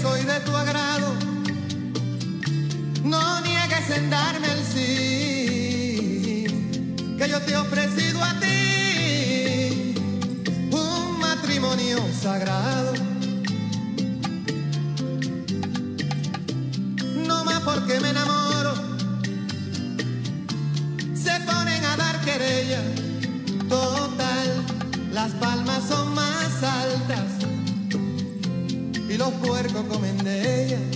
[0.00, 1.14] soy de tu agrado,
[3.02, 6.46] no niegues en darme el sí,
[7.18, 9.94] que yo te he ofrecido a ti
[10.70, 12.92] un matrimonio sagrado.
[17.26, 18.74] No más porque me enamoro,
[21.14, 22.82] se ponen a dar querella.
[23.68, 24.64] Total,
[25.12, 27.35] las palmas son más altas
[29.16, 30.95] y los puercos comen de ella.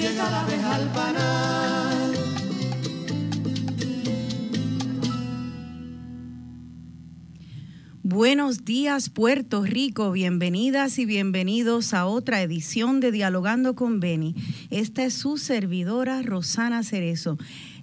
[0.00, 2.12] Llega la abeja al panal.
[8.02, 14.34] Buenos días Puerto Rico, bienvenidas y bienvenidos a otra edición de Dialogando con Beni.
[14.70, 17.36] Esta es su servidora Rosana Cerezo,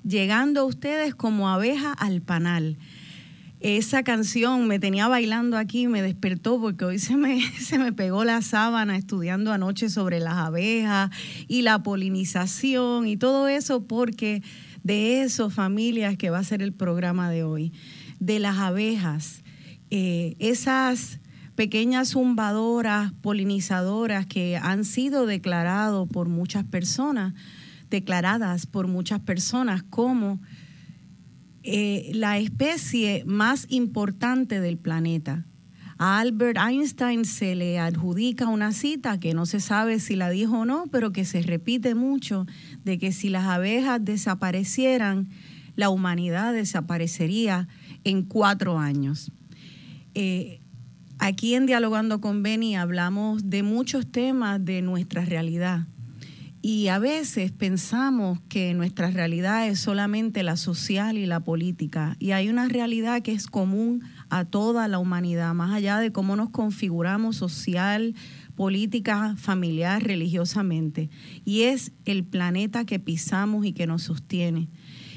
[0.03, 2.77] llegando a ustedes como abeja al panal.
[3.59, 8.23] Esa canción me tenía bailando aquí, me despertó porque hoy se me, se me pegó
[8.23, 11.09] la sábana estudiando anoche sobre las abejas
[11.47, 14.43] y la polinización y todo eso porque
[14.83, 17.73] de eso, familias, que va a ser el programa de hoy,
[18.19, 19.43] de las abejas.
[19.89, 21.19] Eh, esas
[21.55, 27.33] pequeñas zumbadoras, polinizadoras que han sido declarados por muchas personas,
[27.89, 30.39] declaradas por muchas personas como
[31.69, 35.45] eh, la especie más importante del planeta.
[35.97, 40.59] A Albert Einstein se le adjudica una cita que no se sabe si la dijo
[40.59, 42.45] o no, pero que se repite mucho,
[42.85, 45.27] de que si las abejas desaparecieran,
[45.75, 47.67] la humanidad desaparecería
[48.05, 49.31] en cuatro años.
[50.13, 50.61] Eh,
[51.19, 55.87] Aquí en Dialogando con Beni hablamos de muchos temas de nuestra realidad.
[56.69, 62.17] Y a veces pensamos que nuestra realidad es solamente la social y la política.
[62.19, 66.35] Y hay una realidad que es común a toda la humanidad, más allá de cómo
[66.35, 68.15] nos configuramos social,
[68.55, 71.09] política, familiar, religiosamente.
[71.45, 74.67] Y es el planeta que pisamos y que nos sostiene.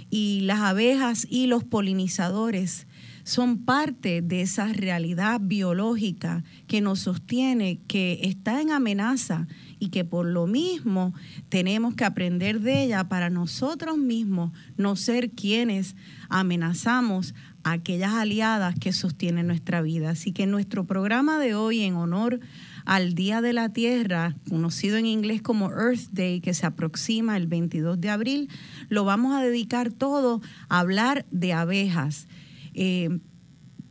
[0.08, 2.86] Y las abejas y los polinizadores
[3.24, 9.48] son parte de esa realidad biológica que nos sostiene, que está en amenaza
[9.80, 11.12] y que por lo mismo
[11.48, 15.96] tenemos que aprender de ella para nosotros mismos no ser quienes
[16.28, 17.34] amenazamos
[17.64, 20.10] a aquellas aliadas que sostienen nuestra vida.
[20.10, 22.40] Así que nuestro programa de hoy en honor
[22.84, 27.46] al Día de la Tierra, conocido en inglés como Earth Day, que se aproxima el
[27.46, 28.48] 22 de abril,
[28.88, 32.28] lo vamos a dedicar todo a hablar de abejas.
[32.74, 33.20] Eh,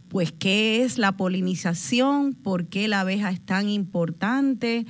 [0.10, 4.86] pues qué es la polinización, por qué la abeja es tan importante,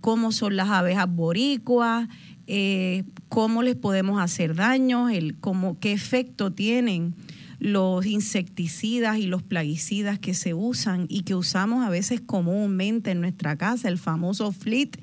[0.00, 2.08] cómo son las abejas boricuas,
[2.46, 7.14] eh, cómo les podemos hacer daño, el, cómo, qué efecto tienen
[7.60, 13.20] los insecticidas y los plaguicidas que se usan y que usamos a veces comúnmente en
[13.20, 14.96] nuestra casa, el famoso flit.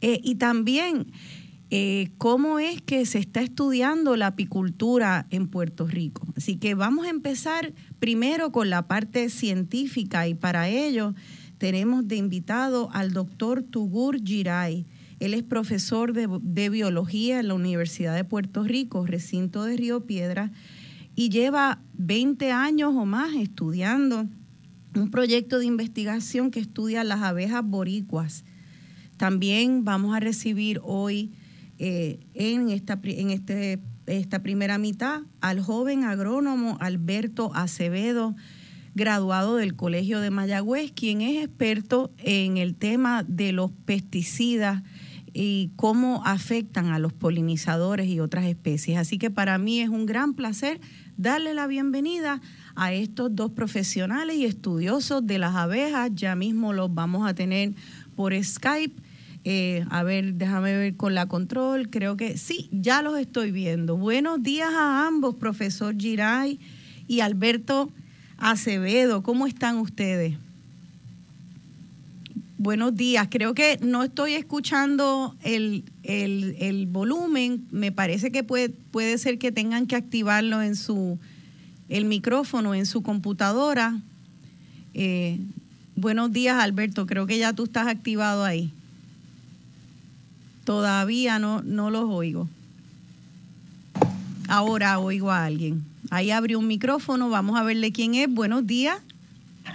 [0.00, 1.06] Eh, y también
[1.70, 6.26] eh, cómo es que se está estudiando la apicultura en Puerto Rico.
[6.36, 11.14] Así que vamos a empezar primero con la parte científica y para ello
[11.64, 14.84] tenemos de invitado al doctor Tugur Giray.
[15.18, 20.04] Él es profesor de, de, biología en la Universidad de Puerto Rico, recinto de Río
[20.04, 20.52] Piedra,
[21.14, 24.28] y lleva 20 años o más estudiando
[24.94, 28.44] un proyecto de investigación que estudia las abejas boricuas.
[29.16, 31.32] También vamos a recibir hoy
[31.78, 38.36] eh, en, esta, en este, esta primera mitad al joven agrónomo Alberto Acevedo,
[38.94, 44.82] graduado del Colegio de Mayagüez, quien es experto en el tema de los pesticidas
[45.32, 48.98] y cómo afectan a los polinizadores y otras especies.
[48.98, 50.80] Así que para mí es un gran placer
[51.16, 52.40] darle la bienvenida
[52.76, 56.10] a estos dos profesionales y estudiosos de las abejas.
[56.14, 57.74] Ya mismo los vamos a tener
[58.14, 59.02] por Skype
[59.46, 61.90] eh, a ver, déjame ver con la control.
[61.90, 63.96] Creo que sí, ya los estoy viendo.
[63.96, 66.58] Buenos días a ambos, profesor Giray
[67.06, 67.92] y Alberto
[68.44, 69.22] Acevedo.
[69.22, 70.34] ¿Cómo están ustedes?
[72.58, 73.28] Buenos días.
[73.30, 75.82] Creo que no estoy escuchando el,
[76.90, 77.66] volumen.
[77.70, 81.18] Me parece que puede, puede ser que tengan que activarlo en su
[81.88, 83.98] el micrófono en su computadora.
[84.92, 85.40] Eh,
[85.96, 87.06] buenos días, Alberto.
[87.06, 88.70] Creo que ya tú estás activado ahí.
[90.64, 92.46] Todavía no, no los oigo.
[94.48, 95.93] Ahora oigo a alguien.
[96.14, 98.32] Ahí abrió un micrófono, vamos a verle quién es.
[98.32, 98.98] Buenos días.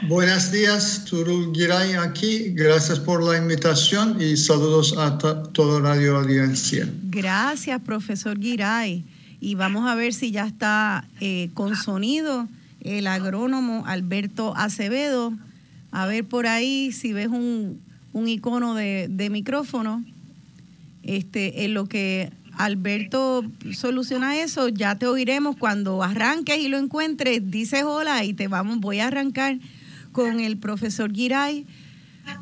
[0.07, 2.53] Buenos días, Turul Giray aquí.
[2.53, 6.89] Gracias por la invitación y saludos a toda Radio Audiencia.
[7.09, 9.03] Gracias, profesor Giray.
[9.41, 12.47] Y vamos a ver si ya está eh, con sonido
[12.79, 15.33] el agrónomo Alberto Acevedo.
[15.91, 17.81] A ver por ahí si ves un,
[18.13, 20.05] un icono de, de micrófono.
[21.03, 27.49] Este, en lo que Alberto soluciona eso, ya te oiremos cuando arranques y lo encuentres,
[27.49, 29.57] dices hola y te vamos, voy a arrancar
[30.11, 31.65] con el profesor Giray.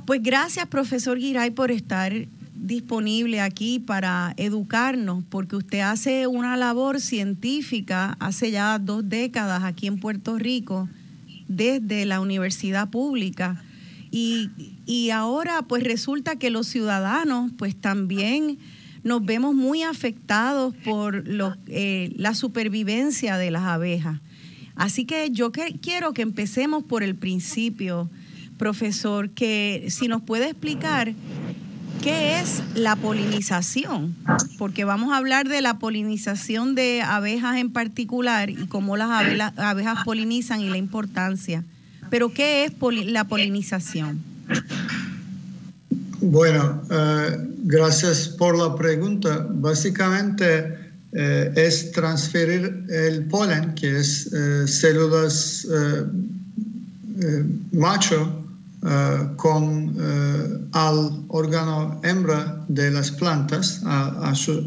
[0.08, 2.12] Pues gracias, profesor Giray, por estar
[2.56, 9.86] disponible aquí para educarnos, porque usted hace una labor científica hace ya dos décadas aquí
[9.86, 10.90] en Puerto Rico,
[11.48, 13.64] desde la universidad pública
[14.12, 18.58] y, ahora pues resulta que los ciudadanos pues también
[19.08, 21.24] nos vemos muy afectados por
[21.68, 24.20] eh, la supervivencia de las abejas.
[24.76, 28.10] Así que yo quiero que empecemos por el principio,
[28.58, 31.14] profesor, que si nos puede explicar
[32.04, 34.16] qué es la polinización,
[34.58, 39.10] porque vamos a hablar de la polinización de abejas en particular y cómo las
[39.58, 41.64] abejas polinizan y la importancia.
[42.10, 42.74] Pero ¿qué es
[43.06, 44.22] la polinización?
[46.20, 49.46] Bueno, eh, gracias por la pregunta.
[49.52, 50.76] Básicamente
[51.12, 55.68] eh, es transferir el polen, que es eh, células
[57.72, 58.44] macho,
[59.36, 59.98] con,
[60.72, 63.82] al órgano hembra de las plantas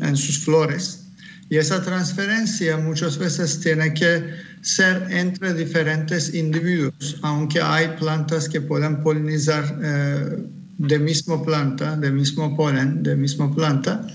[0.02, 1.04] en sus flores.
[1.48, 8.60] Y esa transferencia muchas veces tiene que ser entre diferentes individuos, aunque hay plantas que
[8.60, 9.64] pueden polinizar
[10.80, 14.06] de mismo planta, de mismo polen, de misma planta.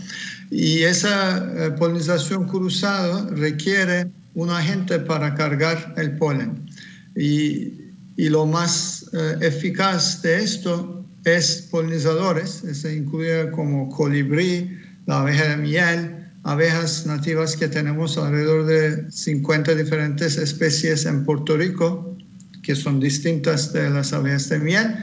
[0.52, 6.70] Y esa eh, polinización cruzada requiere un agente para cargar el polen.
[7.16, 7.86] Y
[8.18, 15.50] y lo más eh, eficaz de esto es polinizadores, se incluye como colibrí, la abeja
[15.50, 22.16] de miel, abejas nativas que tenemos alrededor de 50 diferentes especies en Puerto Rico,
[22.64, 24.96] que son distintas de las abejas de miel,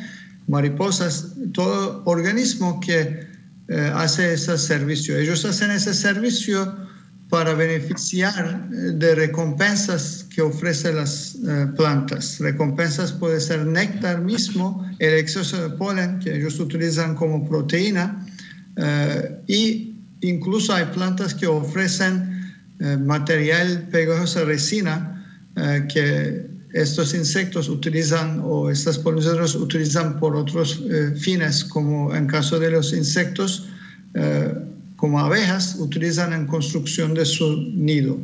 [0.46, 3.26] mariposas, todo organismo que
[3.68, 5.16] eh, hace ese servicio.
[5.16, 6.76] Ellos hacen ese servicio
[7.28, 12.38] para beneficiar eh, de recompensas que ofrecen las eh, plantas.
[12.40, 18.26] Recompensas puede ser néctar mismo, el exceso de polen que ellos utilizan como proteína
[19.46, 22.54] y incluso hay plantas que ofrecen
[23.04, 25.26] material pegajoso de resina
[25.92, 32.58] que estos insectos utilizan o estas polinizadoras utilizan por otros eh, fines, como en caso
[32.58, 33.68] de los insectos,
[34.14, 34.54] eh,
[34.96, 38.18] como abejas, utilizan en construcción de su nido.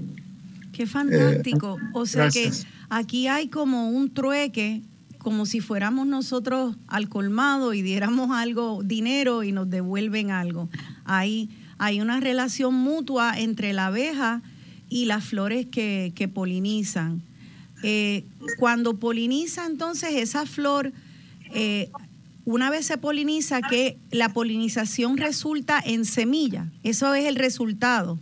[0.73, 1.77] Qué fantástico.
[1.93, 2.51] o sea que
[2.89, 4.83] aquí hay como un trueque,
[5.19, 10.69] como si fuéramos nosotros al colmado y diéramos algo, dinero y nos devuelven algo.
[11.05, 14.41] Hay, hay una relación mutua entre la abeja
[14.89, 17.23] y las flores que, que polinizan.
[17.83, 18.25] Eh,
[18.59, 20.93] cuando poliniza entonces esa flor,
[21.55, 21.91] eh,
[22.45, 26.67] una vez se poliniza, que la polinización resulta en semilla.
[26.83, 28.19] Eso es el resultado.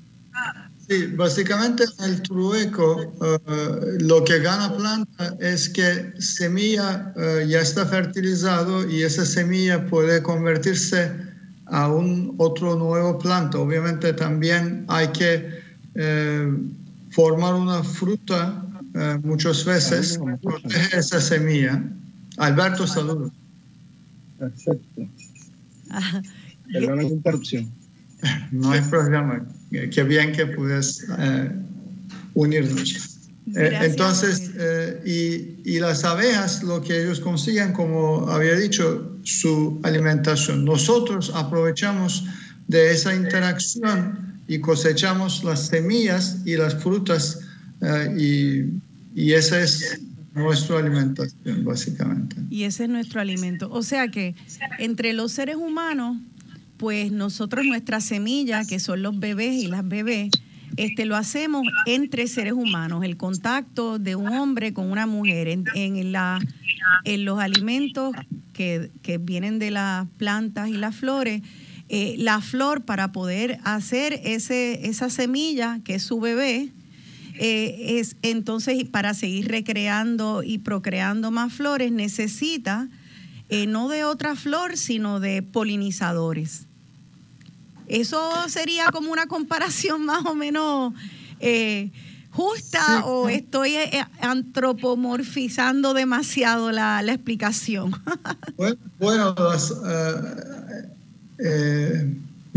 [0.89, 7.13] Sí, básicamente el trueco, eh, lo que gana planta es que semilla
[7.49, 11.11] ya está fertilizado y esa semilla puede convertirse
[11.67, 13.59] a un otro nuevo planta.
[13.59, 15.65] Obviamente también hay que
[17.11, 18.67] formar una fruta
[18.99, 21.83] eh, muchas veces protege esa semilla.
[22.39, 23.31] Alberto, saludos.
[24.39, 25.09] Perfecto.
[26.73, 27.71] Perdón la interrupción.
[28.53, 29.45] No hay problema.
[29.71, 31.51] Qué bien que puedes eh,
[32.33, 33.19] unirnos.
[33.55, 34.51] Eh, entonces,
[35.05, 40.65] y, y, las abejas, lo que ellos consiguen, como había dicho, su alimentación.
[40.65, 42.25] Nosotros aprovechamos
[42.67, 47.41] de esa interacción y cosechamos las semillas y las frutas
[48.17, 48.81] y
[49.17, 50.03] y esa es
[50.35, 52.37] nuestra alimentación, básicamente.
[52.51, 53.71] Y ese es nuestro alimento.
[53.73, 54.35] O sea que
[54.79, 56.19] entre los seres humanos,
[56.77, 60.31] pues nosotros nuestra semilla, que son los bebés y las bebés,
[60.77, 65.65] este, lo hacemos entre seres humanos, el contacto de un hombre con una mujer en,
[65.75, 66.39] en, la,
[67.05, 68.15] en los alimentos
[68.53, 71.41] que, que, vienen de las plantas y las flores.
[71.89, 76.73] Eh, la flor para poder hacer ese, esa semilla que es su bebé,
[77.39, 82.89] eh, es entonces para seguir recreando y procreando más flores necesita
[83.49, 86.67] eh, no de otra flor, sino de polinizadores.
[87.89, 90.95] Eso sería como una comparación más o menos
[91.41, 91.91] eh,
[92.31, 93.75] justa o estoy
[94.21, 97.93] antropomorfizando demasiado la, explicación.
[98.57, 99.73] bueno, bueno, las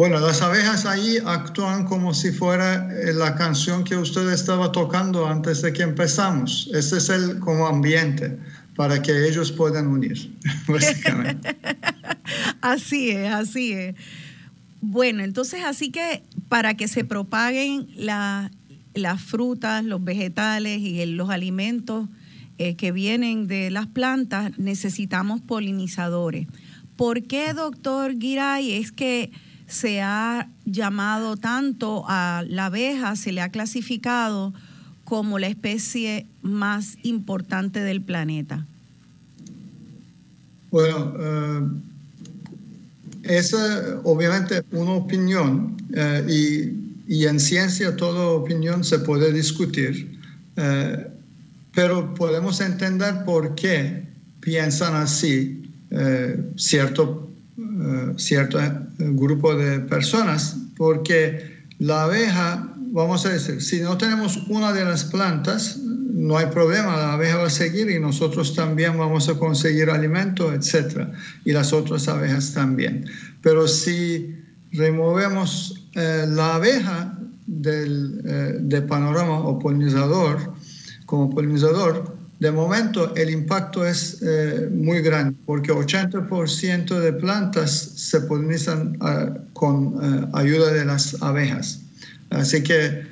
[0.05, 5.73] abejas ahí actúan como si fuera eh, la canción que usted estaba tocando antes de
[5.73, 6.69] que empezamos.
[6.73, 8.37] Ese es el como ambiente
[8.75, 10.33] para que ellos puedan unir,
[10.67, 11.57] básicamente.
[12.61, 13.95] así es, así es.
[14.81, 22.07] Bueno, entonces así que para que se propaguen las frutas, los vegetales y los alimentos
[22.57, 26.47] eh, que vienen de las plantas, necesitamos polinizadores.
[26.95, 28.73] ¿Por qué, doctor Giray?
[28.73, 29.31] Es que
[29.69, 34.53] se ha llamado tanto a la abeja, se le ha clasificado
[35.09, 38.65] como la especie más importante del planeta?
[40.71, 41.61] Bueno, eh,
[43.23, 46.71] esa obviamente una opinión eh,
[47.07, 50.19] y, en ciencia toda opinión se puede discutir,
[50.57, 51.07] eh,
[51.73, 54.03] pero podemos entender por qué
[54.41, 55.55] piensan así
[56.55, 57.28] cierto
[57.59, 64.37] eh, cierto eh, grupo de personas, porque la abeja, vamos a decir, si no tenemos
[64.47, 68.97] una de las plantas, no hay problema, la abeja va a seguir y nosotros también
[68.97, 71.07] vamos a conseguir alimento, etc.
[71.45, 73.05] Y las otras abejas también.
[73.41, 74.35] Pero si
[74.71, 78.21] removemos eh, la abeja del
[78.69, 80.53] de panorama o polinizador,
[81.05, 88.21] como polinizador, de momento el impacto es eh, muy grande porque 80% de plantas se
[88.21, 91.81] polinizan ah, con eh, ayuda de las abejas.
[92.29, 93.05] Así que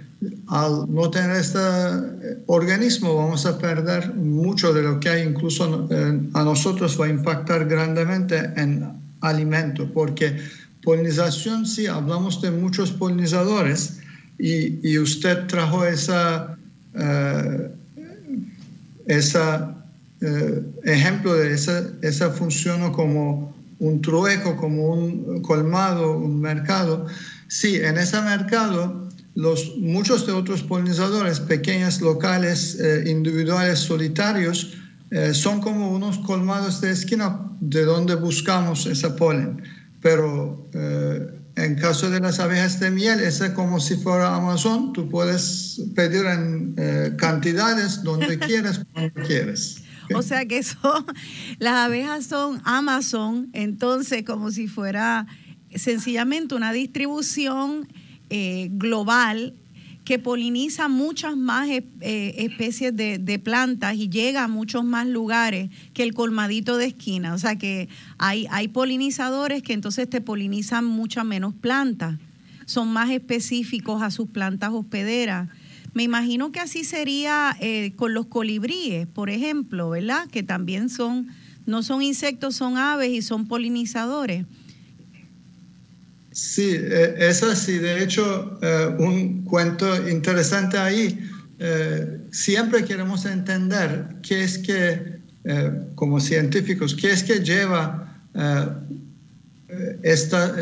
[0.48, 5.88] al no tener este eh, organismo vamos a perder mucho de lo que hay, incluso
[6.34, 10.38] a nosotros va a impactar grandemente en alimento porque
[10.84, 14.00] polinización, sí, hablamos de muchos polinizadores
[14.40, 16.56] y usted trajo esa
[19.08, 19.78] esa
[20.20, 27.06] eh, ejemplo de esa, esa función como un trueco, como un colmado, un mercado.
[27.48, 34.74] Sí, en ese mercado los, muchos de otros polinizadores, pequeños, locales, eh, individuales, solitarios,
[35.12, 39.62] eh, son como unos colmados de esquina de donde buscamos ese polen.
[40.02, 40.68] Pero
[41.58, 46.26] en caso de las abejas de miel, es como si fuera Amazon, tú puedes pedir
[46.26, 46.76] en
[47.18, 49.82] cantidades donde quieras, cuando quieras.
[50.16, 51.06] O sea que son,
[51.60, 55.28] las abejas son Amazon, entonces como si fuera
[55.76, 57.88] sencillamente una distribución
[58.30, 59.54] eh, global
[60.08, 61.84] que poliniza muchas más eh,
[62.38, 67.34] especies de, plantas y llega a muchos más lugares que el colmadito de esquina.
[67.34, 72.18] O sea que hay, hay polinizadores que entonces te polinizan muchas menos plantas,
[72.66, 75.50] son más específicos a sus plantas hospederas.
[75.94, 80.30] Me imagino que así sería eh, con los colibríes, por ejemplo, ¿verdad?
[80.30, 81.28] Que también son,
[81.66, 84.46] no son insectos, son aves y son polinizadores.
[86.38, 87.80] Sí, eh, es así.
[87.80, 91.20] De hecho, eh, un cuento interesante ahí.
[92.30, 95.18] siempre queremos entender qué es que,
[95.96, 98.14] como científicos, qué es que lleva
[100.04, 100.54] esta,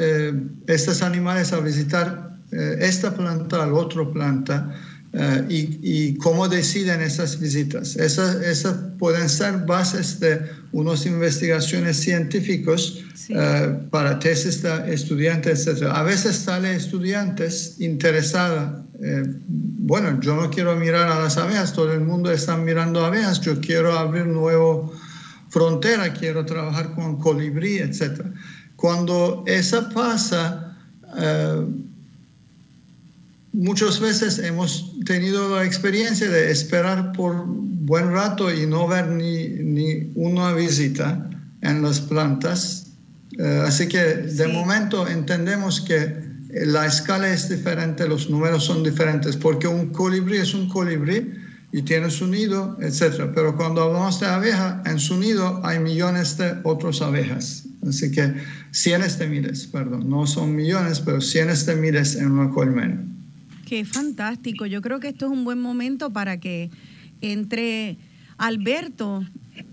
[0.68, 2.38] estos animales a visitar
[2.80, 4.74] esta planta a la otra planta
[5.18, 5.46] eh,
[5.82, 7.96] y, cómo deciden esas visitas.
[7.96, 10.42] Esas, esas, pueden ser bases de
[10.74, 12.96] unas investigaciones científicas
[13.30, 15.84] eh, para tesis de estudiantes, etc.
[15.84, 18.84] A veces sale estudiantes interesados.
[19.02, 23.40] Eh, bueno, yo no quiero mirar a las abejas, todo el mundo está mirando abejas,
[23.40, 24.90] yo quiero abrir nueva
[25.48, 28.22] frontera, quiero trabajar con colibrí, etc.
[28.76, 30.78] Cuando eso pasa,
[33.56, 39.48] muchas veces hemos tenido la experiencia de esperar por buen rato y no ver ni,
[39.48, 41.30] ni una visita
[41.62, 42.88] en las plantas.
[43.38, 46.26] Eh, así que de momento entendemos que
[46.66, 51.34] la escala es diferente, los números son diferentes, porque un colibrí es un colibrí
[51.72, 53.32] y tiene su nido, etc.
[53.34, 57.66] Pero cuando hablamos de abeja, en su nido hay millones de otras abejas.
[57.88, 58.34] Así que
[58.72, 63.15] cientos de miles, perdón, no son millones, pero cientos de miles en una colmena.
[63.66, 64.68] Qué fantástico.
[64.68, 66.70] Yo creo que esto es un buen momento para que
[67.22, 67.98] entre
[68.38, 69.26] Alberto.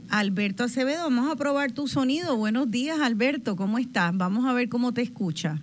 [0.09, 2.37] Alberto Acevedo, vamos a probar tu sonido.
[2.37, 3.57] Buenos días, Alberto.
[3.57, 4.17] ¿Cómo estás?
[4.17, 5.61] Vamos a ver cómo te escucha.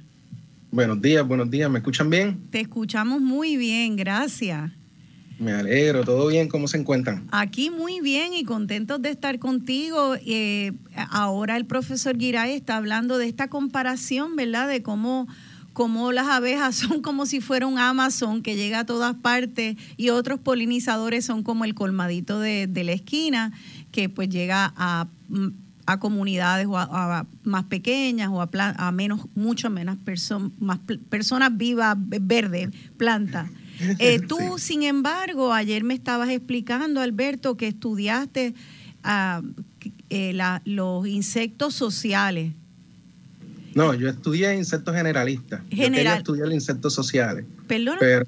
[0.72, 1.70] Buenos días, buenos días.
[1.70, 2.40] ¿Me escuchan bien?
[2.52, 4.72] Te escuchamos muy bien, gracias.
[5.40, 6.50] Me alegro, ¿todo bien?
[6.50, 7.28] ¿Cómo se encuentran?
[7.32, 10.16] Aquí muy bien y contentos de estar contigo.
[10.26, 14.68] Eh, ahora el profesor Giray está hablando de esta comparación, ¿verdad?
[14.68, 15.28] De cómo
[15.80, 20.10] como las abejas son como si fuera un Amazon que llega a todas partes y
[20.10, 23.54] otros polinizadores son como el colmadito de, la esquina
[23.94, 25.08] que pues llega a,
[26.00, 26.68] comunidades
[27.44, 29.98] más pequeñas o a, menos, mucho menos
[30.60, 33.50] más personas vivas, verdes, plantas.
[33.98, 38.54] Eh, tú, sin embargo, ayer me estabas explicando, Alberto, que estudiaste
[39.06, 39.42] ah,
[40.10, 42.52] eh, los insectos sociales.
[43.80, 45.62] No, yo estudié insectos generalistas.
[45.70, 45.88] General.
[45.88, 47.46] Yo quería estudiar insectos sociales.
[47.66, 47.96] ¿Perdón?
[47.98, 48.26] Pero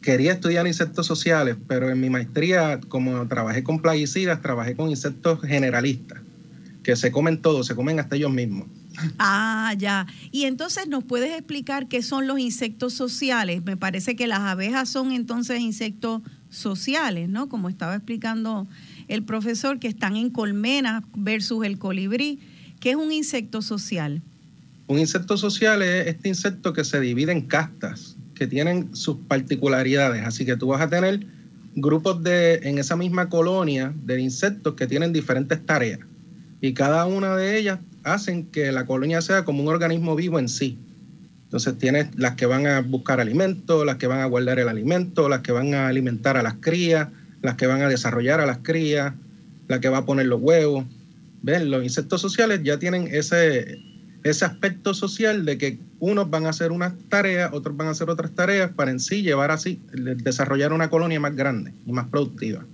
[0.00, 5.40] quería estudiar insectos sociales, pero en mi maestría, como trabajé con plaguicidas, trabajé con insectos
[5.40, 6.20] generalistas,
[6.84, 8.68] que se comen todos, se comen hasta ellos mismos.
[9.18, 10.06] Ah, ya.
[10.30, 13.64] Y entonces nos puedes explicar qué son los insectos sociales.
[13.64, 17.48] Me parece que las abejas son entonces insectos sociales, ¿no?
[17.48, 18.68] Como estaba explicando
[19.08, 22.38] el profesor, que están en colmenas versus el colibrí.
[22.78, 24.22] ¿Qué es un insecto social?
[24.88, 30.24] Un insecto social es este insecto que se divide en castas, que tienen sus particularidades.
[30.24, 31.26] Así que tú vas a tener
[31.74, 36.00] grupos de, en esa misma colonia de insectos que tienen diferentes tareas.
[36.60, 40.48] Y cada una de ellas hacen que la colonia sea como un organismo vivo en
[40.48, 40.78] sí.
[41.44, 45.28] Entonces tienes las que van a buscar alimento, las que van a guardar el alimento,
[45.28, 47.08] las que van a alimentar a las crías,
[47.42, 49.14] las que van a desarrollar a las crías,
[49.68, 50.84] la que va a poner los huevos.
[51.42, 51.70] ¿Ven?
[51.70, 53.78] Los insectos sociales ya tienen ese,
[54.26, 58.10] ese aspecto social de que unos van a hacer unas tareas, otros van a hacer
[58.10, 62.64] otras tareas para en sí llevar así, desarrollar una colonia más grande y más productiva.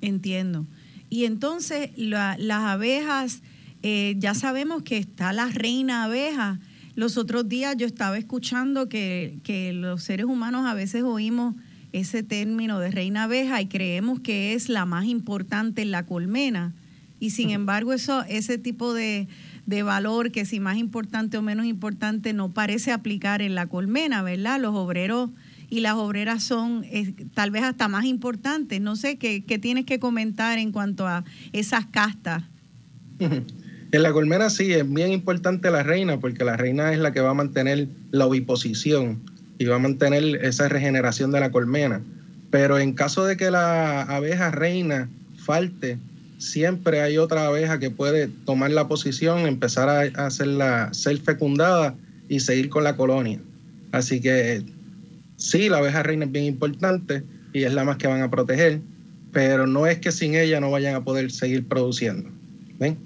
[0.00, 0.66] Entiendo.
[1.08, 3.42] Y entonces las abejas,
[3.82, 6.58] eh, ya sabemos que está la reina abeja.
[6.94, 11.54] Los otros días yo estaba escuchando que, que los seres humanos a veces oímos
[11.92, 16.72] ese término de reina abeja y creemos que es la más importante en la colmena.
[17.20, 19.28] Y sin embargo, eso, ese tipo de,
[19.66, 24.22] de valor que si más importante o menos importante no parece aplicar en la colmena,
[24.22, 24.60] ¿verdad?
[24.60, 25.30] Los obreros
[25.68, 28.80] y las obreras son eh, tal vez hasta más importantes.
[28.80, 32.44] No sé qué, qué tienes que comentar en cuanto a esas castas.
[33.92, 37.20] En la colmena sí, es bien importante la reina, porque la reina es la que
[37.20, 39.20] va a mantener la oviposición
[39.58, 42.00] y va a mantener esa regeneración de la colmena.
[42.50, 45.98] Pero en caso de que la abeja reina falte,
[46.42, 51.94] siempre hay otra abeja que puede tomar la posición, empezar a hacerla ser fecundada
[52.28, 53.40] y seguir con la colonia.
[53.92, 54.64] Así que
[55.36, 58.80] sí, la abeja reina es bien importante y es la más que van a proteger,
[59.32, 62.30] pero no es que sin ella no vayan a poder seguir produciendo.
[62.78, 62.98] ¿Ven?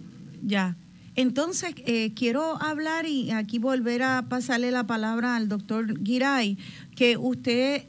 [0.45, 0.77] Ya.
[1.15, 6.59] Entonces, eh, quiero hablar y aquí volver a pasarle la palabra al doctor Giray,
[6.95, 7.85] que usted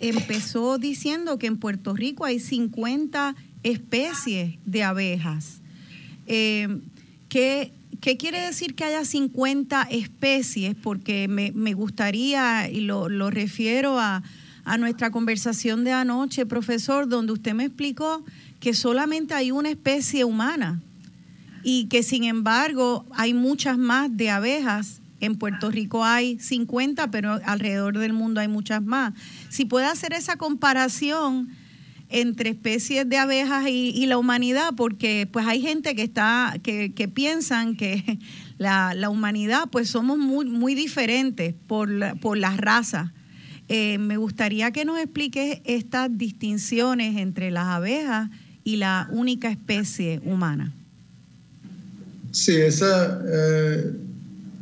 [0.00, 5.60] empezó diciendo que en Puerto Rico hay 50 especies de abejas.
[6.26, 6.80] Eh,
[7.28, 7.72] ¿qué,
[8.18, 10.74] quiere decir que haya 50 especies?
[10.74, 14.22] Porque me, gustaría, y lo, lo refiero a,
[14.64, 18.24] a nuestra conversación de anoche, profesor, donde usted me explicó
[18.60, 20.80] que solamente hay una especie humana
[21.64, 25.00] y que sin embargo hay muchas más de abejas.
[25.20, 29.14] En Puerto Rico hay 50, pero alrededor del mundo hay muchas más.
[29.50, 31.48] Si puede hacer esa comparación
[32.12, 37.08] entre especies de abejas y, la humanidad, porque pues hay gente que está, que, que
[37.08, 38.18] piensan que
[38.58, 43.10] la, la, humanidad, pues somos muy, muy diferentes por, la, por las razas.
[43.68, 48.28] Eh, me gustaría que nos explique estas distinciones entre las abejas
[48.64, 50.74] y la única especie humana.
[52.32, 53.92] Sí, esa, eh,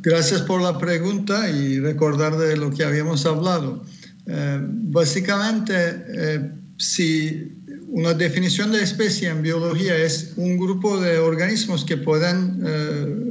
[0.01, 3.83] gracias por la pregunta y recordar de lo que habíamos hablado.
[4.27, 7.51] Eh, básicamente, si
[7.87, 12.61] una definición de especie en biología es un grupo de organismos que pueden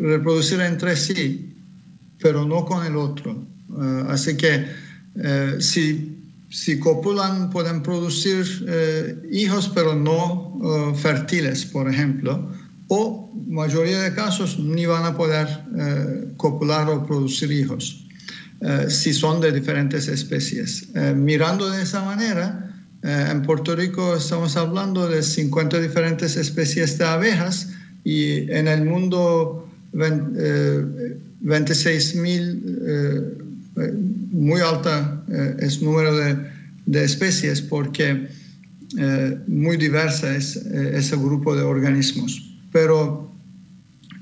[0.03, 1.55] reproducir entre sí,
[2.23, 3.45] pero no con el otro.
[4.09, 4.67] así que
[5.59, 6.17] si,
[6.51, 8.45] si copulan pueden producir
[9.33, 12.51] hijos, pero no fértiles, por ejemplo
[12.91, 15.47] o mayoría de casos ni van a poder
[15.79, 18.05] eh, copular o producir hijos
[18.63, 20.89] eh, si son de diferentes especies.
[20.97, 22.70] Eh, mirando de esa manera,
[23.03, 27.71] en Puerto Rico estamos hablando de 50 diferentes especies de abejas
[28.05, 33.43] y en el mundo 26 mil,
[34.31, 35.25] muy alta
[35.61, 36.37] es número de,
[37.05, 38.29] especies porque
[39.47, 42.47] muy diversa es ese grupo de organismos.
[42.73, 43.31] Pero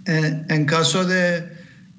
[0.08, 1.44] eh, en, caso de,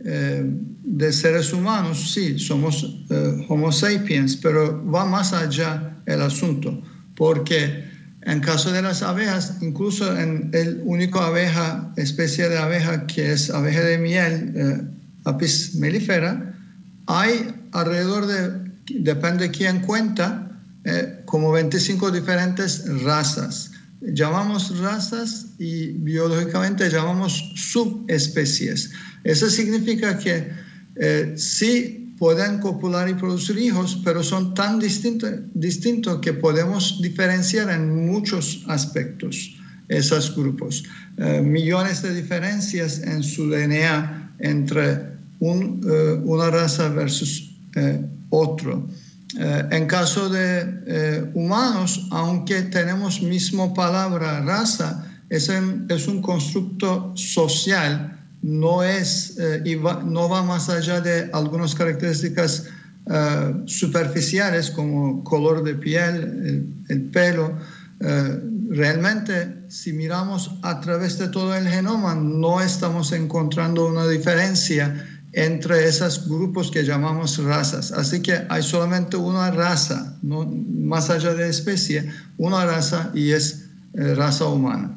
[0.06, 0.44] eh,
[0.84, 6.82] de, seres humanos, sí, somos eh, Homo sapiens, pero va más allá el asunto,
[7.16, 7.86] porque
[8.22, 13.50] en caso de las abejas, incluso en el único abeja, especie de abeja que es
[13.50, 14.90] abeja de miel,
[15.26, 16.56] Apis mellifera,
[17.08, 20.46] hay alrededor de, depende de quién cuenta,
[21.26, 28.92] como 25 diferentes razas llamamos razas y biológicamente llamamos subespecies.
[29.24, 30.50] Eso significa que
[30.96, 38.08] eh, sí pueden copular y producir hijos, pero son tan distintos que podemos diferenciar en
[38.08, 39.56] muchos aspectos
[39.88, 40.84] esos grupos.
[41.18, 47.56] Eh, millones de diferencias en su DNA entre eh, una raza versus
[48.30, 48.88] otro.
[49.38, 57.14] Eh, en caso de eh, humanos, aunque tenemos mismo palabra raza, es, es un constructo
[57.16, 62.68] social, no, es, eh, no va más allá de algunas características
[63.66, 67.58] superficiales como color de piel, el, pelo.
[68.70, 75.88] realmente, si miramos a través de todo el genoma, no estamos encontrando una diferencia entre
[75.88, 77.92] esos grupos que llamamos razas.
[77.92, 84.16] Así que hay solamente una raza, más allá de especie, una raza y es eh,
[84.16, 84.92] raza humana.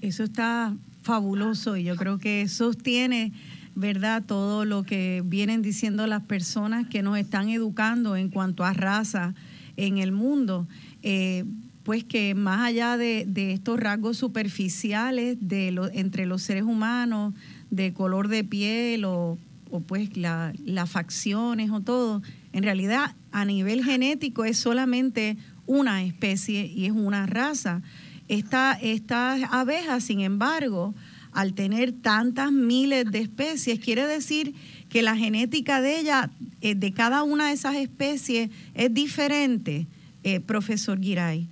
[0.00, 3.32] Eso está fabuloso y yo creo que sostiene,
[3.74, 8.72] ¿verdad?, todo lo que vienen diciendo las personas que nos están educando en cuanto a
[8.72, 9.34] raza
[9.76, 10.66] en el mundo.
[11.02, 11.44] Eh,
[11.82, 17.34] pues que más allá de, estos rasgos superficiales de entre los seres humanos,
[17.70, 19.38] de color de piel o,
[19.86, 26.86] pues las facciones o todo, en realidad a nivel genético es solamente una especie y
[26.86, 27.82] es una raza.
[28.28, 30.94] Esta, estas abejas, sin embargo,
[31.32, 34.54] al tener tantas miles de especies, quiere decir
[34.88, 36.30] que la genética de ella,
[36.60, 39.86] eh, de cada una de esas especies, es diferente,
[40.24, 41.48] eh, profesor Giray.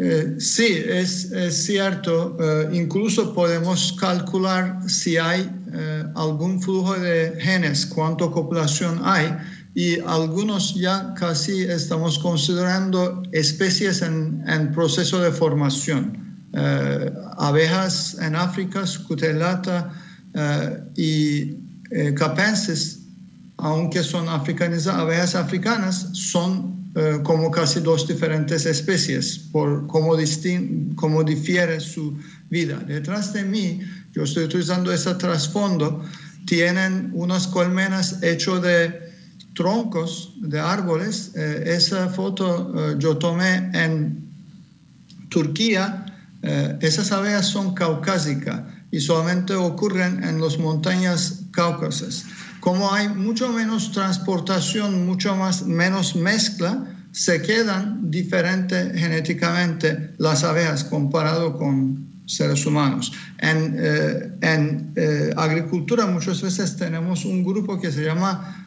[0.00, 2.36] Eh, sí, es, cierto.
[2.38, 9.36] Eh, incluso podemos calcular si hay eh, algún flujo de genes, cuánta copulación hay,
[9.74, 16.26] y algunos ya casi estamos considerando especies en, proceso de formación.
[17.36, 19.92] Abejas en África, Scutellata
[20.34, 23.00] eh, y capenses,
[23.56, 26.77] aunque son africanizadas, abejas africanas, son
[27.22, 30.16] como casi dos diferentes especies por cómo,
[30.96, 32.16] cómo difiere su
[32.50, 32.78] vida.
[32.86, 33.80] Detrás de mí,
[34.12, 36.02] yo estoy utilizando ese trasfondo,
[36.46, 39.12] tienen unas colmenas hechas de
[39.54, 41.32] troncos de árboles.
[41.36, 44.26] esa foto yo tomé en
[45.28, 46.06] Turquía
[46.42, 52.24] eh, esas abejas son caucásicas y solamente ocurren en las montañas cáucasas.
[52.60, 60.84] Como hay mucho menos transportación, mucho más, menos mezcla, se quedan diferentes genéticamente las abejas
[60.84, 63.12] comparado con seres humanos.
[63.38, 68.64] En, eh, en eh, agricultura muchas veces tenemos un grupo que se llama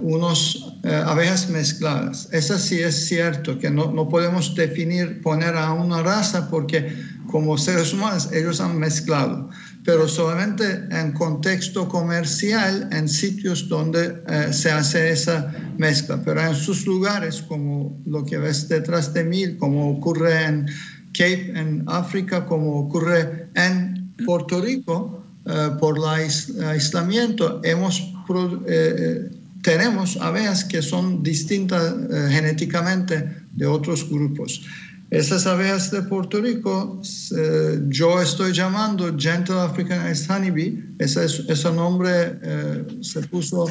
[0.00, 2.28] unos abejas mezcladas.
[2.32, 6.92] Eso sí es cierto, que no, no podemos definir, poner a una raza porque
[7.34, 9.50] como seres humanos ellos han mezclado,
[9.84, 16.54] pero solamente en contexto comercial, en sitios donde eh, se hace esa mezcla, pero en
[16.54, 20.66] sus lugares, como lo que ves detrás de mí, como ocurre en
[21.12, 29.30] Cape, en África, como ocurre en Puerto Rico, eh, por el aislamiento, eh,
[29.62, 31.94] tenemos abejas que son distintas
[32.30, 34.62] genéticamente de otros grupos.
[35.14, 37.00] Esas abejas de Puerto Rico,
[37.36, 40.96] eh, yo estoy llamando Gentle African Honeybee.
[40.98, 43.66] Ese, ese nombre eh, se puso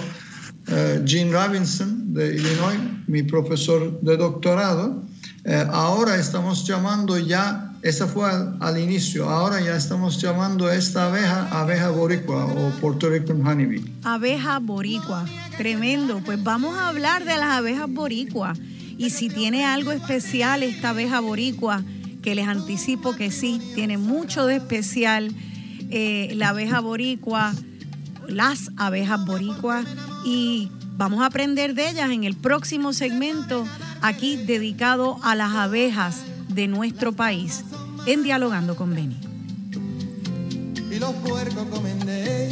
[0.67, 5.03] eh, Gene Robinson de Illinois, mi profesor de doctorado.
[5.73, 8.23] ahora estamos llamando ya, esa fue
[8.61, 13.83] al, inicio, ahora ya estamos llamando esta abeja abeja boricua o Puerto Rican Honeybee.
[14.05, 15.25] Abeja boricua,
[15.57, 16.21] tremendo.
[16.23, 18.53] Pues vamos a hablar de las abejas boricua.
[18.97, 21.83] Y si tiene algo especial esta abeja boricua,
[22.21, 25.31] que les anticipo que sí, tiene mucho de especial
[25.89, 27.53] eh, la abeja boricua,
[28.27, 29.85] las abejas boricuas,
[30.25, 33.67] y vamos a aprender de ellas en el próximo segmento
[34.01, 37.63] aquí dedicado a las abejas de nuestro país,
[38.05, 39.19] en Dialogando con Beni.
[40.91, 42.47] Y los puercos comen de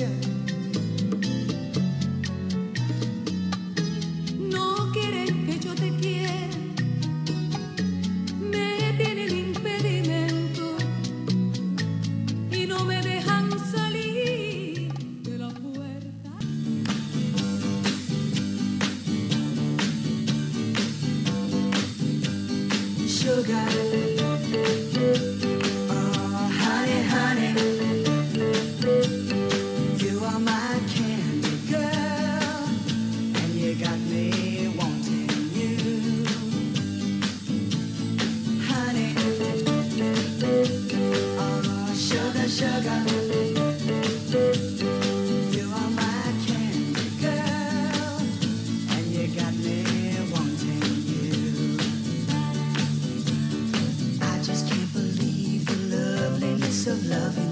[56.87, 57.50] ella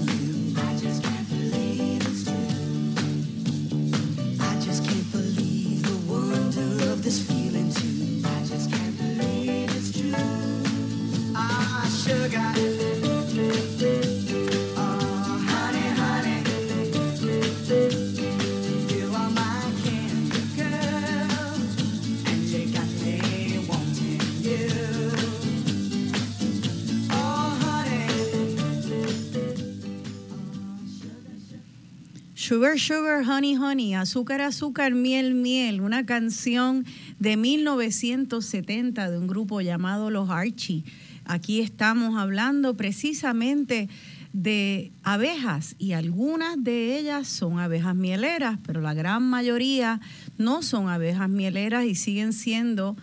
[32.50, 36.84] Sugar, Sugar, Honey, Honey, Azúcar, Azúcar, Miel, Miel, una canción
[37.20, 40.82] de 1970 de un grupo llamado Los Archie.
[41.26, 43.88] Aquí estamos hablando precisamente
[44.32, 50.00] de abejas y algunas de ellas son abejas mieleras, pero la gran mayoría
[50.36, 52.96] no son abejas mieleras y siguen siendo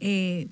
[0.00, 0.46] eh,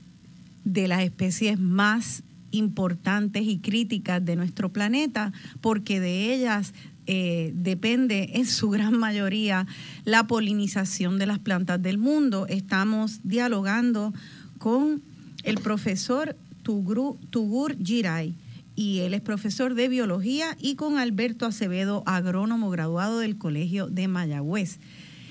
[0.65, 6.73] de las especies más importantes y críticas de nuestro planeta, porque de ellas
[7.11, 9.67] eh, depende en su gran mayoría
[10.05, 12.47] la polinización de las plantas del mundo.
[12.47, 14.13] Estamos dialogando
[14.59, 15.01] con
[15.43, 18.35] el profesor Tugur Giray
[18.77, 24.07] y él es profesor de biología y con Alberto Acevedo, agrónomo graduado del Colegio de
[24.07, 24.79] Mayagüez.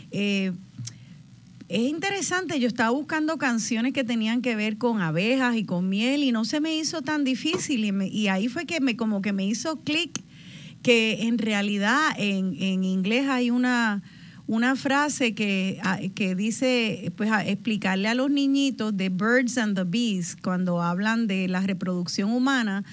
[0.10, 0.54] Eh,
[1.70, 6.24] es interesante, yo estaba buscando canciones que tenían que ver con abejas y con miel
[6.24, 9.32] y no se me hizo tan difícil y, y ahí fue que me como que
[9.32, 10.24] me hizo clic
[10.88, 14.04] que en realidad en, inglés hay una,
[14.48, 19.84] una frase que, ah, que dice, pues explicarle a los niñitos de Birds and the
[19.84, 22.86] Bees, cuando hablan de la reproducción humana,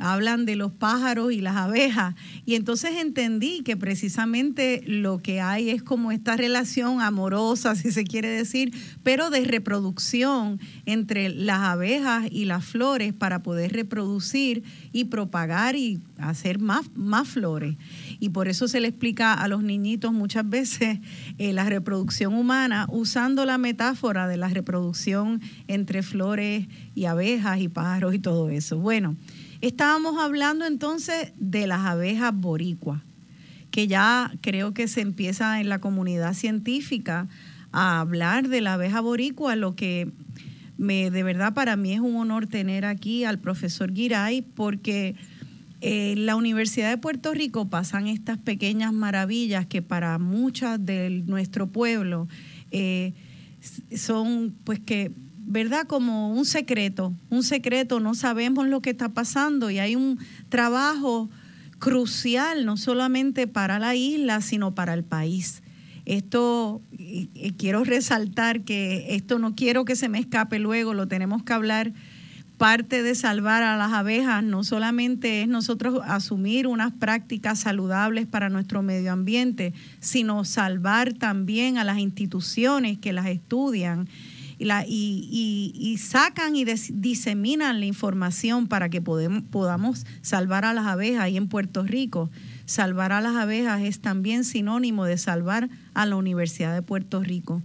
[0.00, 2.14] hablan de los pájaros y las abejas.
[2.44, 8.04] Y entonces entendí que precisamente lo que hay es como esta relación amorosa, si se
[8.04, 15.04] quiere decir, pero de reproducción entre las abejas y las flores para poder reproducir y
[15.04, 17.76] propagar y hacer más, más flores.
[18.18, 20.98] Y por eso se le explica a los niñitos muchas veces
[21.38, 27.68] eh, la reproducción humana usando la metáfora de la reproducción entre flores y abejas y
[27.68, 28.78] pájaros y todo eso.
[28.78, 29.16] Bueno.
[29.60, 33.02] Estábamos hablando entonces de las abejas boricuas,
[33.70, 37.28] que ya creo que se empieza en la comunidad científica
[37.70, 40.10] a hablar de la abeja boricua, lo que
[40.78, 45.14] me, de verdad para mí es un honor tener aquí al profesor Giray, porque
[45.82, 51.68] en la Universidad de Puerto Rico pasan estas pequeñas maravillas que para muchas de nuestro
[51.68, 52.28] pueblo
[52.70, 53.12] eh,
[53.94, 55.12] son pues que
[55.46, 55.86] ¿verdad?
[55.86, 61.30] Como un secreto, un secreto, no sabemos lo que está pasando y hay un trabajo
[61.78, 65.62] crucial, no solamente para la isla, sino para el país.
[66.04, 66.82] Esto,
[67.56, 71.92] quiero resaltar que esto no quiero que se me escape luego, lo tenemos que hablar.
[72.58, 78.50] Parte de salvar a las abejas no solamente es nosotros asumir unas prácticas saludables para
[78.50, 84.08] nuestro medio ambiente, sino salvar también a las instituciones que las estudian
[84.86, 91.48] y, sacan y diseminan la información para que podamos salvar a las abejas ahí en
[91.48, 92.30] Puerto Rico.
[92.66, 97.62] Salvar a las abejas es también sinónimo de salvar a la Universidad de Puerto Rico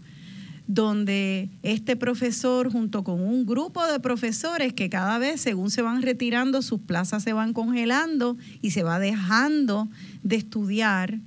[0.67, 6.01] donde este profesor junto con un grupo de profesores que cada vez según se van
[6.01, 9.87] retirando sus plazas se van congelando y se va dejando
[10.23, 11.19] de estudiar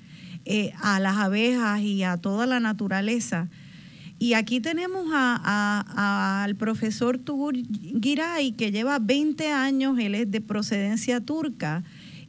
[0.50, 3.48] eh, a las abejas y a toda la naturaleza,
[4.18, 7.54] y aquí tenemos al profesor Tugur
[8.02, 11.84] Giray, que lleva 20 años, él es de procedencia turca,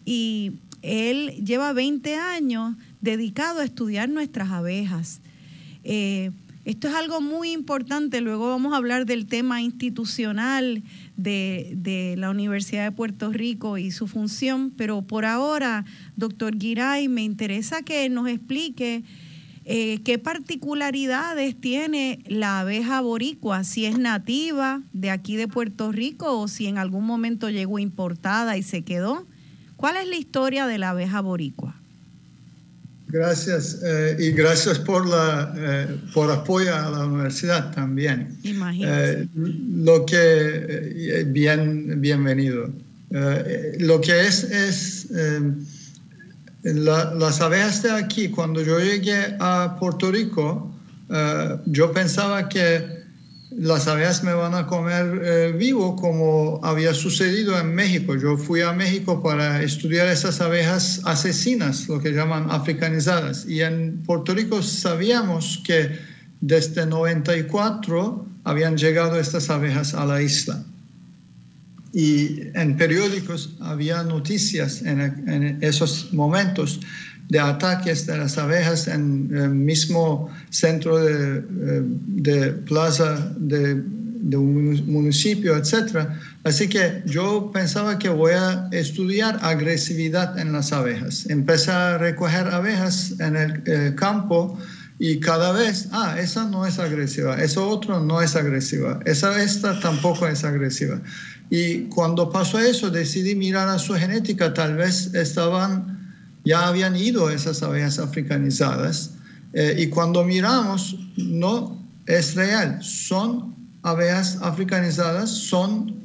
[0.05, 0.51] y
[0.83, 5.19] él lleva 20 años dedicado a estudiar nuestras abejas.
[5.83, 6.31] Eh,
[6.65, 10.83] esto es algo muy importante, luego vamos a hablar del tema institucional
[11.17, 17.07] de, de, la Universidad de Puerto Rico y su función, pero por ahora, doctor Giray,
[17.07, 19.03] me interesa que nos explique
[19.71, 23.63] eh, ¿Qué particularidades tiene la abeja boricua?
[23.63, 28.57] Si es nativa de aquí de Puerto Rico o si en algún momento llegó importada
[28.57, 29.27] y se quedó.
[29.75, 31.79] ¿Cuál es la historia de la abeja boricua?
[33.09, 38.35] Gracias eh, y gracias por la eh, por apoyo a la universidad también.
[38.41, 39.29] Imagínate.
[39.35, 42.73] lo que bien bienvenido.
[43.11, 45.07] lo que es es
[46.63, 50.71] las abejas de aquí, cuando yo llegué a Puerto Rico,
[51.09, 52.99] eh, yo pensaba que
[53.51, 58.15] las abejas me van a comer eh, vivo como había sucedido en México.
[58.15, 63.45] Yo fui a México para estudiar esas abejas asesinas, lo que llaman africanizadas.
[63.47, 65.97] Y en Puerto Rico sabíamos que
[66.41, 70.63] desde 94 habían llegado estas abejas a la isla
[71.93, 76.79] y en periódicos había noticias en, esos momentos
[77.29, 81.43] de ataques de las abejas en el mismo centro de,
[82.25, 83.81] eh, plaza de,
[84.35, 86.07] un municipio, etc.
[86.43, 91.27] Así que yo pensaba que voy a estudiar agresividad en las abejas.
[91.29, 94.59] Empecé a recoger abejas en el eh, campo
[94.99, 99.79] y cada vez, ah, esa no es agresiva, esa otra no es agresiva, esa esta
[99.79, 101.01] tampoco es agresiva.
[101.49, 106.13] Y cuando pasó eso, decidí mirar a su genética, tal vez estaban,
[106.45, 109.11] ya habían ido esas abejas africanizadas.
[109.53, 115.95] Eh, y cuando miramos, no es real, son abejas africanizadas, son,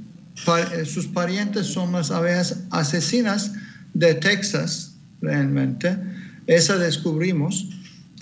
[0.47, 3.53] eh, sus parientes son las abejas asesinas
[3.93, 5.97] de Texas, realmente.
[6.47, 7.67] Esa descubrimos.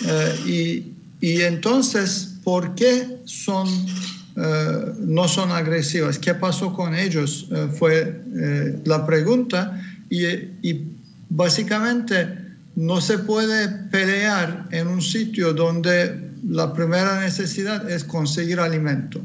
[0.05, 3.69] Eh, y, y entonces, ¿por qué son
[4.35, 6.19] eh, no son agresivas.
[6.19, 7.49] ¿Qué pasó con ellos?
[7.51, 9.79] Eh, fue eh, la pregunta
[10.09, 10.89] y, y,
[11.29, 12.29] básicamente
[12.77, 19.21] no se puede pelear en un sitio donde la primera necesidad es conseguir alimento.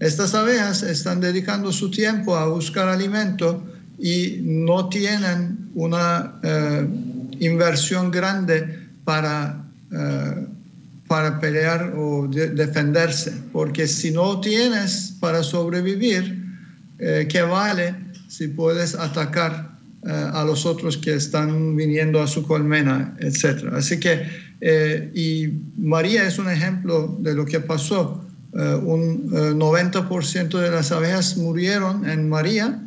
[0.00, 3.64] Estas abejas están dedicando su tiempo a buscar alimento
[3.98, 6.34] y no tienen una
[7.38, 9.64] inversión grande para
[11.08, 16.44] para pelear o defenderse, porque si no tienes para sobrevivir,
[16.98, 17.94] eh, ¿qué vale
[18.28, 23.78] si puedes atacar eh, a los otros que están viniendo a su colmena, etcétera?
[23.78, 28.22] Así que Eh, y María es un ejemplo de lo que pasó.
[28.54, 32.80] Un 90% de las abejas murieron en María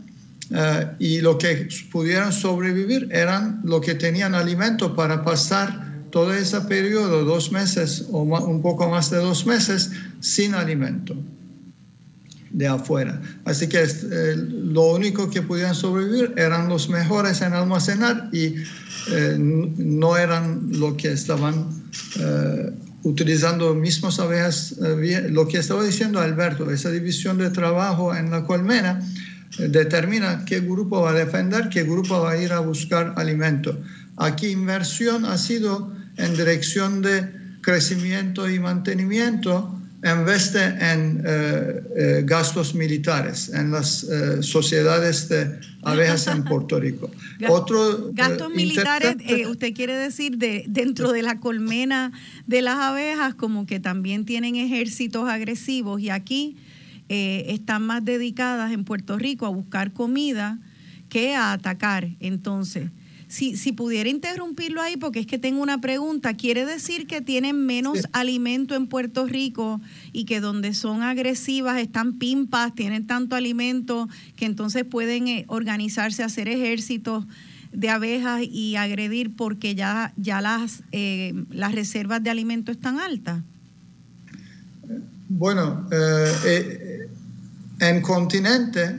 [0.97, 7.24] y lo que pudieron sobrevivir eran lo que tenían alimento para pasar todo ese periodo,
[7.24, 11.16] dos meses o un poco más de dos meses, sin alimento
[12.51, 13.22] de afuera.
[13.45, 18.55] Así que eh, lo único que podían sobrevivir eran los mejores en almacenar y
[19.12, 21.68] eh, no eran lo que estaban
[22.20, 22.72] eh,
[23.03, 24.76] utilizando mismos abejas.
[25.30, 28.99] lo que estaba diciendo Alberto, esa división de trabajo en la colmena
[29.57, 33.78] determina qué grupo va a defender, qué grupo va a ir a buscar alimento.
[34.20, 41.82] Aquí inversión ha sido en dirección de crecimiento y mantenimiento en vez de en eh,
[41.95, 47.11] eh, gastos militares en las eh, sociedades de abejas en Puerto Rico.
[47.49, 49.15] Otro, gastos militares,
[49.49, 52.11] usted quiere decir de, dentro de la colmena
[52.47, 56.57] de las abejas como que también tienen ejércitos agresivos y aquí
[57.09, 60.59] están más dedicadas en Puerto Rico a buscar comida
[61.09, 62.07] que a atacar.
[62.20, 62.91] Entonces,
[63.30, 67.63] si, si pudiera interrumpirlo ahí, porque es que tengo una pregunta, ¿quiere decir que tienen
[67.63, 69.80] menos alimento en Puerto Rico
[70.11, 76.23] y que donde son agresivas están pimpas, tienen tanto alimento que entonces pueden eh, organizarse,
[76.23, 77.25] hacer ejércitos?
[77.71, 83.43] de abejas y agredir porque ya, ya las, eh, las reservas de alimento están altas?
[85.27, 87.07] Bueno, eh,
[87.80, 88.95] en continente,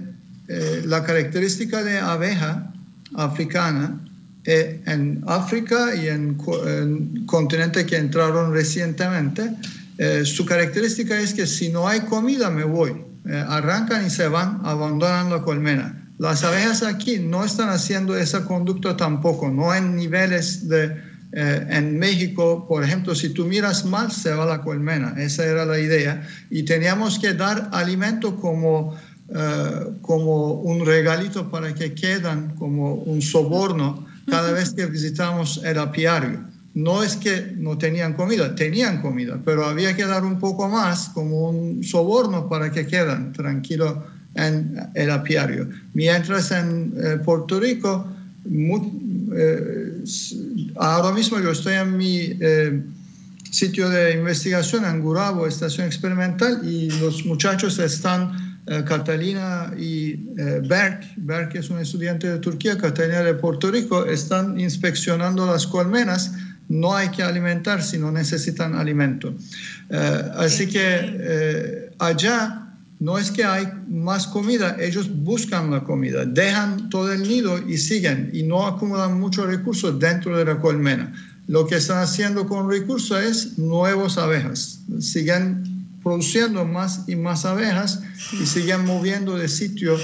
[0.85, 2.73] la característica de abeja
[3.17, 3.99] africana
[4.45, 9.51] eh, en África y en, en continentes que entraron recientemente,
[9.99, 13.05] eh, su característica es que si no hay comida me voy.
[13.29, 16.09] Eh, arrancan y se van, abandonan la colmena.
[16.17, 21.11] Las abejas aquí no están haciendo esa conducta tampoco, no en niveles de...
[21.33, 25.15] en México, por ejemplo, si tú miras mal, se va la colmena.
[25.17, 26.27] Esa era la idea.
[26.51, 28.99] Y teníamos que dar alimento como,
[30.03, 36.41] como un regalito para que quedan, como un soborno cada vez que visitamos el apiario.
[36.75, 41.09] No es que no tenían comida, tenían comida, pero había que dar un poco más
[41.09, 43.97] como un soborno para que quedan tranquilos
[44.37, 45.69] en el apiario.
[45.95, 48.07] Mientras en eh, Puerto Rico,
[48.47, 50.05] eh,
[50.77, 52.83] ahora mismo yo estoy en mi eh,
[53.51, 58.50] sitio de investigación en Gurabo, estación experimental, y los muchachos están
[58.87, 64.59] Catalina y eh, Berk, Berk es un estudiante de Turquía, Catalina de Puerto Rico, están
[64.61, 66.33] inspeccionando las colmenas.
[66.69, 69.35] No hay que alimentar si no necesitan alimento.
[69.89, 76.91] Eh, así que allá no es que hay más comida, ellos buscan la comida, dejan
[76.91, 81.13] todo el nido y siguen y no acumulan muchos recursos dentro de la colmena.
[81.47, 85.65] Lo que están haciendo con recursos es nuevas abejas, siguen
[86.03, 89.97] produciendo más y más abejas y siguen moviendo de sitio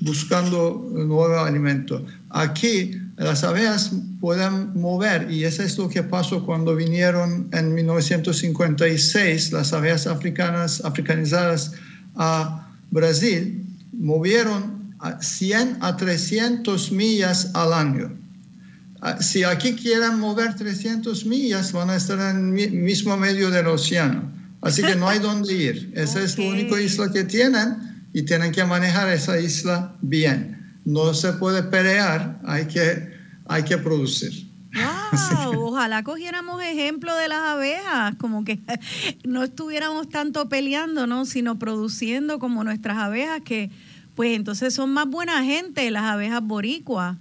[0.00, 2.04] buscando nuevo alimento.
[2.30, 9.52] Aquí las abejas pueden mover y eso es lo que pasó cuando vinieron en 1956
[9.52, 11.72] las abejas africanas, africanizadas
[12.16, 18.12] a Brasil, movieron 100 a 300 millas al año.
[19.20, 24.30] Si aquí quieren mover 300 millas, van a estar en el mismo medio del océano.
[24.62, 25.92] Así que no hay dónde ir.
[25.94, 30.80] Esa es la única isla que tienen y tienen que manejar esa isla bien.
[30.84, 33.10] No se puede pelear, hay que,
[33.46, 34.50] hay que producir.
[35.44, 38.58] Wow, ojalá cogiéramos ejemplo de las abejas, como que
[39.24, 41.26] no estuviéramos tanto peleando, ¿no?
[41.26, 43.70] sino produciendo como nuestras abejas, que
[44.14, 47.16] pues entonces son más buena gente las abejas boricuas.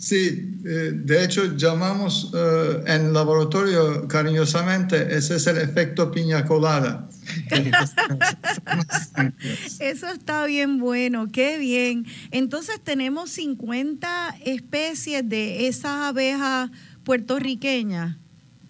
[0.00, 7.06] Sí, eh, de hecho llamamos eh, en laboratorio cariñosamente, ese es el efecto piña colada.
[9.78, 12.06] Eso está bien bueno, qué bien.
[12.30, 16.70] Entonces tenemos 50 especies de esas abejas
[17.04, 18.16] puertorriqueñas,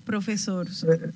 [0.05, 1.12] profesor, eh,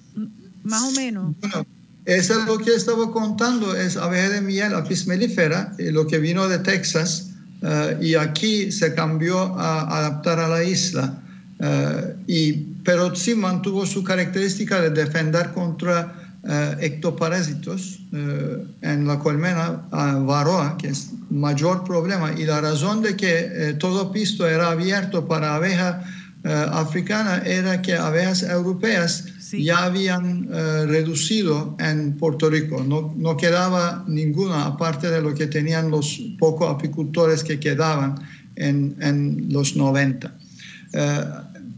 [0.62, 1.34] más o menos.
[1.40, 1.66] Bueno,
[2.04, 6.48] eso es lo que estaba contando, es abeja de miel apis mellifera, lo que vino
[6.48, 7.33] de Texas eh,
[8.00, 11.18] y aquí se cambió a adaptar a la isla.
[11.60, 12.52] Eh, y,
[12.84, 16.12] pero sí mantuvo su característica de defender contra
[16.42, 16.48] uh,
[16.80, 18.00] ectoparásitos
[18.82, 22.32] en la colmena varroa, que es mayor problema.
[22.36, 26.04] Y la razón de que todo pisto era abierto para abeja
[26.44, 29.24] africana era que abejas europeas
[29.58, 32.82] ya habían eh, reducido en Puerto Rico.
[32.82, 38.14] No, no, quedaba ninguna, aparte de lo que tenían los pocos apicultores que quedaban
[38.56, 40.34] en, en los 90.
[40.92, 41.24] Eh,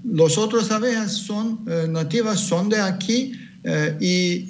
[0.05, 3.33] los otros abejas son nativas, son de aquí
[4.01, 4.49] y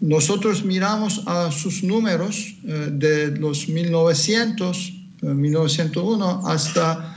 [0.00, 7.14] nosotros miramos a sus números de los 1900, 1901 hasta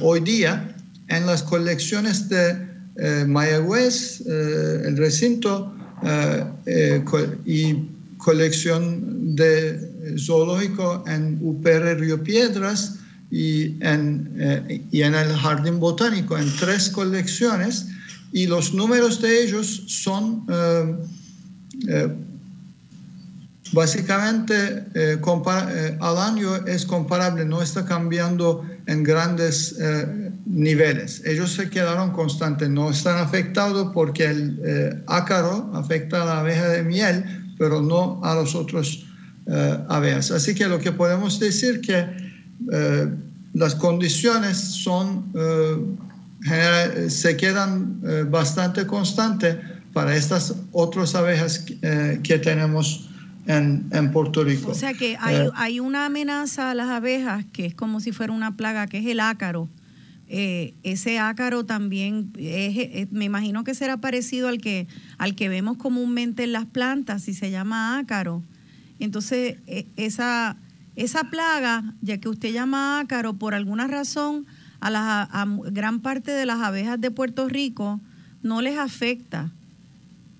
[0.00, 0.74] hoy día
[1.08, 2.65] en las colecciones de
[3.26, 5.72] Mayagüez, el recinto
[7.44, 7.74] y
[8.18, 12.98] colección de zoológico en UPR Río Piedras
[13.30, 17.88] y en, y en el Jardín Botánico, en tres colecciones,
[18.32, 20.44] y los números de ellos son
[23.72, 30.25] básicamente eh, eh, al año es comparable, no está cambiando en grandes eh,
[30.56, 31.22] niveles.
[31.26, 36.82] Ellos se quedaron constantes, no están afectados porque el ácaro afecta a la abeja de
[36.82, 37.24] miel,
[37.58, 39.06] pero no a los otros
[39.88, 40.30] abejas.
[40.30, 42.06] Así que lo que podemos decir que
[43.52, 45.26] las condiciones son
[47.08, 48.00] se quedan
[48.30, 49.56] bastante constantes
[49.92, 51.66] para estas otras abejas
[52.22, 53.10] que tenemos
[53.46, 54.70] en, Puerto Rico.
[54.70, 58.12] O sea que hay, eh, hay, una amenaza a las abejas que es como si
[58.12, 59.68] fuera una plaga, que es el ácaro.
[60.28, 65.76] Eh, ese ácaro también, es, me imagino que será parecido al que, al que vemos
[65.76, 68.42] comúnmente en las plantas, y se llama ácaro.
[68.98, 70.56] Entonces, e, esa,
[70.96, 74.46] esa plaga, ya que usted llama ácaro, por alguna razón,
[74.80, 75.28] a, las,
[75.72, 78.00] gran parte de las abejas de Puerto Rico
[78.42, 79.50] no les afecta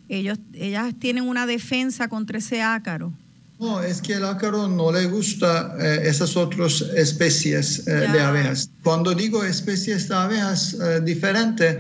[0.09, 3.13] ellos, ellas tienen una defensa contra ese ácaro.
[3.59, 8.69] No, es que el ácaro no le gusta eh, esas otras especies eh, de abejas.
[8.83, 11.77] Cuando digo especies de abejas eh, diferentes,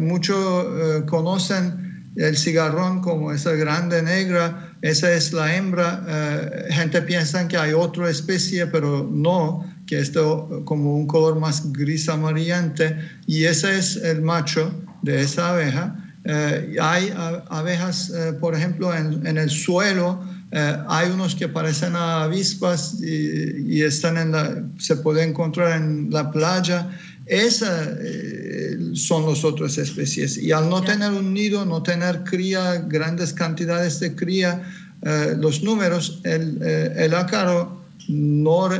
[0.00, 6.66] muchos conocen el cigarrón como esa grande negra, esa es la hembra.
[6.70, 10.12] gente piensa que hay otra especie, pero no, que es
[10.64, 12.96] como un color más gris amarillante,
[13.26, 15.96] y ese es el macho de esa abeja.
[16.24, 17.10] Eh, hay
[17.48, 24.16] abejas, eh, por ejemplo, en, el suelo, eh, hay unos que parecen avispas y, están
[24.16, 26.90] en la, se puede encontrar en la playa.
[27.26, 27.90] Esas
[28.94, 30.38] son las otras especies.
[30.38, 34.62] Y al no tener un nido, no tener cría, grandes cantidades de cría,
[35.36, 38.70] los números, el, el ácaro no,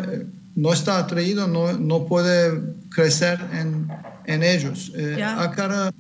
[0.57, 2.59] no está atraído, no, no puede
[2.91, 3.87] crecer en,
[4.29, 4.93] en ellos.
[4.95, 5.93] Eh, acá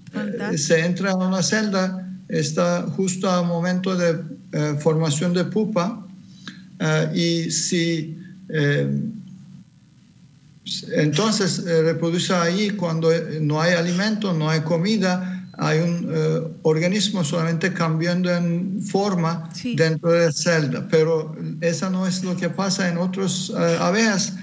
[0.52, 4.20] eh, se entra en una celda, está justo al momento de
[4.52, 6.04] eh, formación de pupa
[7.12, 8.16] y si
[10.92, 13.10] entonces reproduce ahí cuando
[13.40, 20.26] no hay alimento, no hay comida, hay un organismo solamente cambiando en forma dentro de
[20.26, 23.50] la celda, pero eso no es lo que pasa en otras
[23.80, 24.34] abejas.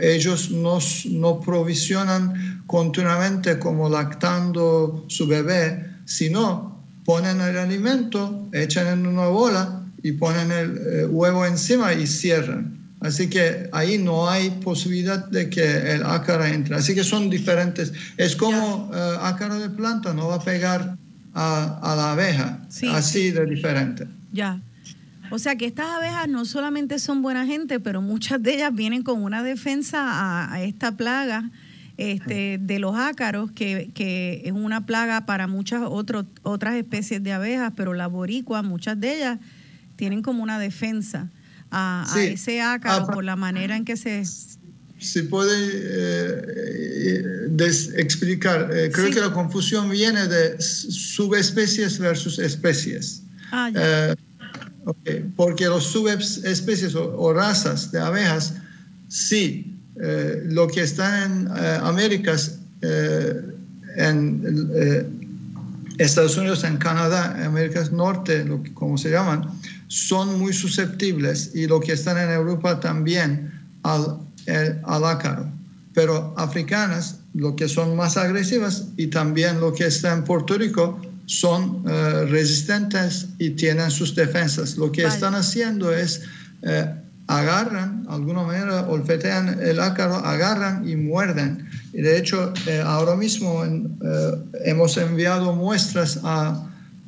[0.00, 6.73] ellos no provisionan continuamente como lactando su bebé, sino
[7.04, 12.84] ponen el alimento, echan en una bola y ponen el eh, huevo encima y cierran.
[13.00, 16.76] Así que ahí no hay posibilidad de que el ácaro entre.
[16.76, 17.92] Así que son diferentes.
[18.16, 20.96] Es como uh, ácaro de planta, no va a pegar
[21.34, 22.60] a, la abeja.
[22.92, 24.06] así de diferente.
[24.32, 24.58] Ya.
[25.30, 29.02] O sea que estas abejas no solamente son buena gente, pero muchas de ellas vienen
[29.02, 31.50] con una defensa a, a esta plaga
[31.96, 37.72] este, de los ácaros, que, que, es una plaga para muchas otras especies de abejas,
[37.76, 39.38] pero la boricua, muchas de ellas
[39.96, 41.30] tienen como una defensa
[41.70, 44.24] a, ese ácaro por la manera en que se...
[44.98, 47.48] Si puede eh,
[47.96, 53.22] explicar, eh, creo que la confusión viene de subespecies versus especies.
[53.52, 54.14] Ah, eh,
[55.36, 58.54] porque los subespecies o razas de abejas
[59.08, 63.40] sí eh, lo que está en eh, Américas, eh,
[63.96, 64.42] en
[65.98, 69.48] Estados Unidos, en Canadá, en Américas Norte, lo como se llaman,
[69.86, 73.52] son muy susceptibles y lo que están en Europa también
[73.84, 74.18] al,
[74.82, 75.48] al ácaro.
[75.94, 81.00] Pero africanas, lo que son más agresivas y también lo que está en Puerto Rico,
[81.26, 81.84] son
[82.28, 84.76] resistentes y tienen sus defensas.
[84.76, 86.22] Lo que están haciendo es
[87.26, 91.66] agarran, de alguna manera olfetean el ácaro, agarran y muerden.
[91.92, 96.62] Y de hecho, eh, ahora mismo eh, hemos enviado muestras al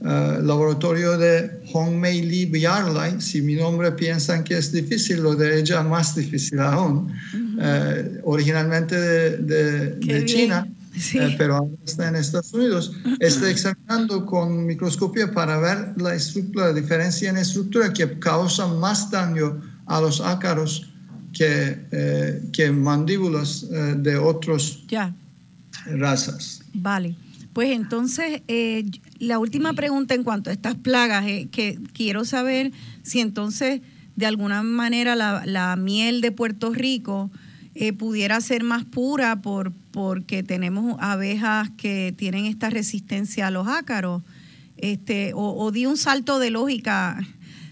[0.04, 3.20] eh, laboratorio de Hong Mei Li Biarlai.
[3.20, 7.12] Si mi nombre piensan que es difícil, lo de ella más difícil aún.
[8.24, 10.66] originalmente de, China.
[11.36, 16.72] pero ahora está en Estados Unidos, está examinando con microscopía para ver la estructura, la
[16.72, 20.88] diferencia en estructura que causa más daño a los ácaros
[21.32, 24.78] que, eh, que mandíbulas eh, de otras
[25.86, 26.62] razas.
[26.72, 27.14] Vale.
[27.52, 28.84] Pues entonces, eh,
[29.18, 32.72] la última pregunta en cuanto a estas plagas, que quiero saber
[33.02, 33.80] si entonces
[34.14, 37.30] de alguna manera la, miel de Puerto Rico
[37.98, 44.22] pudiera ser más pura por, porque tenemos abejas que tienen esta resistencia a los ácaros.
[44.78, 47.18] Este, o, o di un salto de lógica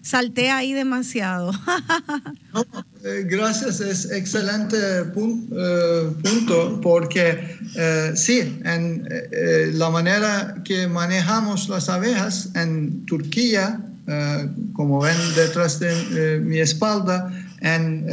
[0.04, 1.52] salté ahí demasiado.
[3.06, 9.06] Eh, gracias, es excelente eh, punto, porque eh, sí, en
[9.78, 13.78] la manera que manejamos las abejas en Turquía,
[14.72, 17.30] como ven detrás de mi espalda,
[17.60, 18.06] en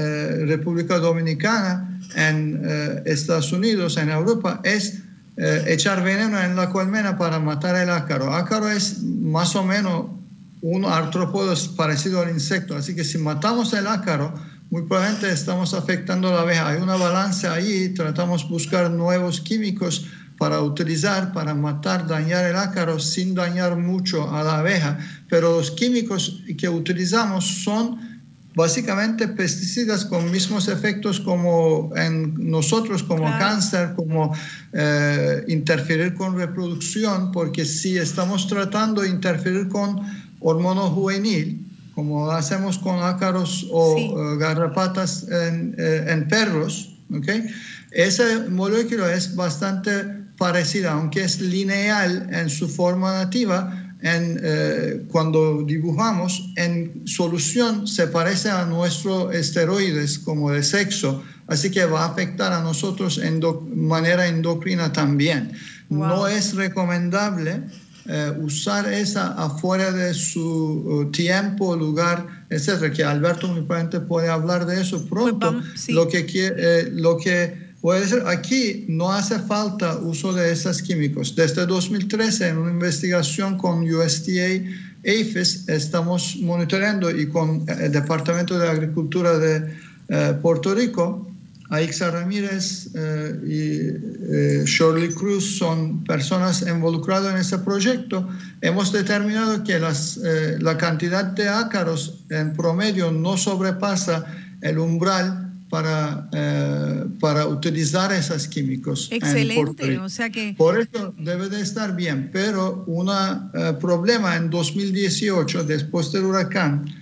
[0.50, 2.62] República Dominicana, en
[3.06, 5.04] Estados Unidos, en Europa, es
[5.38, 8.34] echar veneno en la colmena para matar el ácaro.
[8.34, 10.21] Ácaro es más o menos
[10.62, 12.76] un artrópodo parecido al insecto.
[12.76, 14.34] Así que si matamos el ácaro,
[14.70, 16.70] muy probablemente estamos afectando a la abeja.
[16.70, 20.06] Hay una balanza ahí, tratamos de buscar nuevos químicos
[20.38, 24.98] para utilizar, para matar, dañar el ácaro sin dañar mucho a la abeja.
[25.30, 28.12] Pero los químicos que utilizamos son
[28.56, 34.36] básicamente pesticidas con mismos efectos como en nosotros, como cáncer, como
[34.74, 40.02] eh, interferir con reproducción, porque si estamos tratando de interferir con
[40.42, 41.66] hormono juvenil,
[41.96, 47.46] como hacemos con ácaros o eh, garrapatas en, eh, en perros, ¿okay?
[47.92, 49.92] esa molécula es bastante
[50.38, 58.08] parecida, aunque es lineal en su forma nativa, en, eh, cuando dibujamos, en solución se
[58.08, 63.42] parece a nuestros esteroides como de sexo, así que va a afectar a nosotros en
[63.76, 65.52] manera endocrina también.
[65.90, 67.62] No es recomendable
[68.08, 74.28] eh, usar esa afuera de su uh, tiempo, lugar, etcétera, que Alberto muy probablemente puede
[74.28, 75.54] hablar de eso pronto.
[75.54, 80.52] Pues lo, que eh, lo que voy a decir, aquí no hace falta uso de
[80.52, 81.36] esos químicos.
[81.36, 84.64] Desde 2013, en una investigación con USDA,
[85.04, 89.74] APHIS, estamos monitoreando y con el Departamento de Agricultura de
[90.10, 91.31] eh, Puerto Rico,
[91.72, 93.62] Aixa Ramírez eh, y
[94.36, 98.28] eh, Shirley Cruz son personas involucradas en ese proyecto.
[98.60, 104.26] Hemos determinado que las, eh, la cantidad de ácaros en promedio no sobrepasa
[104.62, 106.30] el umbral para,
[107.22, 109.08] para utilizar esos químicos.
[109.10, 110.54] Excelente, o sea que...
[110.58, 113.08] Por eso debe de estar bien, pero un
[113.80, 116.94] problema en 2018, después del huracán,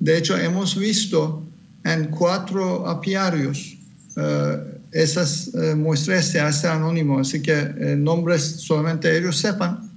[0.00, 1.42] de hecho hemos visto
[1.84, 3.79] en cuatro apiarios
[4.92, 9.90] esas eh, muestras se hacen anónimo, así que eh, nombres solamente ellos sepan,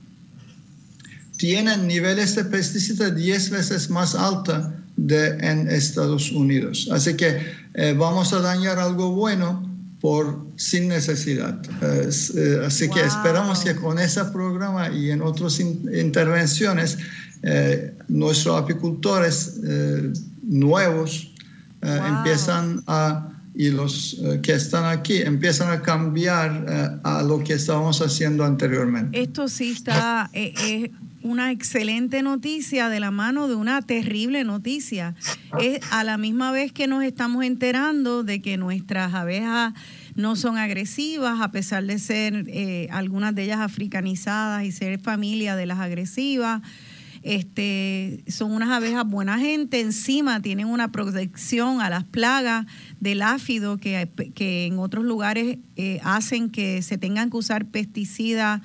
[1.38, 6.88] tienen niveles de pesticida 10 veces más alta de en Estados Unidos.
[6.92, 7.42] Así que
[7.98, 9.68] vamos a dañar algo bueno
[10.00, 11.60] por sin necesidad.
[12.64, 17.00] así que esperamos que con ese programa y en otras intervenciones,
[18.08, 19.60] nuestros apicultores
[20.44, 21.34] nuevos
[21.82, 27.54] empiezan a y los eh, que están aquí empiezan a cambiar eh, a lo que
[27.54, 29.22] estábamos haciendo anteriormente.
[29.22, 30.92] Esto sí está, eh, es
[31.22, 35.16] una excelente noticia de la mano de una terrible noticia.
[35.60, 39.74] Es a la misma vez que nos estamos enterando de que nuestras abejas
[40.16, 42.46] no son agresivas, a pesar de ser
[42.92, 46.62] algunas de ellas africanizadas y ser familia de las agresivas
[47.24, 52.66] este, son unas abejas buena gente, encima tienen una protección a las plagas
[53.00, 58.62] del áfido que, que en otros lugares eh, hacen que se tengan que usar pesticidas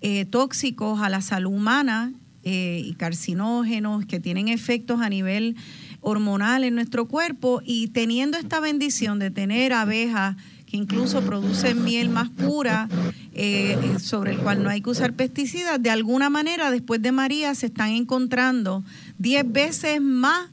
[0.00, 5.54] eh, tóxicos a la salud humana eh, y carcinógenos que tienen efectos a nivel
[6.00, 7.62] hormonal en nuestro cuerpo.
[7.64, 10.36] Y teniendo esta bendición de tener abejas
[10.72, 12.88] incluso producen miel más pura,
[13.34, 17.54] eh, sobre el cual no hay que usar pesticidas, de alguna manera después de María
[17.54, 18.82] se están encontrando
[19.18, 20.48] 10 veces más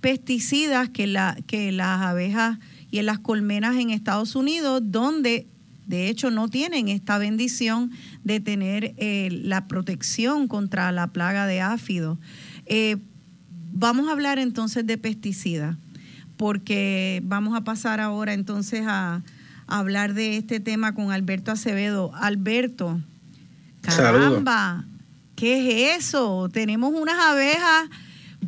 [0.00, 2.58] pesticidas que, la, que las abejas
[2.90, 5.46] y en las colmenas en Estados Unidos, donde
[5.86, 7.90] de hecho no tienen esta bendición
[8.22, 12.18] de tener eh, la protección contra la plaga de áfido.
[12.66, 12.96] Eh,
[13.72, 15.76] vamos a hablar entonces de pesticidas,
[16.36, 19.22] porque vamos a pasar ahora entonces a,
[19.66, 22.12] hablar de este tema con Alberto Acevedo.
[22.14, 23.00] Alberto,
[23.80, 24.84] caramba,
[25.36, 26.48] ¿qué es eso?
[26.52, 27.88] Tenemos unas abejas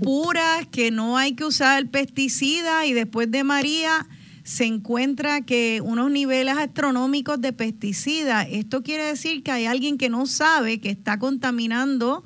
[0.00, 4.06] puras que no hay que usar el pesticida y después de María
[4.44, 8.42] se encuentra que unos niveles astronómicos de pesticida.
[8.42, 12.24] Esto quiere decir que hay alguien que no sabe que está contaminando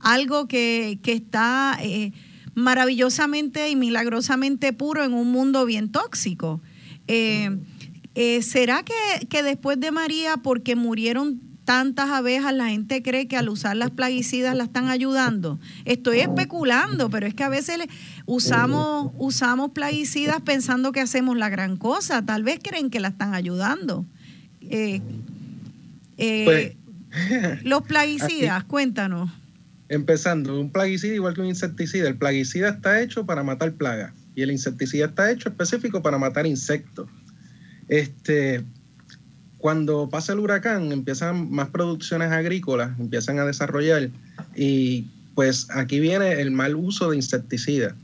[0.00, 1.78] algo que, está...
[1.80, 2.12] Eh,
[2.54, 6.60] maravillosamente y milagrosamente puro en un mundo bien tóxico.
[7.06, 7.58] Eh,
[8.14, 11.40] eh, ¿Será que, que después de María, porque murieron
[11.70, 15.60] tantas abejas, la gente cree que al usar las plaguicidas la están ayudando.
[15.84, 17.78] Estoy especulando, pero es que a veces
[18.26, 22.26] usamos, usamos plaguicidas pensando que hacemos la gran cosa.
[22.26, 24.04] Tal vez creen que la están ayudando.
[24.62, 25.00] Eh,
[26.18, 29.30] eh, Pues, los plaguicidas, cuéntanos.
[29.88, 32.08] Empezando, un plaguicida igual que un insecticida.
[32.08, 36.46] El plaguicida está hecho para matar plagas y el insecticida está hecho específico para matar
[36.46, 37.08] insectos.
[37.90, 38.62] Este,
[39.58, 44.10] cuando pasa el huracán, empiezan más producciones agrícolas, empiezan a desarrollar
[44.54, 47.94] y pues aquí viene el mal uso de insecticidas.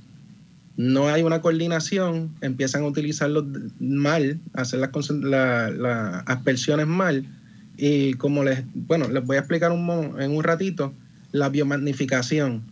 [0.76, 3.44] No hay una coordinación, empiezan a utilizarlos
[3.78, 7.24] mal, hacer las, aspersiones mal
[7.76, 10.92] y como les, bueno, les voy a explicar en un ratito,
[11.30, 12.62] la biomagnificación.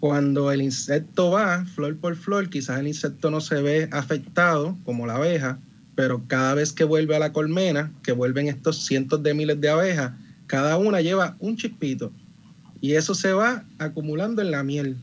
[0.00, 5.06] Cuando el insecto va flor por flor, quizás el insecto no se ve afectado como
[5.06, 5.58] la abeja,
[6.00, 9.68] pero cada vez que vuelve a la colmena, que vuelven estos cientos de miles de
[9.68, 10.12] abejas,
[10.46, 12.10] cada una lleva un chispito
[12.80, 14.96] y eso se va acumulando en la miel.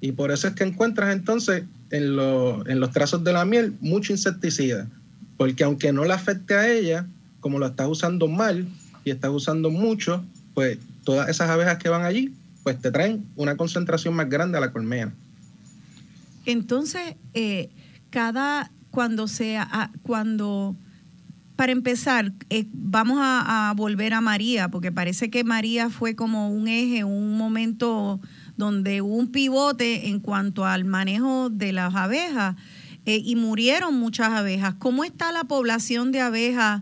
[0.00, 3.74] Y por eso es que encuentras entonces en, lo- en los trazos de la miel
[3.80, 4.86] mucho insecticida,
[5.36, 7.08] porque aunque no le afecte a ella,
[7.40, 8.68] como lo estás usando mal
[9.04, 10.24] y estás usando mucho,
[10.54, 12.32] pues todas esas abejas que van allí,
[12.62, 15.12] pues te traen una concentración más grande a la colmena.
[16.44, 17.68] Entonces, eh,
[18.10, 20.74] cada cuando sea ah, cuando
[21.54, 26.50] para empezar, eh, vamos a, a volver a María, porque parece que María fue como
[26.50, 28.20] un eje, un momento
[28.56, 32.56] donde hubo un pivote en cuanto al manejo de las abejas
[33.04, 34.76] eh, y murieron muchas abejas.
[34.78, 36.80] ¿Cómo está la población de abejas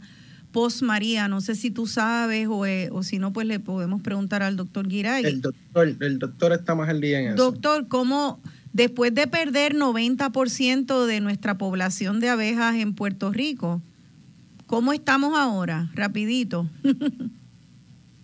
[0.53, 1.27] post María?
[1.27, 4.55] No sé si tú sabes o, eh, o si no, pues le podemos preguntar al
[4.55, 5.25] doctor Giray.
[5.25, 7.37] El doctor, el doctor está más al día en eso.
[7.37, 8.41] Doctor, ¿cómo
[8.75, 13.81] después de perder 90% de nuestra población de abejas en Puerto Rico,
[14.67, 15.91] cómo estamos ahora?
[15.95, 16.69] Rapidito.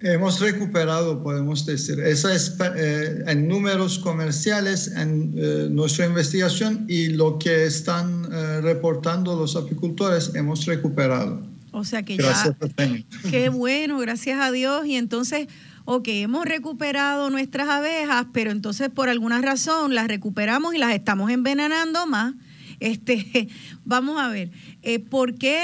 [0.03, 2.01] Hemos recuperado, podemos decir.
[2.01, 8.63] Esa es eh, en números comerciales, en eh, nuestra investigación y lo que están eh,
[8.63, 11.43] reportando los apicultores, hemos recuperado.
[11.73, 14.87] O sea que Gracias, ya, qué bueno, gracias a Dios.
[14.87, 15.49] Y entonces,
[15.85, 21.31] ok, hemos recuperado nuestras abejas, pero entonces por alguna razón las recuperamos y las estamos
[21.31, 22.35] envenenando más.
[22.81, 23.49] Este,
[23.85, 24.51] vamos a ver,
[24.83, 25.61] eh, ¿por qué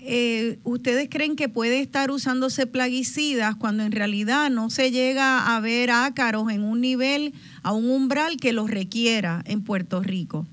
[0.00, 5.60] eh, ustedes creen que puede estar usándose plaguicidas cuando en realidad no se llega a
[5.60, 10.46] ver ácaros en un nivel, a un umbral que los requiera en Puerto Rico?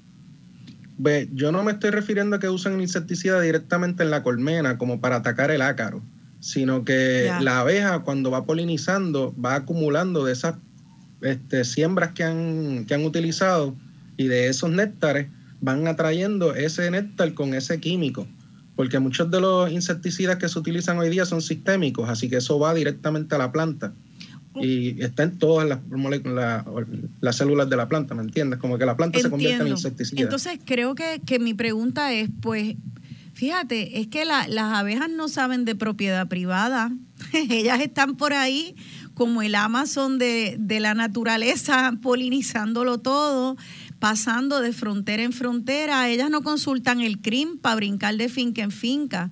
[0.97, 5.01] Ve, yo no me estoy refiriendo a que usen insecticida directamente en la colmena como
[5.01, 6.01] para atacar el ácaro,
[6.45, 10.53] sino que la abeja cuando va polinizando va acumulando de esas
[11.21, 13.73] este, siembras que han, que han utilizado
[14.15, 15.27] y de esos néctares
[15.59, 18.27] van atrayendo ese néctar con ese químico,
[18.75, 22.59] porque muchos de los insecticidas que se utilizan hoy día son sistémicos, así que eso
[22.59, 23.93] va directamente a la planta.
[24.53, 28.59] Y está en todas las, células de la planta, ¿me entiendes?
[28.59, 30.21] Como que la planta se convierte en insecticida.
[30.21, 32.75] Entonces creo que, que mi pregunta es, pues,
[33.35, 36.91] fíjate, es que la- las abejas no saben de propiedad privada.
[37.33, 38.75] Ellas están por ahí
[39.13, 43.55] como el Amazon de, de la naturaleza, polinizándolo todo,
[43.99, 46.09] pasando de frontera en frontera.
[46.09, 49.29] Ellas no consultan el CRIM para brincar de finca en finca.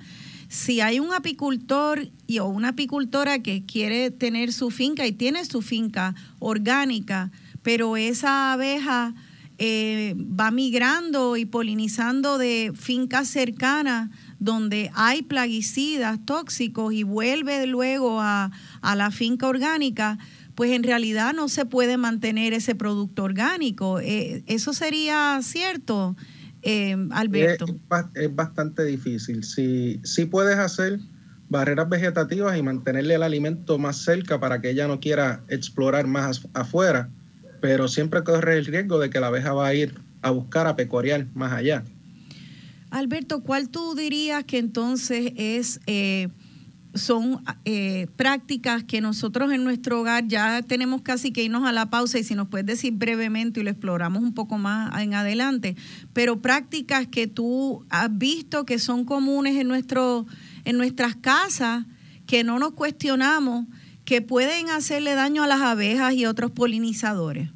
[0.49, 5.43] Si hay un apicultor y, o una apicultora que quiere tener su finca y tiene
[5.45, 7.31] su finca orgánica,
[7.63, 9.15] pero esa abeja
[9.57, 18.19] eh, va migrando y polinizando de fincas cercanas donde hay plaguicidas tóxicos y vuelve luego
[18.21, 18.51] a,
[18.81, 20.17] a la finca orgánica,
[20.55, 23.99] pues en realidad no se puede mantener ese producto orgánico.
[23.99, 26.15] Eh, ¿Eso sería cierto,
[26.61, 27.65] eh, Alberto?
[27.65, 27.73] Es,
[28.15, 29.43] es bastante difícil.
[29.43, 30.99] Si, si puedes hacer
[31.49, 36.43] barreras vegetativas y mantenerle el alimento más cerca para que ella no quiera explorar más
[36.43, 37.09] af- afuera,
[37.63, 40.75] pero siempre corre el riesgo de que la abeja va a ir a buscar a
[40.75, 41.85] pecorear más allá.
[42.89, 46.27] Alberto, ¿cuál tú dirías que entonces es eh,
[46.93, 51.89] son eh, prácticas que nosotros en nuestro hogar ya tenemos casi que irnos a la
[51.89, 55.77] pausa y si nos puedes decir brevemente y lo exploramos un poco más en adelante,
[56.11, 60.25] pero prácticas que tú has visto que son comunes en nuestro
[60.65, 61.85] en nuestras casas
[62.27, 63.67] que no nos cuestionamos
[64.05, 67.49] que pueden hacerle daño a las abejas y otros polinizadores.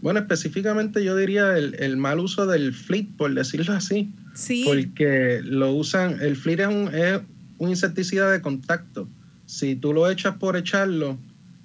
[0.00, 4.64] Bueno, específicamente yo diría el, el mal uso del flit, por decirlo así, Sí.
[4.66, 7.20] porque lo usan, el flit es un, es
[7.58, 9.08] un insecticida de contacto.
[9.46, 11.18] Si tú lo echas por echarlo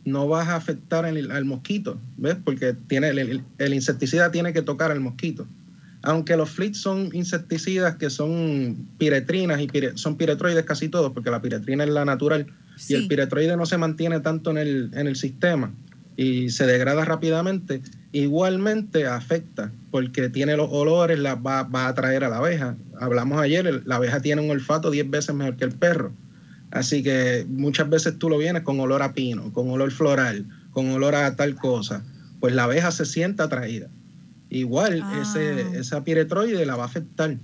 [0.06, 2.38] no vas a afectar al mosquito, ¿ves?
[2.42, 5.46] Porque tiene, el, insecticida tiene que tocar al mosquito.
[6.02, 11.42] Aunque los flits son insecticidas que son piretrinas y son piretroides casi todos, porque la
[11.42, 12.48] piretrina es la natural
[12.88, 15.74] y el piretroide no se mantiene tanto en el, en el sistema
[16.16, 22.24] y se degrada rápidamente, igualmente afecta porque tiene los olores, la, va, va a atraer
[22.24, 22.76] a la abeja.
[23.00, 26.12] Hablamos ayer, la abeja tiene un olfato 10 veces mejor que el perro
[26.72, 30.90] Así que muchas veces tú lo vienes con olor a pino, con olor floral, con
[30.90, 32.04] olor a tal cosa.
[32.40, 33.88] Pues la abeja se siente atraída.
[34.50, 35.22] Igual ah.
[35.22, 37.38] ese, esa piretroide la va a afectar.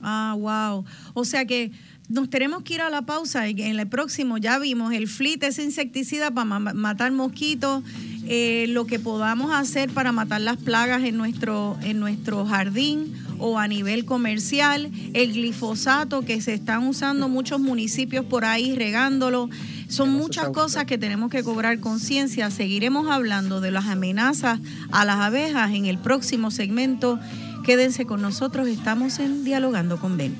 [0.00, 0.84] Ah, wow.
[1.14, 1.72] O sea que
[2.10, 5.44] nos tenemos que ir a la pausa y en el próximo ya vimos el flit,
[5.44, 7.84] ese insecticida para matar mosquitos,
[8.26, 13.60] eh, lo que podamos hacer para matar las plagas en nuestro, en nuestro jardín o
[13.60, 19.48] a nivel comercial, el glifosato que se están usando muchos municipios por ahí regándolo.
[19.88, 22.50] Son muchas cosas que tenemos que cobrar conciencia.
[22.50, 24.58] Seguiremos hablando de las amenazas
[24.90, 27.20] a las abejas en el próximo segmento.
[27.64, 30.36] Quédense con nosotros, estamos en Dialogando con Ben.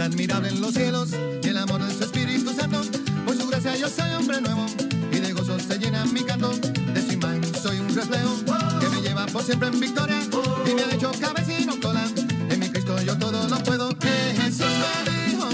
[0.00, 1.10] Admirable en los cielos
[1.42, 2.82] y el amor de su Espíritu Santo.
[3.24, 4.66] Por su gracia yo soy hombre nuevo
[5.10, 6.50] y de gozo se llena mi canto.
[6.50, 8.36] De su imagen soy un reflejo
[8.80, 10.20] que me lleva por siempre en victoria
[10.66, 12.04] y me ha hecho cabecino cola.
[12.50, 13.88] En mi Cristo yo todo lo puedo.
[13.98, 14.66] Que Jesús
[15.04, 15.48] me dijo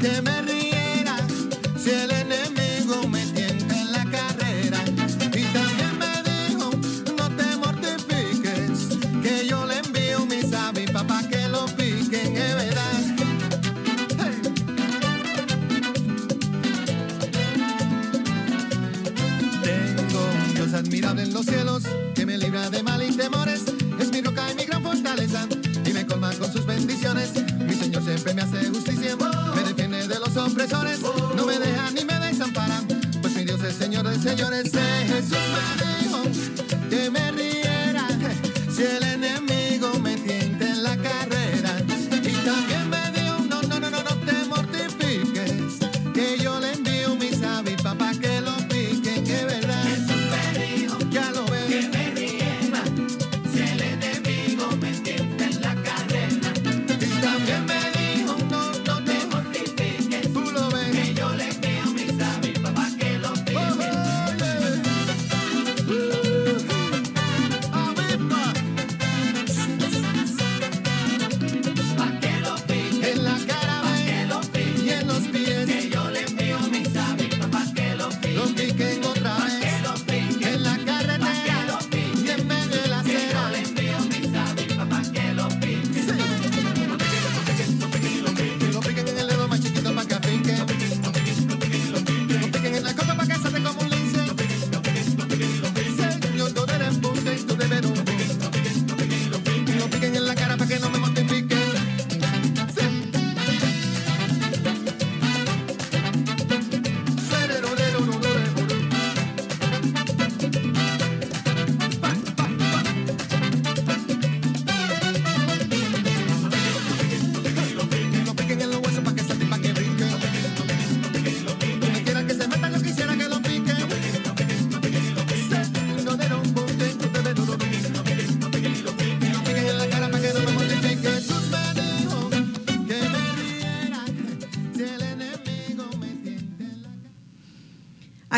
[0.00, 1.16] que me riera
[1.82, 2.19] si el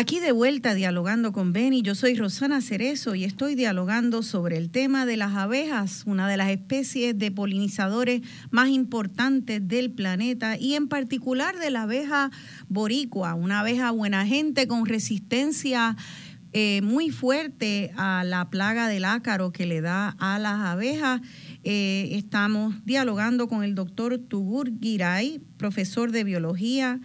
[0.03, 4.69] Aquí de vuelta dialogando con Benny, yo soy Rosana Cerezo y estoy dialogando sobre el
[4.69, 10.73] tema de las abejas, una de las especies de polinizadores más importantes del planeta y
[10.73, 12.31] en particular de la abeja
[12.67, 15.95] boricua, una abeja buena gente con resistencia
[16.51, 21.21] eh, muy fuerte a la plaga del ácaro que le da a las abejas.
[21.63, 26.99] Eh, estamos dialogando con el doctor Tugur Giray, profesor de biología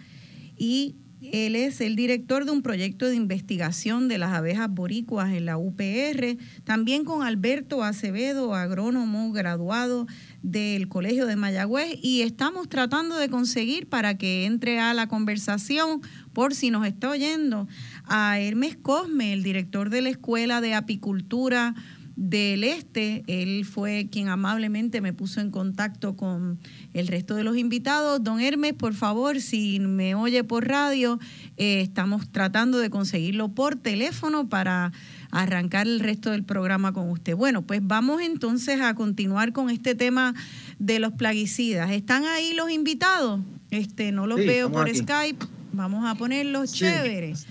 [0.57, 5.45] y él es el director de un proyecto de investigación de las abejas boricuas en
[5.45, 10.07] la UPR, también con Alberto Acevedo, agrónomo graduado
[10.43, 16.01] del Colegio de Mayagüez, y estamos tratando de conseguir para que entre a la conversación,
[16.31, 17.67] por si nos está oyendo,
[18.05, 21.75] a Hermes Cosme, el director de la Escuela de Apicultura
[22.21, 23.23] del Este.
[23.27, 26.59] Él fue quien amablemente me puso en contacto con
[26.93, 28.21] el resto de los invitados.
[28.21, 31.17] Don Hermes, por favor, si me oye por radio,
[31.55, 34.91] eh, estamos tratando de conseguirlo por teléfono para
[35.31, 37.35] arrancar el resto del programa con usted.
[37.35, 40.35] Bueno, pues vamos entonces a continuar con este tema
[40.77, 41.89] de los plaguicidas.
[41.91, 43.39] ¿Están ahí los invitados?
[43.71, 44.97] Este, no los Sí, veo por aquí.
[44.99, 45.45] Skype.
[45.71, 46.79] Vamos a ponerlos Sí.
[46.79, 47.45] chéveres.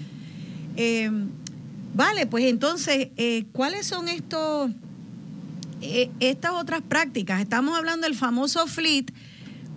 [0.76, 1.10] Eh,
[1.98, 4.70] vale, pues entonces, eh, ¿cuáles son estos,
[5.82, 7.40] eh, estas otras prácticas?
[7.40, 9.06] Estamos hablando del famoso fleet,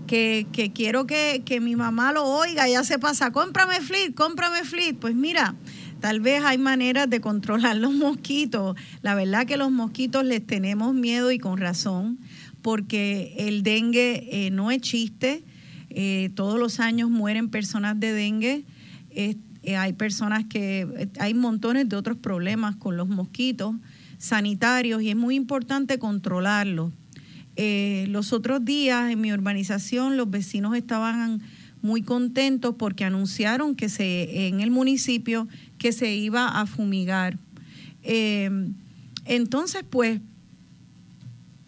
[0.06, 4.64] que, que quiero que, que mi mamá lo oiga, ya se pasa, cómprame fleet, cómprame
[4.66, 4.98] fleet.
[4.98, 5.56] Pues mira,
[6.00, 8.78] tal vez hay maneras de controlar los mosquitos.
[9.02, 12.20] La verdad que los mosquitos les tenemos miedo y con razón,
[12.62, 15.44] porque el dengue eh, no es chiste.
[16.36, 18.64] Todos los años mueren personas de dengue.
[19.64, 23.76] Eh, hay personas que, eh, hay montones de otros problemas con los mosquitos
[24.18, 26.92] sanitarios y es muy importante controlarlos.
[27.56, 31.42] Eh, los otros días en mi urbanización los vecinos estaban
[31.82, 35.48] muy contentos porque anunciaron que se en el municipio
[35.78, 37.38] que se iba a fumigar.
[38.04, 38.50] Eh,
[39.26, 40.22] entonces, pues,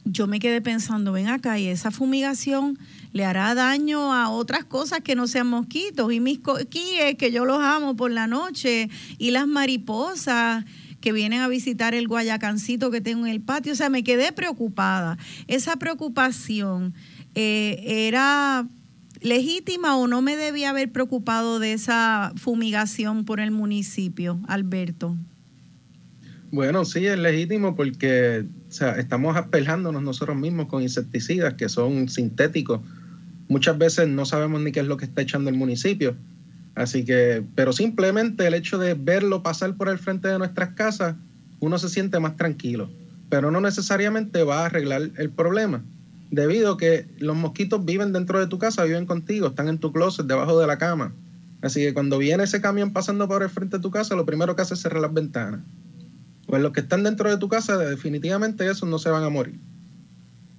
[0.05, 2.77] yo me quedé pensando, ven acá, y esa fumigación
[3.13, 7.45] le hará daño a otras cosas que no sean mosquitos, y mis coquíes, que yo
[7.45, 10.65] los amo por la noche, y las mariposas
[10.99, 13.73] que vienen a visitar el guayacancito que tengo en el patio.
[13.73, 15.17] O sea, me quedé preocupada.
[15.47, 16.93] Esa preocupación
[17.35, 18.65] eh, era
[19.19, 25.17] legítima o no me debía haber preocupado de esa fumigación por el municipio, Alberto.
[26.51, 28.45] Bueno, sí, es legítimo porque
[28.97, 32.79] estamos apelándonos nosotros mismos con insecticidas que son sintéticos.
[33.47, 36.15] Muchas veces no sabemos ni qué es lo que está echando el municipio.
[36.75, 41.15] Así que, pero simplemente el hecho de verlo pasar por el frente de nuestras casas,
[41.59, 42.89] uno se siente más tranquilo.
[43.29, 45.83] Pero no necesariamente va a arreglar el problema.
[46.31, 49.91] Debido a que los mosquitos viven dentro de tu casa, viven contigo, están en tu
[49.91, 51.13] closet, debajo de la cama.
[51.61, 54.55] Así que cuando viene ese camión pasando por el frente de tu casa, lo primero
[54.55, 55.61] que hace es cerrar las ventanas.
[56.47, 59.59] Pues los que están dentro de tu casa, definitivamente esos no se van a morir.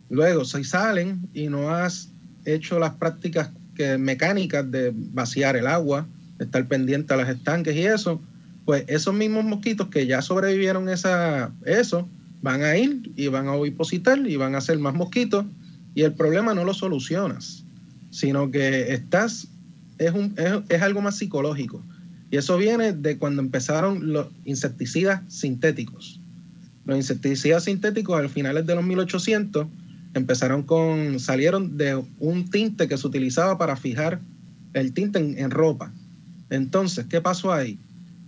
[0.09, 2.14] Luego, si salen y no has
[2.45, 3.51] hecho las prácticas
[3.99, 6.07] mecánicas de vaciar el agua,
[6.39, 8.21] estar pendiente a los estanques y eso,
[8.65, 12.09] pues esos mismos mosquitos que ya sobrevivieron esa, eso,
[12.41, 15.45] van a ir y van a ovipositar y van a hacer más mosquitos
[15.95, 17.65] y el problema no lo solucionas,
[18.11, 19.49] sino que estás,
[19.99, 21.83] es, un, es, es algo más psicológico.
[22.31, 26.21] Y eso viene de cuando empezaron los insecticidas sintéticos.
[26.85, 29.67] Los insecticidas sintéticos al finales de los 1800
[30.15, 34.21] empezaron con, salieron de un tinte que se utilizaba para fijar
[34.73, 35.93] el tinte en, ropa.
[36.51, 37.79] Entonces, ¿qué pasó ahí?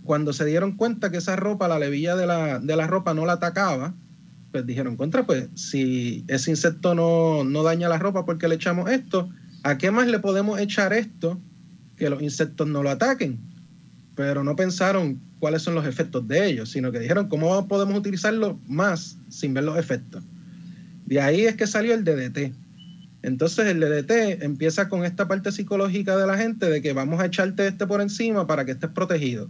[0.03, 3.25] Cuando se dieron cuenta que esa ropa, la levilla de la, de la ropa no
[3.25, 3.93] la atacaba,
[4.51, 8.89] pues dijeron, contra, pues si ese insecto no, no daña la ropa porque le echamos
[8.89, 9.29] esto,
[9.63, 11.39] ¿a qué más le podemos echar esto
[11.97, 13.39] que los insectos no lo ataquen?
[14.15, 18.59] Pero no pensaron cuáles son los efectos de ellos, sino que dijeron, ¿cómo podemos utilizarlo
[18.67, 20.23] más sin ver los efectos?
[21.07, 22.53] De ahí es que salió el DDT.
[23.23, 27.25] Entonces el DDT empieza con esta parte psicológica de la gente de que vamos a
[27.25, 29.49] echarte este por encima para que estés protegido.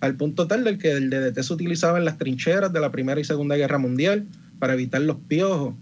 [0.00, 3.20] Al punto tal del que el DDT se utilizaba en las trincheras de la Primera
[3.20, 4.26] y Segunda Guerra Mundial
[4.58, 5.74] para evitar los piojos.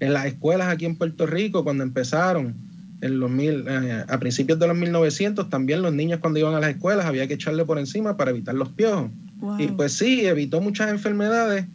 [0.00, 2.54] En las escuelas aquí en Puerto Rico, cuando empezaron,
[3.02, 6.60] en los mil, eh, a principios de los 1900, también los niños cuando iban a
[6.60, 9.10] las escuelas había que echarle por encima para evitar los piojos.
[9.36, 9.60] Wow.
[9.60, 11.66] Y pues sí, evitó muchas enfermedades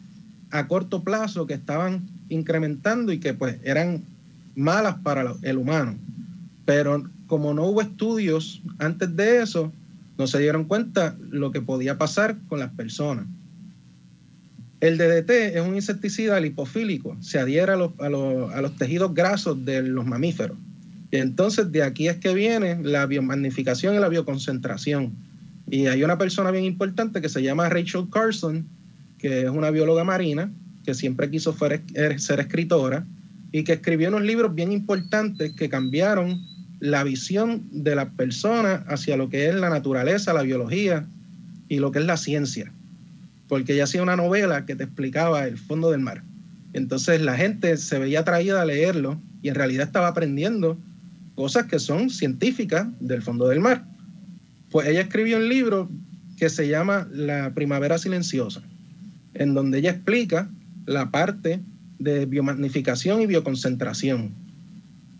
[0.49, 4.03] a corto plazo que estaban incrementando y que pues eran
[4.55, 5.95] malas para el humano.
[6.65, 9.71] Pero como no hubo estudios antes de eso,
[10.17, 13.25] no se dieron cuenta lo que podía pasar con las personas.
[14.79, 19.13] El DDT es un insecticida lipofílico, se adhiere a los, a los, a los tejidos
[19.13, 20.57] grasos de los mamíferos.
[21.11, 25.13] Y entonces de aquí es que viene la biomagnificación y la bioconcentración.
[25.69, 28.65] Y hay una persona bien importante que se llama Rachel Carson,
[29.19, 30.51] que es una bióloga marina,
[30.83, 33.05] que siempre quiso ser escritora
[33.51, 36.41] y que escribió unos libros bien importantes que cambiaron
[36.79, 41.05] la visión de la persona hacia lo que es la naturaleza, la biología
[41.69, 42.71] y lo que es la ciencia.
[43.47, 46.23] Porque ella hacía una novela que te explicaba el fondo del mar.
[46.73, 50.77] Entonces la gente se veía atraída a leerlo y en realidad estaba aprendiendo
[51.35, 53.85] cosas que son científicas del fondo del mar.
[54.71, 55.89] Pues ella escribió un libro
[56.37, 58.63] que se llama La Primavera Silenciosa,
[59.33, 60.49] en donde ella explica
[60.85, 61.61] la parte
[61.99, 64.31] de biomagnificación y bioconcentración.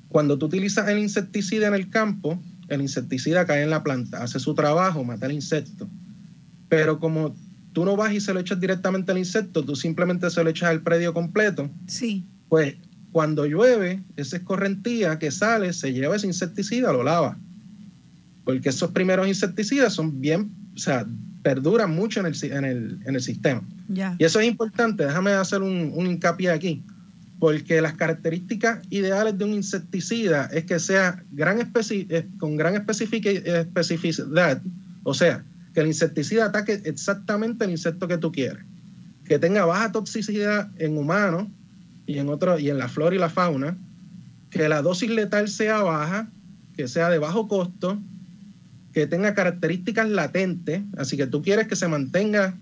[0.09, 4.39] Cuando tú utilizas el insecticida en el campo, el insecticida cae en la planta, hace
[4.39, 5.88] su trabajo, mata el insecto.
[6.70, 7.36] Pero como
[7.74, 10.70] tú no vas y se lo echas directamente al insecto, tú simplemente se lo echas
[10.70, 11.70] al predio completo.
[11.88, 12.26] Sí.
[12.49, 12.76] Pues
[13.12, 17.38] cuando llueve, esa escorrentía que sale se lleva ese insecticida, lo lava.
[18.43, 21.05] Porque esos primeros insecticidas son bien, o sea,
[21.44, 23.62] perduran mucho en el, en el, en el sistema.
[24.20, 26.84] Y eso es importante, déjame hacer un, un hincapié aquí,
[27.39, 32.76] porque las características ideales de un insecticida es que sea gran especi- eh, con gran
[32.76, 34.62] especific- especificidad,
[35.04, 38.64] o sea, que el insecticida ataque exactamente el insecto que tú quieres,
[39.26, 41.48] que tenga baja toxicidad en humanos
[42.06, 43.78] y en, otro, y en la flora y la fauna,
[44.50, 46.30] que la dosis letal sea baja,
[46.76, 48.00] que sea de bajo costo,
[48.94, 52.56] que tenga características latentes, así que tú quieres que se mantenga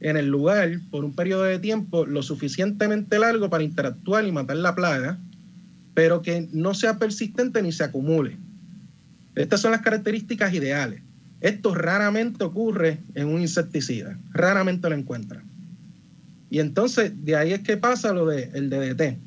[0.00, 4.56] en el lugar por un periodo de tiempo lo suficientemente largo para interactuar y matar
[4.56, 5.18] la plaga,
[5.94, 8.36] pero que no sea persistente ni se acumule.
[9.34, 11.02] Estas son las características ideales.
[11.40, 15.44] Esto raramente ocurre en un insecticida, raramente lo encuentran.
[16.50, 19.18] Y entonces de ahí es que pasa lo del el DDT.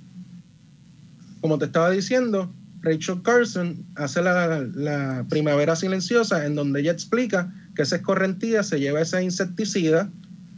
[1.39, 7.83] Como te estaba diciendo, Rachel Carson hace la, primavera silenciosa en donde ella explica que
[7.83, 10.09] esa escorrentía se lleva ese insecticida,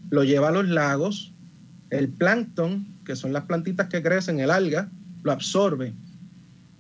[0.10, 1.34] lo lleva a los lagos,
[1.90, 4.90] el plancton, que son las plantitas que crecen, el alga,
[5.24, 5.94] lo absorbe.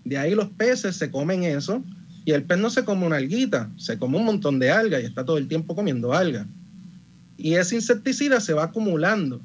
[0.06, 1.84] De ahí los peces se comen eso
[2.26, 5.06] y el pez no se come una alguita, se come un montón de alga y
[5.06, 6.48] está todo el tiempo comiendo alga.
[7.38, 9.42] Y ese insecticida se va acumulando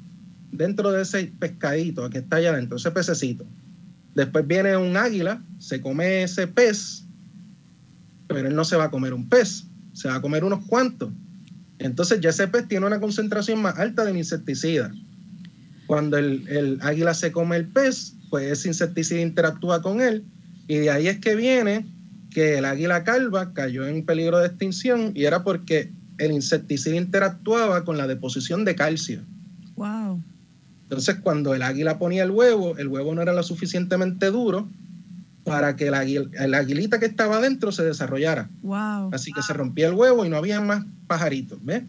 [0.51, 3.45] dentro de ese pescadito que está allá adentro, ese pececito.
[4.15, 7.05] Después viene un águila, se come ese pez,
[8.27, 11.11] pero él no se va a comer un pez, se va a comer unos cuantos.
[11.79, 14.91] Entonces ya ese pez tiene una concentración más alta del insecticida.
[15.87, 20.23] Cuando el, el águila se come el pez, pues ese insecticida interactúa con él
[20.67, 21.87] y de ahí es que viene
[22.29, 27.83] que el águila calva cayó en peligro de extinción y era porque el insecticida interactuaba
[27.83, 29.21] con la deposición de calcio.
[29.75, 30.21] Wow.
[30.89, 34.67] Entonces, cuando el águila ponía el huevo, el huevo no era lo suficientemente duro
[35.43, 38.49] para que águil- el aguilita que estaba adentro se desarrollara.
[38.63, 39.11] Wow.
[39.13, 41.83] Así que se rompía el huevo y no había más pajaritos, ¿ves?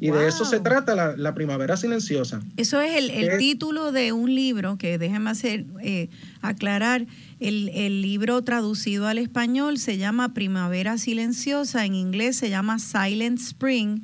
[0.00, 2.38] Y de eso se trata la, la primavera silenciosa.
[2.56, 6.08] Eso es el, el título de un libro que déjeme hacer eh,
[6.40, 7.04] aclarar.
[7.40, 13.40] El, el libro traducido al español se llama Primavera Silenciosa, en inglés se llama Silent
[13.40, 14.02] Spring,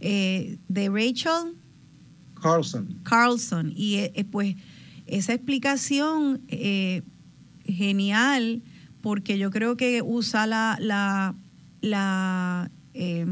[0.00, 1.54] eh, de Rachel
[2.42, 2.98] Carlson.
[3.02, 3.72] Carlson.
[3.76, 4.56] Y eh, eh, pues
[5.06, 7.02] esa explicación eh,
[7.64, 8.62] genial,
[9.00, 11.34] porque yo creo que usa la, la,
[11.80, 13.26] la, eh,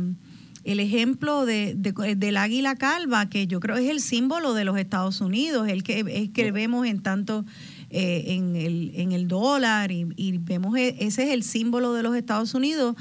[0.65, 4.77] el ejemplo de, de- del águila calva, que yo creo es el símbolo de los
[4.79, 7.45] Estados Unidos, el que es que vemos en tanto
[7.91, 12.03] eh, en, el, en el dólar y, y vemos e- ese es el símbolo de
[12.03, 12.97] los Estados Unidos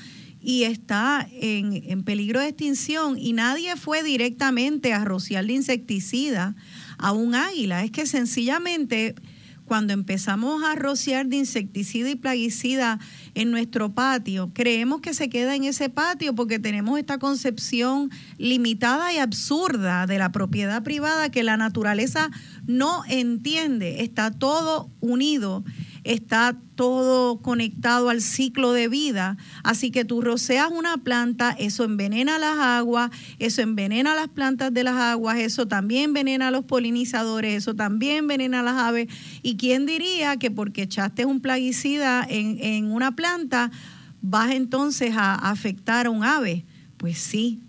[0.48, 6.56] y está en, en peligro de extinción y nadie fue directamente a rociar de insecticida
[6.98, 7.84] a un águila.
[7.84, 9.14] Es que sencillamente
[9.66, 12.98] cuando empezamos a rociar de insecticida y plaguicida
[13.36, 19.12] en nuestro patio, creemos que se queda en ese patio porque tenemos esta concepción limitada
[19.12, 22.32] y absurda de la propiedad privada que la naturaleza
[22.66, 24.02] no entiende.
[24.02, 25.66] Está todo unido,
[26.08, 29.38] está todo conectado al ciclo de vida.
[29.64, 34.84] Así que tú roceas una planta, eso envenena las aguas, eso envenena las plantas de
[34.84, 39.08] las aguas, eso también envenena a los polinizadores, eso también envenena a las aves.
[39.44, 43.70] ¿Y quién diría que porque echaste un plaguicida en, una planta,
[44.22, 46.64] vas entonces a afectar a un ave?
[46.96, 47.60] Pues sí.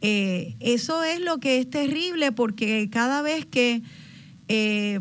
[0.00, 3.82] Eh, eso es lo que es terrible porque cada vez que
[4.48, 5.00] eh,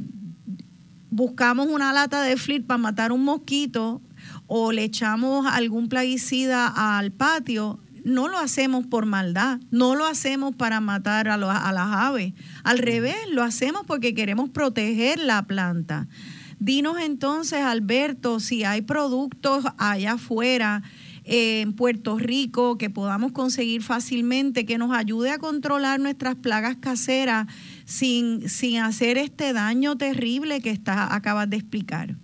[1.10, 4.02] buscamos una lata de flit para matar un mosquito
[4.48, 10.56] o le echamos algún plaguicida al patio, no lo hacemos por maldad, no lo hacemos
[10.56, 12.34] para matar a, a las aves.
[12.64, 16.08] Al revés, lo hacemos porque queremos proteger la planta.
[16.60, 20.82] Dinos entonces, Alberto, si hay productos allá afuera,
[21.30, 26.78] eh, en Puerto Rico, que podamos conseguir fácilmente, que nos ayude a controlar nuestras plagas
[26.78, 27.48] caseras
[27.88, 32.16] sin, sin hacer este daño terrible que está, acabas de explicar.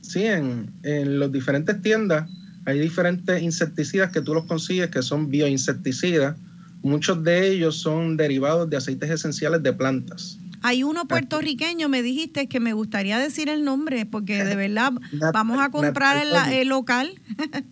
[0.00, 2.30] Sí, en, en las diferentes tiendas
[2.64, 6.36] hay diferentes insecticidas que tú los consigues que son bioinsecticidas.
[6.82, 10.38] Muchos de ellos son derivados de aceites esenciales de plantas.
[10.62, 14.92] Hay uno puertorriqueño, me dijiste que me gustaría decir el nombre, porque de verdad
[15.32, 17.20] vamos a comprar el, local.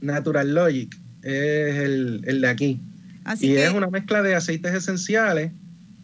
[0.00, 2.80] Natural Logic es el, el de aquí.
[3.24, 5.50] Así y que es una mezcla de aceites esenciales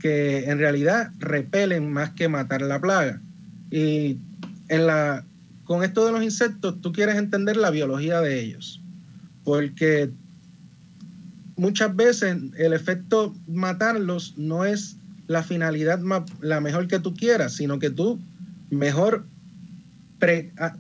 [0.05, 3.23] que en realidad repelen más que matar la plaga.
[3.71, 4.19] Y
[4.69, 5.25] en la,
[5.65, 8.83] con esto de los insectos, tú quieres entender la biología de ellos.
[9.45, 10.11] Porque
[11.57, 15.99] muchas veces el efecto matarlos no es la finalidad
[16.43, 18.21] la mejor que tú quieras, sino que tú
[18.69, 19.25] mejor,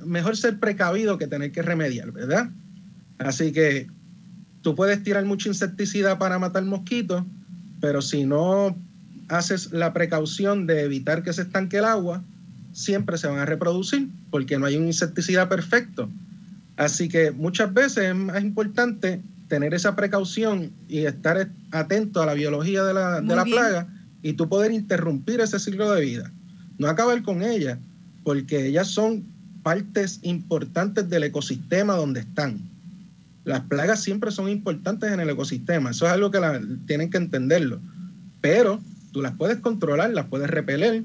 [0.05, 2.51] mejor ser precavido que tener que remediar, ¿verdad?
[3.17, 3.87] Así que
[4.61, 7.25] tú puedes tirar mucho insecticida para matar mosquitos,
[7.81, 8.77] pero si no
[9.29, 12.23] haces la precaución de evitar que se estanque el agua,
[12.73, 16.09] siempre se van a reproducir porque no hay un insecticida perfecto.
[16.77, 22.35] Así que muchas veces es más importante tener esa precaución y estar atento a la
[22.35, 23.89] biología de la, de la plaga
[24.23, 26.33] y tú poder interrumpir ese ciclo de vida.
[26.79, 27.79] No acabar con ella,
[28.25, 29.25] porque ellas son
[29.63, 32.59] partes importantes del ecosistema donde están.
[33.45, 36.41] Las plagas siempre son importantes en el ecosistema, eso es algo que
[36.87, 37.81] tienen que entenderlo.
[38.41, 38.81] Pero
[39.15, 41.05] tú las puedes controlar, las puedes repeler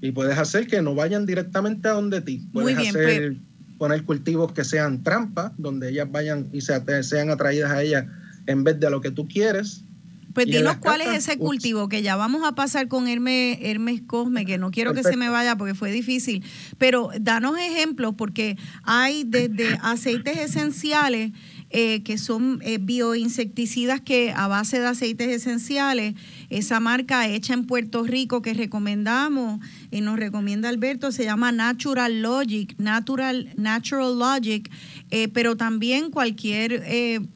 [0.00, 2.48] y puedes hacer que no vayan directamente a donde ti.
[2.54, 3.36] Puedes hacer,
[3.78, 8.06] poner cultivos que sean trampas, donde ellas vayan y sean atraídas a ellas
[8.46, 9.84] en vez de a lo que tú quieres.
[10.32, 14.46] Pues dinos cuál es ese cultivo, que ya vamos a pasar con Hermes, Hermes Cosme,
[14.46, 16.44] que no quiero que se me vaya porque fue difícil,
[16.78, 21.32] pero danos ejemplos porque hay desde aceites esenciales
[21.70, 26.14] eh, que son eh, bioinsecticidas que a base de aceites esenciales,
[26.48, 29.60] esa marca hecha en Puerto Rico que recomendamos
[29.90, 34.70] y nos recomienda Alberto, se llama Natural Logic, Natural, Natural Logic,
[35.10, 36.84] eh, pero también cualquier,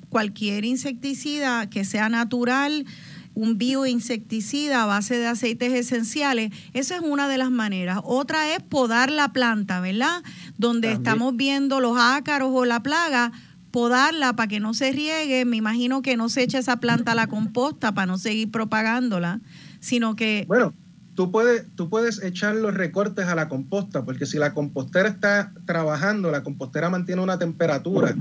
[0.09, 2.87] cualquier insecticida que sea natural
[3.35, 8.01] un bioinsecticida a base de aceites esenciales, esa es una de las maneras.
[8.05, 10.23] Otra es podar la planta, ¿verdad?
[10.57, 13.33] Donde estamos viendo los ácaros o la plaga,
[13.75, 15.45] podarla para que no se riegue.
[15.45, 19.41] Me imagino que no se echa esa planta a la composta para no seguir propagándola,
[19.81, 20.45] sino que...
[20.47, 20.73] Bueno,
[21.17, 25.53] tú puedes, tú puedes echar los recortes a la composta, porque si la compostera está
[25.67, 28.15] trabajando, la compostera mantiene una temperatura,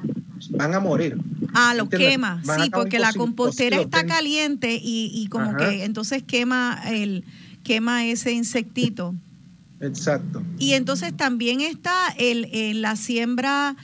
[0.49, 1.19] van a morir.
[1.53, 6.81] Ah, lo quema, sí, porque la compostera está caliente y, y como que entonces quema
[6.87, 7.25] el
[7.61, 9.13] quema ese insectito.
[9.81, 10.41] Exacto.
[10.57, 13.75] Y entonces también está el, la siembra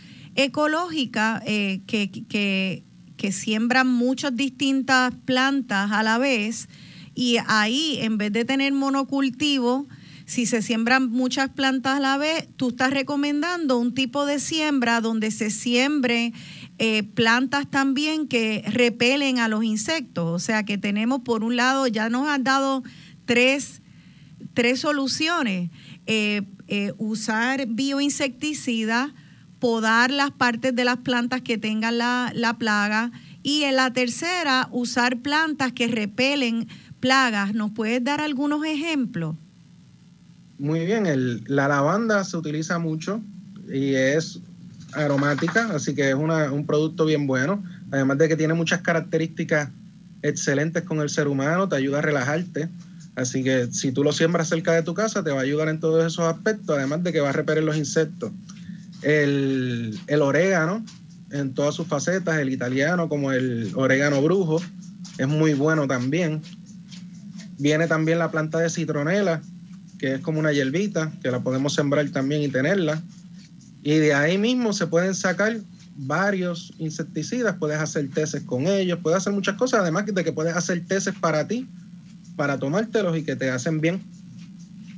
[0.44, 2.84] ecológica eh, que, que,
[3.18, 6.70] que siembran muchas distintas plantas a la vez
[7.16, 9.88] y ahí en vez de tener monocultivo,
[10.26, 15.02] si se siembran muchas plantas a la vez, tú estás recomendando un tipo de siembra
[15.02, 16.34] donde se siembre
[16.78, 20.30] eh, plantas también que repelen a los insectos.
[20.30, 22.84] O sea que tenemos por un lado, ya nos han dado
[23.26, 23.82] tres,
[24.54, 25.72] tres soluciones.
[26.06, 26.44] Eh,
[27.00, 29.12] usar bioinsecticidas,
[29.60, 33.12] podar las partes de las plantas que tengan la, plaga
[33.44, 36.68] y en la tercera usar plantas que repelen
[37.00, 37.54] plagas.
[37.54, 39.36] ¿Nos puedes dar algunos ejemplos?
[40.58, 43.22] Muy bien, el, la lavanda se utiliza mucho
[43.72, 44.40] y es
[44.94, 47.64] aromática, así que es un producto bien bueno.
[47.92, 49.70] Además de que tiene muchas características
[50.22, 52.70] excelentes con el ser humano, te ayuda a relajarte.
[53.16, 55.80] Así que si tú lo siembras cerca de tu casa, te va a ayudar en
[55.80, 58.32] todos esos aspectos, además de que va a repeler los insectos
[59.02, 60.84] el, orégano
[61.32, 64.62] en todas sus facetas, el italiano como el orégano brujo,
[65.18, 66.42] es muy bueno también.
[67.58, 69.42] Viene también la planta de citronela,
[69.98, 73.02] que es como una hierbita, que la podemos sembrar también y tenerla.
[73.84, 75.60] Y de ahí mismo se pueden sacar
[75.96, 80.56] varios insecticidas, puedes hacer teces con ellos, puedes hacer muchas cosas, además de que puedes
[80.56, 81.68] hacer teces para ti,
[82.38, 84.02] para tomártelos y que te hacen bien.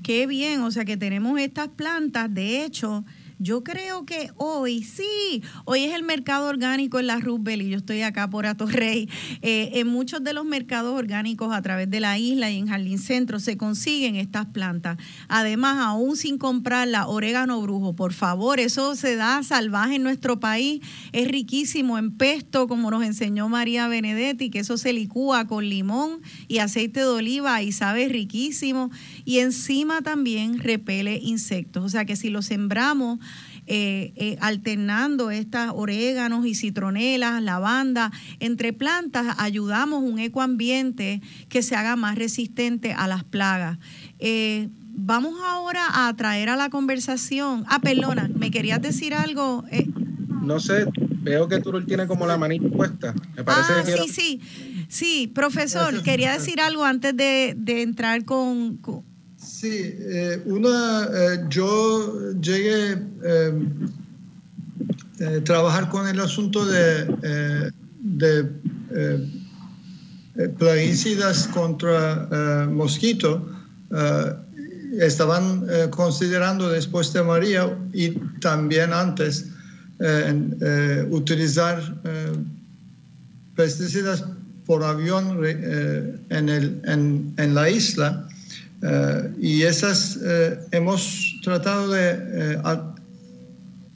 [0.04, 3.04] Qué bien, o sea que tenemos estas plantas, de hecho,
[3.42, 7.78] yo creo que hoy, sí, hoy es el mercado orgánico en la Roosevelt y yo
[7.78, 9.10] estoy acá por Atorrey.
[9.42, 13.00] Eh, en muchos de los mercados orgánicos a través de la isla y en Jardín
[13.00, 14.98] Centro se consiguen estas plantas.
[15.28, 20.40] Además, aún sin comprar la orégano brujo, por favor, eso se da salvaje en nuestro
[20.40, 20.82] país.
[21.12, 26.22] Es riquísimo en pesto, como nos enseñó María Benedetti, que eso se licúa con limón
[26.48, 28.92] y aceite de oliva y sabe riquísimo.
[29.26, 31.84] Y encima también repele insectos.
[31.84, 33.20] O sea que si lo sembramos,
[33.68, 41.76] eh, eh, alternando estas oréganos y citronelas, lavanda, entre plantas, ayudamos un ecoambiente que se
[41.76, 43.78] haga más resistente a las plagas.
[44.20, 47.64] Eh, vamos ahora a traer a la conversación.
[47.68, 49.64] Ah, perdona, ¿me querías decir algo?
[50.42, 50.86] No sé,
[51.22, 53.14] veo que Turul tiene como la manita puesta.
[53.36, 54.42] Me parece ah, sí, sí.
[54.92, 58.78] Sí, profesor, quería decir algo antes de, entrar con
[59.62, 63.54] Sí, eh, una, eh, yo llegué eh,
[65.24, 68.50] a trabajar con el asunto de, de
[70.58, 73.48] plaguicidas contra mosquito.
[75.00, 79.46] estaban considerando después de María y también antes
[81.12, 81.78] utilizar
[83.56, 84.24] pesticidas
[84.66, 88.28] por avión eh, en, el, en, en, la isla.
[88.84, 90.20] Eh, y esas
[90.72, 92.58] hemos tratado de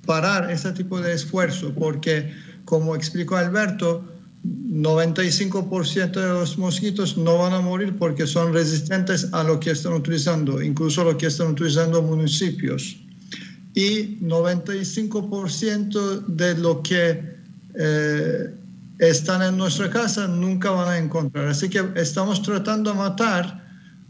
[0.06, 2.32] parar ese tipo de esfuerzo porque,
[2.66, 4.03] como explicó Alberto,
[4.45, 9.94] 95% de los mosquitos no van a morir porque son resistentes a lo que están
[9.94, 12.98] utilizando, incluso lo que están utilizando municipios.
[13.74, 17.36] Y 95% de lo que
[17.74, 18.53] eh,
[18.99, 21.48] están en nuestra casa nunca van a encontrar.
[21.48, 23.65] Así que estamos tratando de matar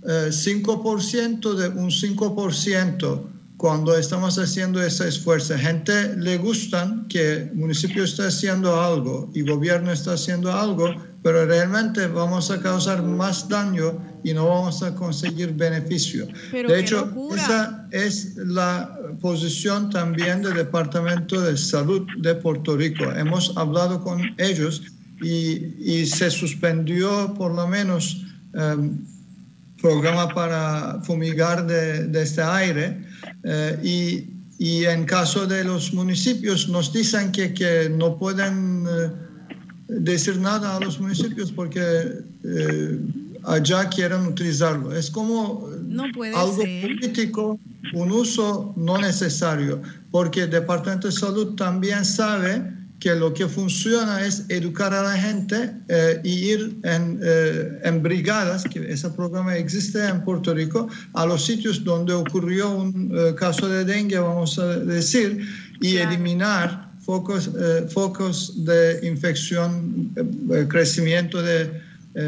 [0.05, 5.57] 5% eh, de un 5% cuando estamos haciendo ese esfuerzo.
[5.57, 10.93] Gente le gustan que el municipio está haciendo algo y el gobierno está haciendo algo,
[11.23, 16.27] pero realmente vamos a causar más daño y no vamos a conseguir beneficio.
[16.51, 23.05] de hecho, esa es la posición también del Departamento de Salud de Puerto Rico.
[23.11, 24.81] Hemos hablado con ellos
[25.21, 29.14] y, se suspendió por lo menos el um,
[29.85, 32.85] programa para fumigar de, de este aire
[33.43, 33.99] eh, y,
[34.57, 39.11] y, en caso de los municipios nos dicen que, que no pueden eh,
[39.87, 41.83] decir nada a los municipios porque
[42.43, 42.99] eh,
[43.43, 44.91] allá quieren utilizarlo.
[44.91, 45.69] Es como
[46.33, 47.59] algo político,
[47.93, 54.25] un uso no necesario, porque el Departamento de Salud también sabe que lo que funciona
[54.25, 59.55] es educar a la gente eh, y ir en, eh, en, brigadas, que ese programa
[59.55, 64.57] existe en Puerto Rico, a los sitios donde ocurrió un eh, caso de dengue, vamos
[64.57, 65.45] a decir,
[65.81, 67.51] y eliminar focos,
[67.93, 70.11] focos de infección,
[70.69, 71.69] crecimiento de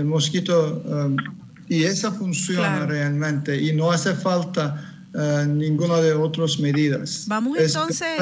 [0.03, 0.83] mosquito.
[1.67, 5.07] y esa funciona realmente y no hace falta
[5.47, 7.25] ninguna de otras medidas.
[7.27, 8.19] Vamos entonces...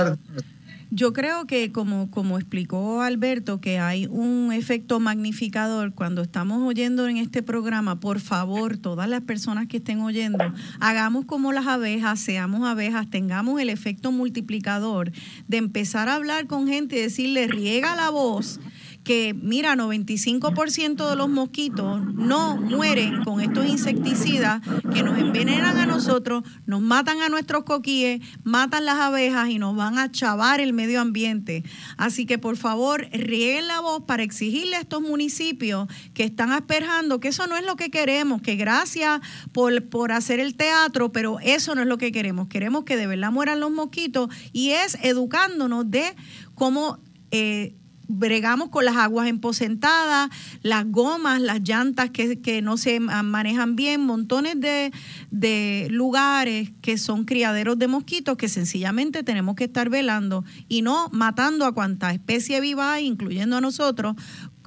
[0.95, 7.09] Yo creo que como, como explicó Alberto, que hay un efecto magnificador cuando estamos oyendo
[7.09, 12.21] en este programa, por favor, todas las personas que estén oyendo, hagamos como las abejas,
[12.21, 15.11] seamos abejas, tengamos el efecto multiplicador
[15.49, 18.61] de empezar a hablar con gente y decirle, riega la voz
[19.05, 24.61] que, mira, 95% de los mosquitos no mueren con estos insecticidas
[24.93, 29.75] que nos envenenan a nosotros, nos matan a nuestros coquíes, matan las abejas y nos
[29.75, 31.63] van a chavar el medio ambiente.
[31.97, 37.19] Así que, por favor, rieguen la voz para exigirle a estos municipios que están asperjando
[37.19, 39.21] que eso no es lo que queremos, que gracias
[39.51, 42.47] por, por hacer el teatro, pero eso no es lo que queremos.
[42.47, 46.15] Queremos que de verdad mueran los mosquitos y es educándonos de
[46.55, 46.97] cómo...
[47.29, 47.75] Eh,
[48.07, 50.29] bregamos con las aguas emposentadas,
[50.61, 54.91] las gomas, las llantas que, no se manejan bien, montones de,
[55.31, 61.09] de, lugares que son criaderos de mosquitos que sencillamente tenemos que estar velando y no
[61.11, 64.15] matando a cuanta especie viva incluyendo a nosotros,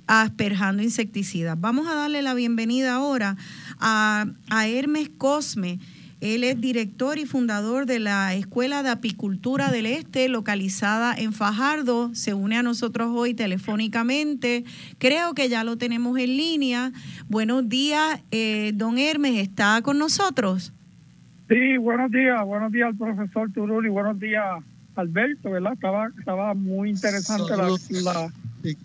[0.07, 1.61] asperjando insecticidas.
[1.61, 3.37] Vamos a darle la bienvenida ahora
[3.79, 4.27] a
[4.67, 5.79] Hermes Cosme
[6.21, 12.13] él es director y fundador de la Escuela de Apicultura del Este, localizada en Fajardo.
[12.15, 14.65] Se une a nosotros hoy telefónicamente.
[14.99, 16.93] Creo que ya lo tenemos en línea.
[17.29, 20.73] Buenos días, eh, don Hermes, ¿está con nosotros?
[21.49, 22.45] Sí, buenos días.
[22.45, 24.45] Buenos días al profesor Turul y buenos días
[24.97, 25.75] Alberto, ¿verdad?
[25.75, 28.33] Estaba, estaba muy interesante la,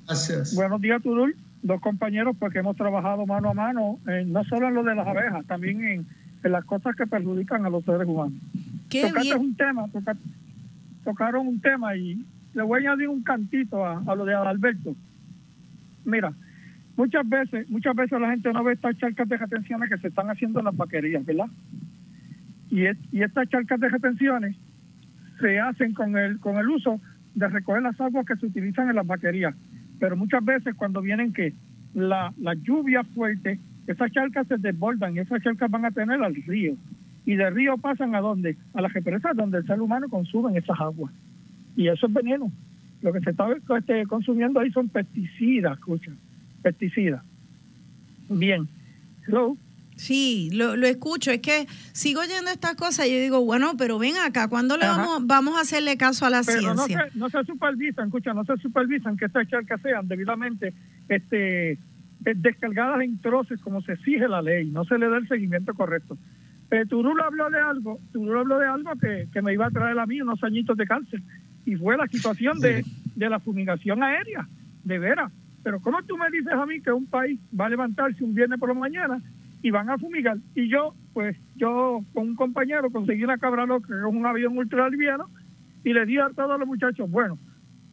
[0.05, 0.55] Gracias.
[0.55, 1.35] Buenos días, Turul.
[1.63, 5.45] Dos compañeros porque hemos trabajado mano a mano, no solo en lo de las abejas,
[5.47, 6.07] también en
[6.43, 8.33] de las cosas que perjudican a los seres humanos.
[8.89, 9.13] Bien.
[9.39, 9.85] un tema,
[11.03, 14.95] tocaron un tema y le voy a añadir un cantito a, lo de Alberto.
[16.05, 16.33] Mira,
[16.97, 20.29] muchas veces, muchas veces la gente no ve estas charcas de retenciones que se están
[20.29, 21.47] haciendo en las vaquerías, ¿verdad?
[22.69, 24.55] Y, y estas charcas de retenciones
[25.39, 26.99] se hacen con el, con el uso
[27.35, 29.55] de recoger las aguas que se utilizan en las vaquerías.
[29.99, 31.53] Pero muchas veces cuando vienen que
[31.93, 36.35] la, la lluvia fuerte esas charcas se desbordan y esas charcas van a tener al
[36.35, 36.75] río.
[37.25, 38.57] Y del río pasan a dónde?
[38.73, 41.11] A las represas donde el ser humano consume esas aguas.
[41.75, 42.51] Y eso es veneno.
[43.01, 43.47] Lo que se está
[43.77, 46.11] este, consumiendo ahí son pesticidas, escucha,
[46.61, 47.21] pesticidas.
[48.29, 48.67] Bien.
[49.27, 49.57] Hello.
[49.95, 51.31] Sí, lo, lo, escucho.
[51.31, 54.85] Es que sigo oyendo estas cosas y yo digo, bueno, pero ven acá, ¿cuándo le
[54.85, 56.73] vamos, vamos a hacerle caso a la ciencia?
[56.73, 60.73] No se, no se supervisan, escucha, no se supervisan que estas charcas sean debidamente
[61.09, 61.77] este,
[62.23, 66.17] descargadas en troces como se exige la ley, no se le da el seguimiento correcto.
[66.69, 70.05] Pero Turul habló de algo, habló de algo que, que, me iba a traer a
[70.05, 71.21] mí unos añitos de cárcel
[71.65, 72.83] y fue la situación de,
[73.15, 74.47] de la fumigación aérea,
[74.83, 75.31] de veras.
[75.63, 78.59] Pero ¿cómo tú me dices a mí que un país va a levantarse un viernes
[78.59, 79.21] por la mañana
[79.61, 80.37] y van a fumigar?
[80.55, 84.57] Y yo, pues yo con un compañero conseguí una cabra loca, que es un avión
[84.57, 85.29] ultraliviano,
[85.83, 87.37] y le di a todos los muchachos, bueno,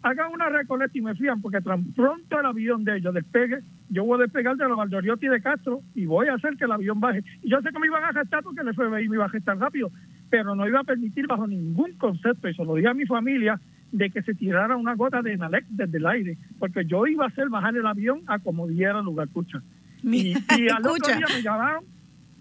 [0.03, 4.05] hagan una recolecta y me fían, porque tan pronto el avión de ellos despegue, yo
[4.05, 7.01] voy a despegar de la Valdoriotti de Castro y voy a hacer que el avión
[7.01, 7.23] baje.
[7.43, 9.59] Y yo sé que me iban a gestar porque el FBI me iba a gestar
[9.59, 9.91] rápido,
[10.31, 13.61] pero no iba a permitir bajo ningún concepto, y se lo dije a mi familia,
[13.93, 17.29] de que se tirara una gota de Nalec desde el aire, porque yo iba a
[17.29, 19.63] hacer bajar el avión a como diera lugar, escucha.
[20.03, 21.85] Y, y al otro día me llamaron,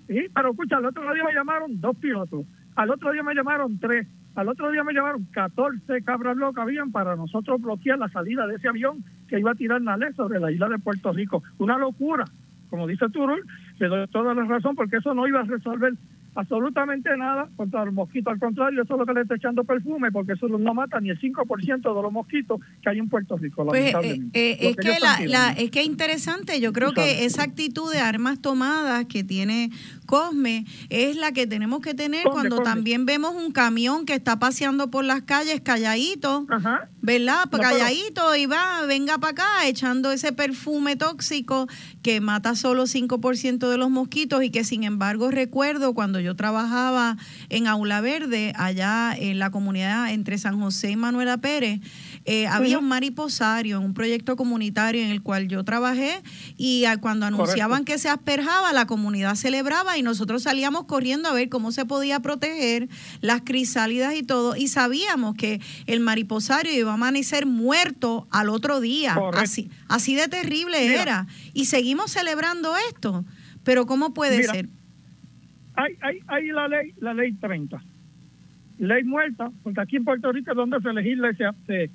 [0.07, 2.45] sí, pero escucha, al otro día me llamaron dos pilotos,
[2.76, 6.91] al otro día me llamaron tres, al otro día me llamaron 14 cabras locas habían
[6.91, 10.51] para nosotros bloquear la salida de ese avión que iba a tirar Nalec sobre la
[10.51, 11.43] isla de Puerto Rico.
[11.57, 12.26] Una locura,
[12.69, 13.45] como dice Turul,
[13.80, 15.93] le doy toda la razón porque eso no iba a resolver
[16.35, 18.31] absolutamente nada contra los mosquitos.
[18.31, 21.10] Al contrario, eso es lo que le está echando perfume porque eso no mata ni
[21.10, 23.65] el 5% de los mosquitos que hay en Puerto Rico.
[23.65, 24.51] Pues, eh, lamentablemente.
[24.51, 27.99] eh, es que la, la- es que es interesante, yo creo que esa actitud de
[27.99, 29.72] armas tomadas que tiene
[30.10, 32.72] Cosme es la que tenemos que tener Cosme, cuando Cosme.
[32.72, 36.90] también vemos un camión que está paseando por las calles calladito, Ajá.
[36.99, 37.45] ¿verdad?
[37.52, 41.68] No, calladito y va, venga para acá echando ese perfume tóxico
[42.02, 47.15] que mata solo 5% de los mosquitos y que sin embargo recuerdo cuando yo trabajaba
[47.49, 51.81] en Aula Verde, allá en la comunidad entre San José y Manuela Pérez,
[52.31, 56.22] eh, había un mariposario en un proyecto comunitario en el cual yo trabajé
[56.57, 61.34] y ah, cuando anunciaban que se asperjaba, la comunidad celebraba y nosotros salíamos corriendo a
[61.34, 62.88] ver cómo se podía proteger
[63.22, 68.80] las crisálidas y todo y sabíamos que el mariposario iba a amanecer muerto al otro
[68.80, 69.15] día.
[69.15, 69.39] Correcto.
[69.39, 71.01] Así, así de terrible Mira.
[71.01, 71.27] era.
[71.56, 73.26] Y seguimos celebrando esto.
[73.64, 74.53] Pero ¿cómo puede Mira.
[74.53, 74.69] ser?
[75.73, 77.81] hay, hay, hay la ley, la ley 30.
[78.77, 81.89] Ley muerta, porque aquí en Puerto Rico es donde se legisla y se,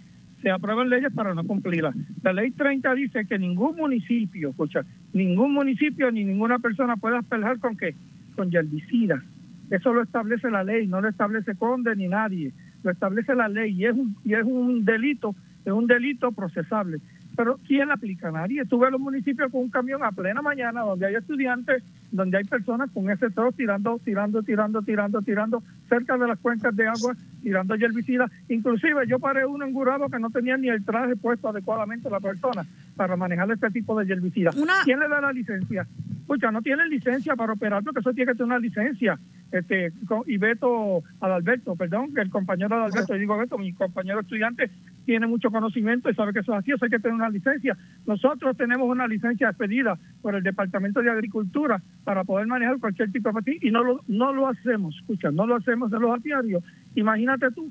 [0.45, 1.95] se, aprueban leyes para no cumplirlas.
[2.23, 7.59] La ley 30 dice que ningún municipio, escucha, ningún municipio ni ninguna persona puede asperjar
[7.59, 7.95] con qué?
[8.37, 9.23] Con herbicidas.
[9.71, 12.53] Eso lo establece la ley, no lo establece Conde ni nadie.
[12.83, 15.35] Lo establece la ley y es un, y es un delito,
[15.65, 16.99] es un delito procesable.
[17.37, 18.31] Pero ¿quién la aplica?
[18.31, 18.65] Nadie.
[18.65, 21.83] Tú ves los municipios con un camión a plena mañana donde hay estudiantes,
[22.13, 26.75] donde hay personas con ese trozo tirando, tirando, tirando, tirando, tirando cerca de las cuencas
[26.77, 28.31] de agua, tirando herbicidas.
[28.49, 32.21] Inclusive yo paré uno en Gurabo que no tenía ni el traje puesto adecuadamente la
[32.21, 32.65] persona
[32.97, 34.55] para manejar este tipo de herbicidas.
[34.57, 35.87] Una- ¿Quién le da la licencia?
[36.21, 39.19] Escucha, no tienen licencia para operar porque eso tiene que tener una licencia.
[39.53, 44.21] Este, con- y Beto Adalberto, perdón, que el compañero Adalberto, yo digo Beto, mi compañero
[44.21, 44.71] estudiante
[45.05, 47.77] tiene mucho conocimiento y sabe que eso es así, eso hay que tener una licencia.
[48.07, 53.29] Nosotros tenemos una licencia expedida por el Departamento de Agricultura para poder manejar cualquier tipo
[53.29, 56.63] de patín y no lo, no lo hacemos, escucha, no lo hacemos en los apiarios.
[56.95, 57.71] Imagínate tú,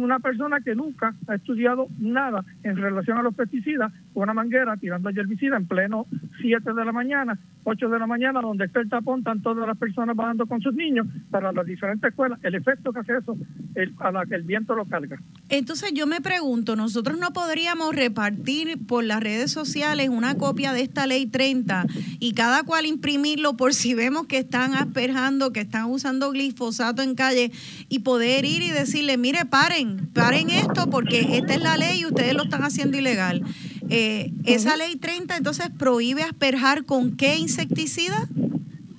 [0.00, 4.76] una persona que nunca ha estudiado nada en relación a los pesticidas, con una manguera
[4.76, 6.06] tirando herbicida en pleno
[6.40, 9.76] 7 de la mañana, 8 de la mañana, donde está el tapón, están todas las
[9.76, 13.36] personas bajando con sus niños para las diferentes escuelas, el efecto que hace eso
[13.74, 15.18] el- a la que el viento lo carga.
[15.48, 20.80] Entonces yo me pregunto, nosotros no podríamos repartir por las redes sociales una copia de
[20.82, 21.86] esta ley 30
[22.18, 27.14] y cada cual imprimirlo por si vemos que están asperjando, que están usando glifosato en
[27.14, 27.52] calle
[27.88, 29.81] y poder ir y decirle, mire, paren,
[30.14, 33.42] paren esto porque esta es la ley y ustedes lo están haciendo ilegal.
[33.88, 38.28] Eh, esa ley 30 entonces prohíbe asperjar con qué insecticida?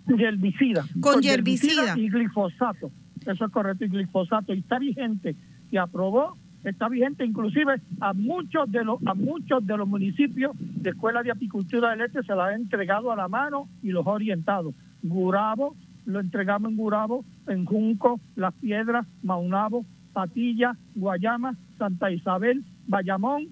[0.08, 0.86] herbicida.
[1.00, 1.98] Con herbicida.
[1.98, 2.92] Y glifosato.
[3.26, 4.54] Eso es correcto, y glifosato.
[4.54, 5.36] Y está vigente.
[5.72, 10.92] Y aprobó, está vigente inclusive a muchos de los a muchos de los municipios de
[10.92, 14.12] Escuela de Apicultura del Este se la ha entregado a la mano y los ha
[14.12, 14.74] orientado.
[15.02, 23.48] Gurabo, lo entregamos en Gurabo, en Junco, Las Piedras, Maunabo, Patilla, Guayama, Santa Isabel, Bayamón,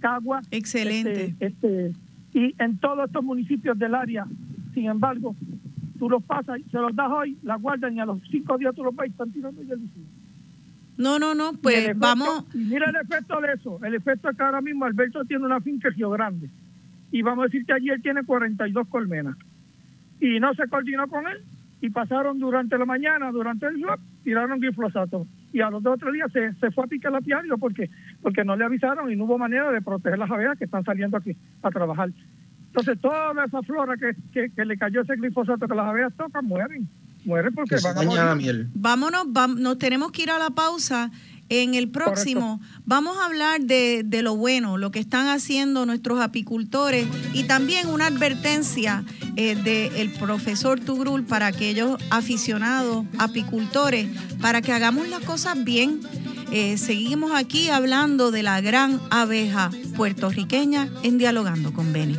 [0.00, 1.34] Cagua, Excelente.
[1.40, 1.92] este, este,
[2.34, 4.26] y en todos estos municipios del área,
[4.74, 5.36] sin embargo,
[5.98, 8.82] tú los pasas, se los das hoy, la guardan y a los cinco días tú
[8.82, 10.06] los ves y están tirando herbicida.
[10.96, 13.78] No, no, no, Y el pues efecto- vamos, Y mira el efecto de eso.
[13.84, 16.50] El efecto es que ahora mismo Alberto tiene una finca en Río Grande.
[17.10, 19.36] Y vamos a decir que allí él tiene 42 colmenas.
[20.20, 21.38] Y no se coordinó con él.
[21.80, 25.26] Y pasaron durante la mañana, durante el swap, tiraron glifosato.
[25.52, 27.90] Y a los dos o tres días se, se fue a picar el apiario porque,
[28.22, 31.16] porque no le avisaron y no hubo manera de proteger las abejas que están saliendo
[31.16, 32.10] aquí a trabajar.
[32.68, 36.44] Entonces, toda esa flora que, que, que le cayó ese glifosato que las abejas tocan,
[36.46, 36.88] mueren.
[37.26, 38.42] Mueren porque Que van a daña la morir.
[38.54, 38.68] miel.
[38.74, 41.10] vámonos, vam- nos tenemos que ir a la pausa.
[41.54, 46.18] En el próximo vamos a hablar de, de lo bueno, lo que están haciendo nuestros
[46.18, 49.04] apicultores y también una advertencia
[49.36, 54.08] eh, del profesor Tugrul para aquellos aficionados apicultores,
[54.40, 56.00] para que hagamos las cosas bien.
[56.52, 62.16] Eh, seguimos aquí hablando de la gran abeja puertorriqueña en Dialogando con Beni.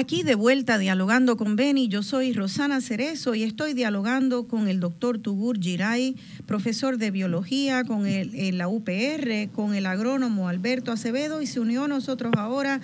[0.00, 4.80] Aquí de vuelta dialogando con Beni, yo soy Rosana Cerezo y estoy dialogando con el
[4.80, 6.16] doctor Tugur Giray,
[6.46, 11.60] profesor de biología con el, en la UPR, con el agrónomo Alberto Acevedo y se
[11.60, 12.80] unió a nosotros ahora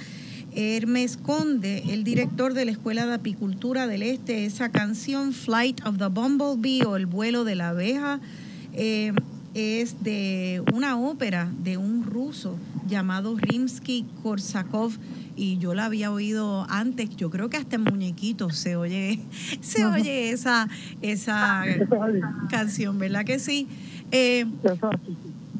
[0.55, 5.97] Hermes Conde, el director de la Escuela de Apicultura del Este, esa canción Flight of
[5.97, 8.21] the Bumblebee o El vuelo de la abeja.
[8.75, 9.15] eh,
[9.55, 14.93] es de una ópera de un ruso llamado Rimsky-Korsakov
[15.37, 19.19] y yo la había oído antes, yo creo que hasta en muñequitos se oye,
[19.61, 20.69] se oye esa,
[21.03, 21.63] esa
[22.49, 23.67] canción, ¿verdad que sí?
[24.13, 24.47] Eh,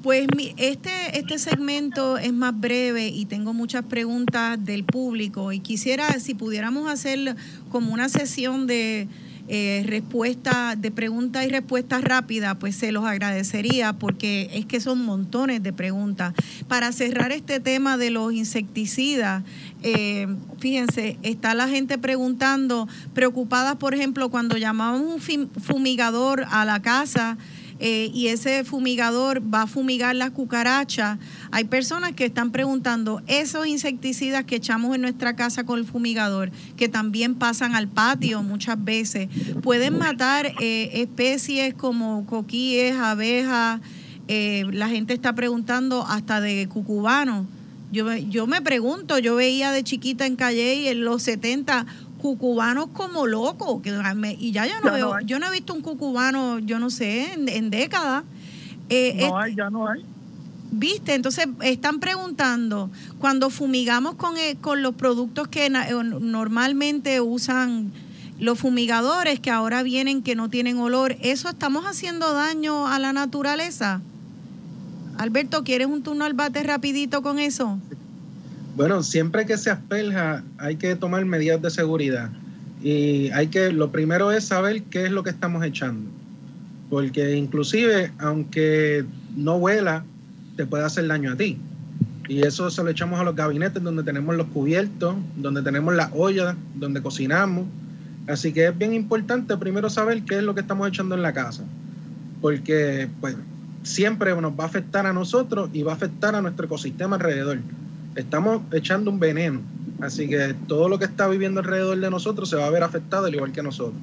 [0.03, 5.61] pues mi- este, este segmento es más breve y tengo muchas preguntas del público y
[5.61, 7.35] quisiera, si pudiéramos hacer
[7.71, 9.09] como una sesión de
[9.49, 15.05] eh, respuesta, de preguntas y respuestas rápidas, pues se los agradecería porque es que son
[15.05, 16.35] montones de preguntas.
[16.69, 19.45] Para cerrar este tema de los insecticidas,
[19.83, 20.27] eh,
[20.59, 27.39] fíjense, está la gente preguntando, preocupada, por ejemplo, cuando llamamos un fumigador a la casa,
[27.79, 31.19] eh, y ese fumigador va a fumigar las cucarachas.
[31.51, 36.51] Hay personas que están preguntando, esos insecticidas que echamos en nuestra casa con el fumigador,
[36.77, 39.29] que también pasan al patio muchas veces,
[39.63, 43.81] pueden matar eh, especies como coquíes, abejas.
[44.29, 47.47] eh, la gente está preguntando hasta de cucubanos.
[47.93, 51.87] Yo, yo me pregunto, yo veía de chiquita en Calle y en los 70
[52.27, 53.91] cucubanos como locos, que
[54.41, 55.25] y ya yo no Ya no veo, hay.
[55.27, 58.25] yo no he visto un cucubano, yo no sé, en, en décadas.
[58.89, 60.05] Eh, No hay, ya no hay.
[60.73, 62.91] Viste, entonces están preguntando,
[63.21, 67.93] cuando fumigamos con, eh, con los productos que na- normalmente usan
[68.41, 73.13] los fumigadores, que ahora vienen que no tienen olor, ¿eso estamos haciendo daño a la
[73.13, 74.01] naturaleza?
[75.17, 77.79] Alberto, ¿quieres un turno al bate rapidito con eso?
[78.77, 82.31] Bueno, siempre que se asperja hay que tomar medidas de seguridad.
[82.83, 86.11] Y hay que, lo primero es saber qué es lo que estamos echando.
[86.91, 90.05] Porque inclusive, aunque no huela,
[90.57, 91.59] te puede hacer daño a ti.
[92.29, 96.11] Y eso se lo echamos a los gabinetes donde tenemos los cubiertos, donde tenemos las
[96.13, 97.65] ollas, donde cocinamos.
[98.29, 101.33] Así que es bien importante primero saber qué es lo que estamos echando en la
[101.33, 101.65] casa.
[102.43, 103.37] Porque pues
[103.85, 107.61] siempre nos va a afectar a nosotros y va a afectar a nuestro ecosistema alrededor.
[108.17, 109.61] Estamos echando un veneno.
[110.01, 113.27] Así que todo lo que está viviendo alrededor de nosotros se va a ver afectado
[113.27, 113.95] al igual que nosotros.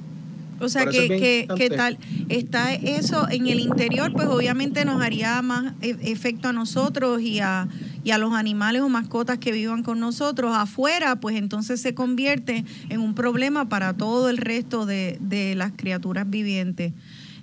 [0.60, 5.74] O sea, que, que tal está eso en el interior, pues obviamente nos haría más
[5.82, 7.66] e- efecto a nosotros y a,
[8.04, 10.52] y a los animales o mascotas que vivan con nosotros.
[10.54, 15.72] Afuera, pues entonces se convierte en un problema para todo el resto de, de las
[15.76, 16.92] criaturas vivientes.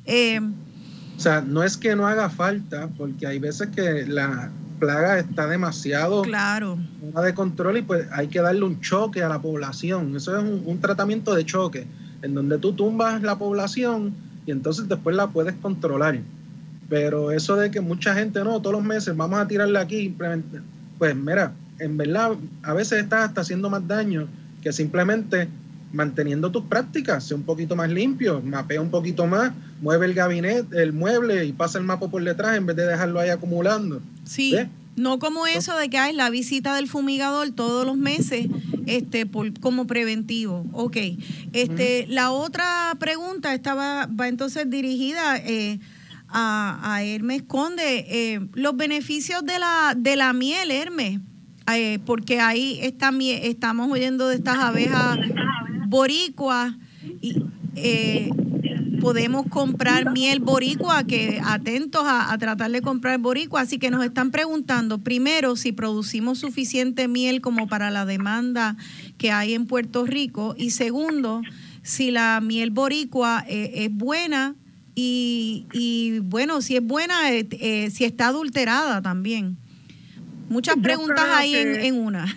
[0.05, 0.39] Eh,
[1.17, 4.49] O sea, no es que no haga falta, porque hay veces que la
[4.81, 6.77] plaga está demasiado claro,
[7.23, 10.15] de control y pues hay que darle un choque a la población.
[10.17, 11.85] Eso es un, un tratamiento de choque,
[12.23, 14.13] en donde tú tumbas la población
[14.45, 16.19] y entonces después la puedes controlar.
[16.89, 20.13] Pero eso de que mucha gente, no, todos los meses vamos a tirarle aquí,
[20.97, 22.31] pues mira, en verdad
[22.63, 24.27] a veces estás hasta haciendo más daño
[24.61, 25.47] que simplemente
[25.93, 29.51] manteniendo tus prácticas, sea un poquito más limpio, mapea un poquito más,
[29.81, 33.19] mueve el gabinete, el mueble y pasa el mapa por detrás en vez de dejarlo
[33.19, 34.01] ahí acumulando.
[34.23, 34.55] Sí.
[34.95, 38.47] No como eso de que hay la visita del fumigador todos los meses,
[38.85, 40.65] este, por, como preventivo.
[40.73, 40.97] Ok.
[41.53, 45.79] Este, la otra pregunta estaba, va entonces dirigida eh,
[46.27, 48.05] a, a Hermes Conde.
[48.09, 51.19] Eh, los beneficios de la, de la miel, Hermes,
[51.73, 55.17] eh, porque ahí está, estamos oyendo de estas abejas
[55.87, 56.73] boricuas
[57.21, 57.43] y
[57.75, 58.29] eh,
[59.01, 63.61] podemos comprar miel boricua, que atentos a, a tratar de comprar boricua.
[63.61, 68.77] Así que nos están preguntando, primero, si producimos suficiente miel como para la demanda
[69.17, 70.55] que hay en Puerto Rico.
[70.57, 71.41] Y segundo,
[71.81, 74.55] si la miel boricua eh, es buena
[74.95, 79.57] y, y, bueno, si es buena, eh, eh, si está adulterada también.
[80.49, 82.25] Muchas preguntas ahí en, que- en una.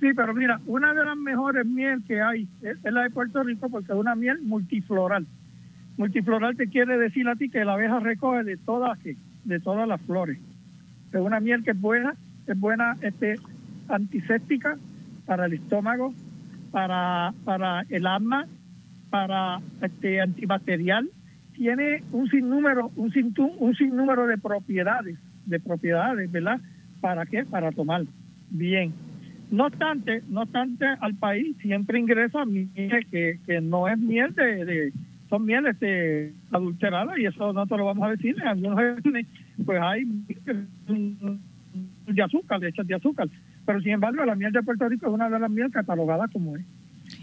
[0.00, 3.68] Sí, pero mira, una de las mejores miel que hay es la de Puerto Rico
[3.70, 5.28] porque es una miel multifloral.
[6.02, 8.98] Multifloral te quiere decir a ti que la abeja recoge de todas
[9.44, 10.36] de todas las flores.
[11.12, 12.16] Es una miel que es buena,
[12.48, 13.36] es buena este
[13.88, 14.76] antiséptica
[15.26, 16.12] para el estómago,
[16.72, 18.48] para para el asma,
[19.10, 21.08] para este antibacterial.
[21.52, 25.16] Tiene un sinnúmero un sin, un sinnúmero de propiedades,
[25.46, 26.58] de propiedades, ¿verdad?
[27.00, 27.44] ¿Para qué?
[27.44, 28.02] Para tomar.
[28.50, 28.92] Bien.
[29.52, 34.92] No obstante, no obstante, al país siempre ingresa miel que, que no es miel de-
[35.32, 38.36] son mieles de adulteradas y eso no te lo vamos a decir.
[38.38, 38.78] En algunos
[39.64, 40.04] pues hay
[42.06, 43.30] de azúcar, de hechas de azúcar.
[43.64, 46.54] Pero sin embargo, la miel de Puerto Rico es una de las mieles catalogadas como
[46.58, 46.66] es.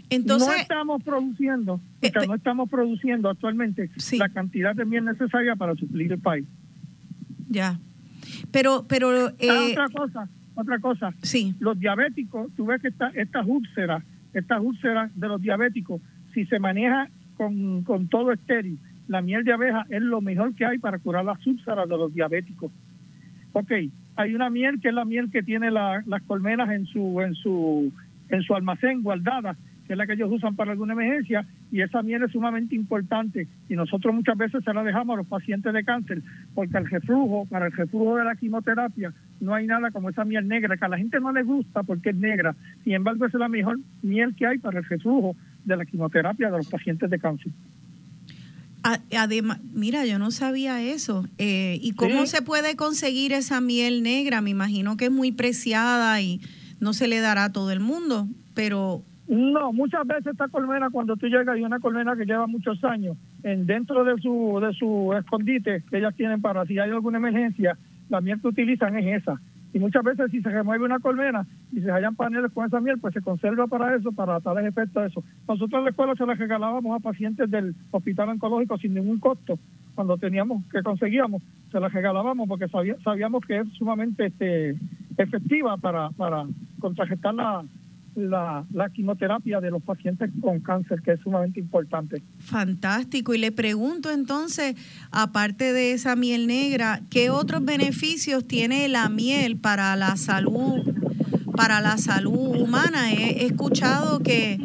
[0.08, 4.18] Entonces, no estamos produciendo, Eh, pe- no estamos produciendo actualmente Sí.
[4.18, 6.46] la cantidad de miel necesaria para suplir el país.
[7.48, 7.78] ya.
[8.50, 11.14] Pero, pero, Ah, eh, otra cosa, otra cosa.
[11.22, 14.02] sí, Los diabéticos, tú ves que esta, estas úlceras,
[14.34, 16.00] estas úlceras de los diabéticos,
[16.34, 17.08] si se maneja
[17.40, 21.44] con, todo estéril, la miel de abeja es lo mejor que hay para curar las
[21.46, 22.70] úlceras de los diabéticos.
[23.52, 23.72] Ok,
[24.16, 27.34] hay una miel que es la miel que tiene la- las colmenas en su, en
[27.34, 27.90] su,
[28.28, 29.56] en su almacén guardada,
[29.86, 33.48] que es la que ellos usan para alguna emergencia, y esa miel es sumamente importante.
[33.70, 36.22] Y nosotros muchas veces se la dejamos a los pacientes de cáncer,
[36.54, 40.46] porque el reflujo, para el reflujo de la quimioterapia, no hay nada como esa miel
[40.46, 42.54] negra, que a la gente no le gusta porque es negra.
[42.84, 45.34] Sin embargo, es la mejor miel que hay para el reflujo
[45.64, 47.52] de la quimioterapia de los pacientes de cáncer.
[49.16, 51.26] además, mira, yo no sabía eso.
[51.38, 52.36] Eh, ¿Y cómo Sí.
[52.36, 54.40] se puede conseguir esa miel negra?
[54.40, 56.40] Me imagino que es muy preciada y
[56.80, 61.14] no se le dará a todo el mundo, pero No, muchas veces esta colmena, cuando
[61.16, 65.14] tú llegas, hay una colmena que lleva muchos años, en dentro de su, de su
[65.16, 67.78] escondite que ellas tienen para si hay alguna emergencia,
[68.08, 69.40] la miel que utilizan es esa.
[69.72, 72.98] Y muchas veces si se remueve una colmena y se hallan paneles con esa miel,
[73.00, 75.22] pues se conserva para eso, para tales efectos de eso.
[75.46, 79.58] Nosotros en la escuela se las regalábamos a pacientes del hospital oncológico sin ningún costo.
[79.94, 84.76] Cuando teníamos que conseguíamos, se las regalábamos porque sabía- sabíamos que es sumamente este,
[85.18, 86.46] efectiva para, para
[86.80, 87.62] contrarrestar la,
[88.14, 92.22] la, quimioterapia de los pacientes con cáncer, que es sumamente importante.
[92.38, 93.34] fantástico.
[93.34, 94.74] Y le pregunto entonces,
[95.10, 100.82] aparte de esa miel negra, ¿qué otros beneficios tiene la miel para la salud,
[101.56, 103.12] para la salud humana?
[103.12, 104.58] He, he escuchado que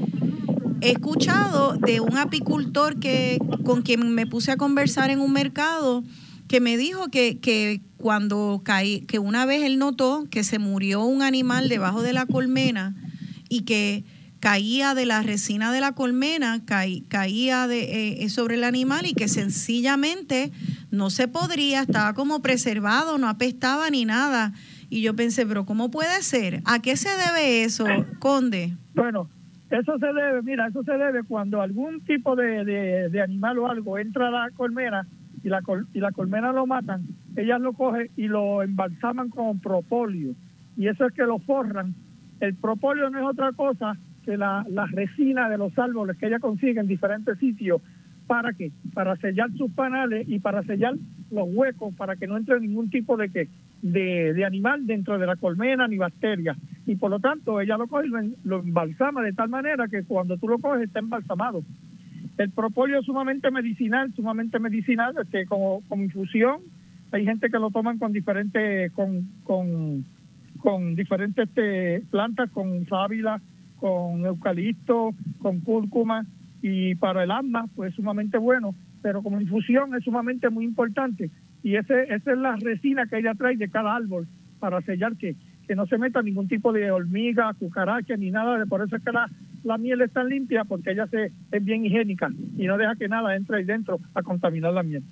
[0.82, 6.04] he escuchado de un apicultor que con quien me puse a conversar en un mercado
[6.48, 11.04] que me dijo que, que cuando caí, que una vez él notó que se murió
[11.04, 12.96] un animal debajo de la colmena
[13.50, 14.04] y que
[14.40, 19.14] caía de la resina de la colmena, caí- caía de, eh, sobre el animal y
[19.14, 20.52] que sencillamente
[20.92, 24.54] no se podría, estaba como preservado, no apestaba ni nada.
[24.90, 26.62] Y yo pensé, pero ¿cómo puede ser?
[26.66, 27.86] ¿A qué se debe eso,
[28.20, 28.74] Conde?
[28.94, 29.28] Bueno,
[29.72, 34.28] eso se debe, mira, eso se debe cuando algún tipo de, animal o algo entra
[34.28, 35.08] a la colmena
[35.44, 37.04] y la, col- y la colmena lo matan,
[37.36, 40.34] ellas lo cogen y lo embalsaman con propóleo.
[40.78, 41.96] Y eso es que lo forran.
[42.40, 46.40] El propóleo no es otra cosa que la, la resina de los árboles que ella
[46.40, 47.82] consigue en diferentes sitios.
[48.28, 48.72] ¿Para qué?
[48.94, 50.96] Para sellar sus panales y para sellar
[51.32, 53.50] los huecos para que no entre ningún tipo de, que,
[53.82, 56.58] de, de animal dentro de la colmena ni bacterias.
[56.86, 60.38] Y por lo tanto, ella lo coge y lo, embalsama de tal manera que cuando
[60.38, 61.64] tú lo coges está embalsamado.
[62.38, 66.62] El propóleo es sumamente medicinal, sumamente medicinal, este, como, como infusión.
[67.12, 70.06] Hay gente que lo toman con diferentes, con, con,
[70.66, 73.40] con diferentes este, plantas, con sábila,
[73.76, 76.26] con eucalipto, con cúrcuma
[76.64, 78.74] y para el asma pues es sumamente bueno,
[79.04, 81.30] pero como infusión es sumamente muy importante
[81.62, 84.28] y ese esa es la resina que ella trae de cada árbol
[84.60, 85.36] para sellar que,
[85.68, 89.04] que no se meta ningún tipo de hormiga, cucaracha ni nada, de por eso es
[89.04, 92.96] que la, miel es tan limpia porque ella se, es bien higiénica y no deja
[92.96, 95.04] que nada entre ahí dentro a contaminar la miel.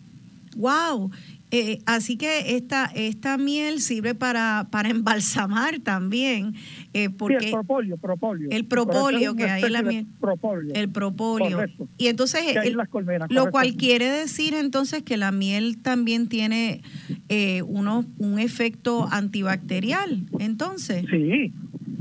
[0.55, 1.11] Wow.
[1.55, 6.55] Eh, así que esta, esta miel sirve para, para embalsamar también,
[6.95, 8.49] eh, Sí, porque el propóleo, propóleo.
[8.51, 10.07] el propóleo que hay en la miel.
[10.19, 10.73] Propóleo.
[10.73, 11.57] el propóleo.
[11.57, 11.87] Correcto.
[11.99, 13.29] Y entonces, el- las colmenas.
[13.31, 16.81] lo cual quiere decir entonces que la miel también tiene
[17.29, 20.25] eh, uno, un efecto antibacterial.
[20.39, 21.53] Entonces, Sí,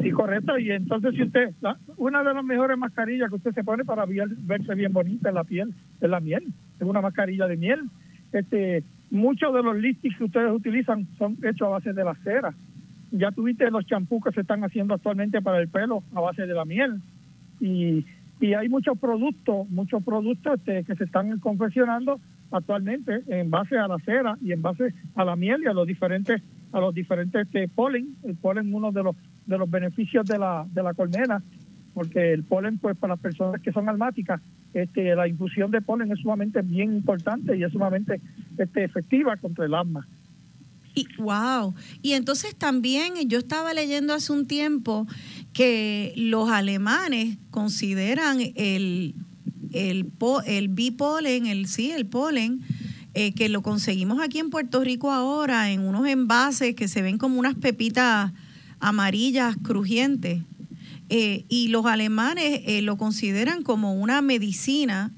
[0.03, 0.59] sí, correcto.
[0.59, 4.07] Y entonces, si usted, la- una de las mejores mascarillas que usted se pone para
[4.07, 6.45] verse bien bonita en la piel, es la miel.
[6.81, 7.81] Es una mascarilla de miel.
[8.33, 12.55] Este, muchos de los lipsticks que ustedes utilizan son hechos a base de la cera.
[13.11, 16.55] Ya tuviste los champús que se están haciendo actualmente para el pelo a base de
[16.55, 17.01] la miel.
[17.61, 18.07] Y,
[18.41, 23.89] y hay muchos productos, muchos productos este, que se están confeccionando actualmente en base a
[23.89, 26.43] la cera y en base a la miel y a los diferentes
[26.73, 28.17] a los diferentes este, polen.
[28.25, 31.43] El polen uno de los de los beneficios de la de la colmena,
[31.95, 34.41] porque el polen pues para las personas que son almáticas,
[34.75, 38.21] este la infusión de polen es sumamente bien importante y es sumamente
[38.59, 40.07] este efectiva contra el asma.
[40.95, 41.75] y, wow.
[42.03, 45.07] Y entonces también yo estaba leyendo hace un tiempo
[45.53, 49.15] que los alemanes consideran el,
[49.73, 50.11] el,
[50.47, 52.61] el bipolen, el sí, el polen,
[53.15, 57.19] eh, que lo conseguimos aquí en Puerto Rico ahora en unos envases que se ven
[57.19, 58.33] como unas pepitas
[58.81, 60.43] amarillas crujientes.
[61.09, 65.13] Eh, y los alemanes eh, lo consideran como una medicina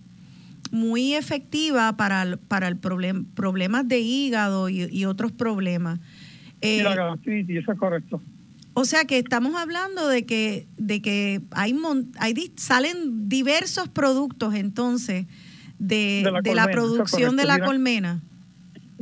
[0.71, 6.01] muy efectiva para, el- para el problem, problemas de hígado y, y otros problemas.
[6.61, 8.21] y Eh, la gastritis, eso es correcto.
[8.77, 11.77] O sea que estamos hablando de que, de que hay,
[12.19, 15.27] hay salen diversos productos entonces
[15.79, 18.21] de, de la, producción de la colmena.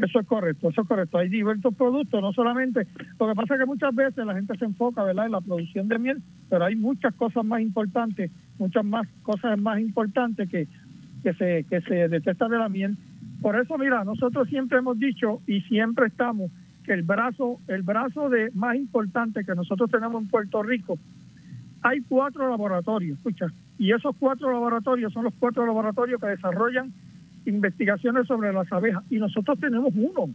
[0.02, 1.18] Eso es correcto, eso es correcto.
[1.18, 2.88] Hay diversos productos, no solamente.
[3.20, 5.86] Lo que pasa es que muchas veces la gente se enfoca, ¿verdad?, en la producción
[5.86, 10.66] de miel, pero hay muchas cosas más importantes, muchas más cosas más importantes que,
[11.22, 12.96] que se que se detectan de la miel.
[13.40, 16.50] Por eso, mira, nosotros siempre hemos dicho y siempre estamos
[16.84, 20.98] que el brazo, el brazo de más importante que nosotros tenemos en Puerto Rico,
[21.80, 23.46] hay cuatro laboratorios, escucha,
[23.78, 26.92] y esos cuatro laboratorios son los cuatro laboratorios que desarrollan
[27.46, 30.30] investigaciones sobre las abejas y nosotros tenemos uno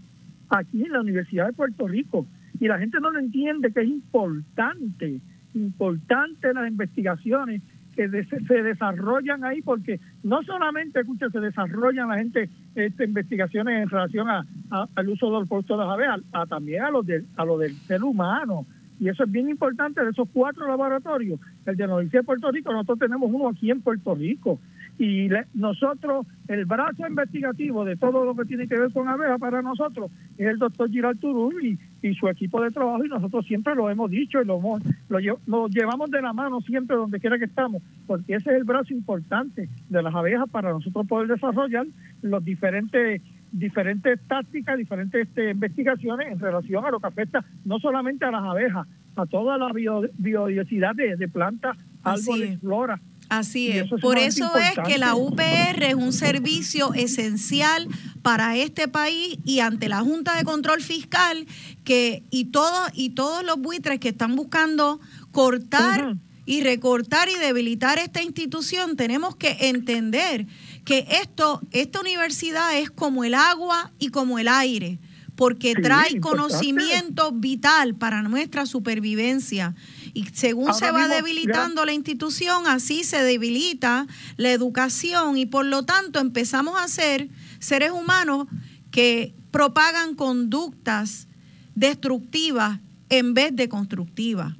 [0.49, 2.25] aquí en la Universidad de Puerto Rico
[2.59, 5.19] y la gente no lo entiende que es importante,
[5.53, 7.61] importante las investigaciones
[7.95, 13.89] que se desarrollan ahí porque no solamente escucha se desarrollan la gente este, investigaciones en
[13.89, 14.45] relación a,
[14.93, 17.73] al uso del productos de las abejas, a, también a lo del a lo del
[17.88, 18.67] ser humano.
[18.99, 22.51] Y eso es bien importante de esos cuatro laboratorios el de la Universidad de Puerto
[22.51, 24.59] Rico nosotros tenemos uno aquí en Puerto Rico
[24.99, 29.61] y nosotros, el brazo investigativo de todo lo que tiene que ver con abejas para
[29.61, 31.78] nosotros es el doctor Giral Turul y,
[32.14, 34.61] su equipo de trabajo y nosotros siempre lo hemos dicho y lo,
[35.10, 38.94] lo, llevamos de la mano siempre donde quiera que estamos, porque ese es el brazo
[38.94, 41.86] importante de las abejas para nosotros poder desarrollar
[42.22, 43.22] los diferentes
[43.52, 48.44] diferentes tácticas, diferentes este, investigaciones en relación a lo que afecta no solamente a las
[48.44, 53.89] abejas, a toda la biodiversidad de, plantas, árboles, flora, Así es.
[54.01, 57.87] Por eso es que la UPR es un servicio esencial
[58.21, 61.45] para este país y ante la Junta de Control Fiscal
[61.83, 64.99] que y todo y todos los buitres que están buscando
[65.31, 70.47] cortar y recortar y debilitar esta institución, tenemos que entender
[70.85, 74.99] que esto esta universidad es como el agua y como el aire,
[75.35, 79.75] porque trae conocimiento vital para nuestra supervivencia
[80.13, 85.84] y según se va debilitando la institución, así se debilita la educación y por lo
[85.84, 87.29] tanto empezamos a ser
[87.59, 88.47] seres humanos
[88.91, 91.27] que propagan conductas
[91.75, 92.79] destructivas
[93.09, 94.53] en vez de constructivas.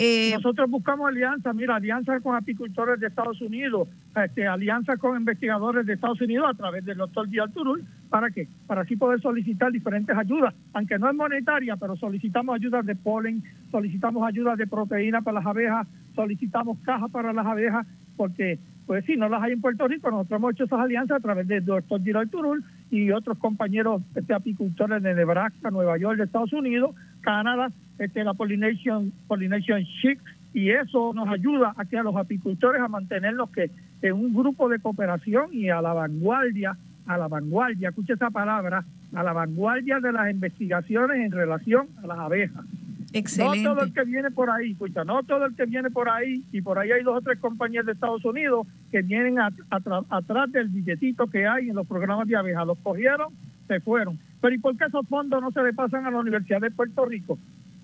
[0.00, 5.84] Eh, Nosotros buscamos alianzas, mira, alianzas con apicultores de Estados Unidos, este, alianzas con investigadores
[5.86, 8.46] de Estados Unidos a través del doctor Díaz Turul, ¿para qué?
[8.68, 13.42] Para así poder solicitar diferentes ayudas, aunque no es monetaria, pero solicitamos ayudas de polen,
[13.72, 17.84] solicitamos ayudas de proteína para las abejas, solicitamos cajas para las abejas,
[18.16, 21.20] porque pues si no las hay en Puerto Rico, nosotros hemos hecho esas alianzas a
[21.20, 26.24] través del doctor Díaz Turul y otros compañeros este, apicultores de Nebraska, Nueva York, de
[26.24, 30.20] Estados Unidos, Canadá, este, la Pollination, Pollination Chic,
[30.54, 33.70] y eso nos ayuda a que a los apicultores a mantenerlos que
[34.02, 36.76] en un grupo de cooperación y a la vanguardia,
[37.06, 38.84] a la vanguardia, escuche esa palabra,
[39.14, 42.64] a la vanguardia de las investigaciones en relación a las abejas.
[43.12, 43.62] Excelente.
[43.62, 46.44] No todo el que viene por ahí, escucha, no todo el que viene por ahí,
[46.52, 50.68] y por ahí hay dos o tres compañías de Estados Unidos que vienen atrás del
[50.68, 52.66] billetito que hay en los programas de abejas.
[52.66, 53.32] Los cogieron,
[53.66, 54.18] se fueron.
[54.40, 57.04] Pero ¿y por qué esos fondos no se le pasan a la Universidad de Puerto
[57.06, 57.38] Rico?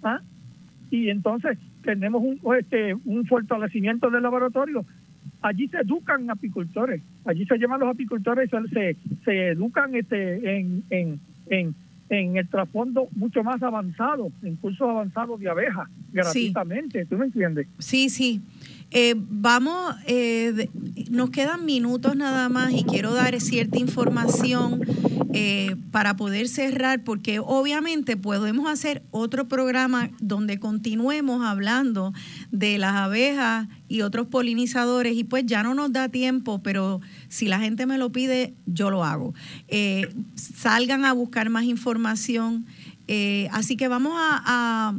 [0.04, 0.20] ¿Ah?
[0.90, 4.84] Y entonces tenemos un, este, un fortalecimiento del laboratorio.
[5.40, 11.20] Allí se educan apicultores, allí se llevan los apicultores, se, se educan este, en, en,
[11.48, 11.74] en,
[12.10, 17.06] en el trasfondo mucho más avanzado, en cursos avanzados de abejas, gratuitamente.
[17.06, 17.66] ¿Tú me entiendes?
[17.78, 18.40] Sí, sí.
[18.90, 20.68] Eh, vamos, eh,
[21.10, 24.80] nos quedan minutos nada más y quiero dar cierta información
[25.32, 32.12] eh, para poder cerrar, porque obviamente podemos hacer otro programa donde continuemos hablando
[32.50, 37.48] de las abejas y otros polinizadores y pues ya no nos da tiempo, pero si
[37.48, 39.34] la gente me lo pide, yo lo hago.
[40.34, 42.66] salgan a buscar más información.
[43.50, 44.94] así que vamos a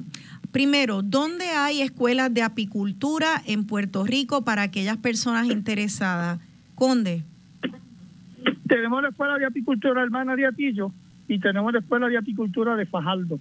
[0.56, 6.40] Primero, ¿dónde hay escuelas de apicultura en Puerto Rico para aquellas personas interesadas?
[6.76, 7.26] Conde.
[8.66, 10.94] Tenemos la escuela de apicultura hermana de Atillo
[11.28, 13.38] y tenemos la escuela de apicultura de Fajardo.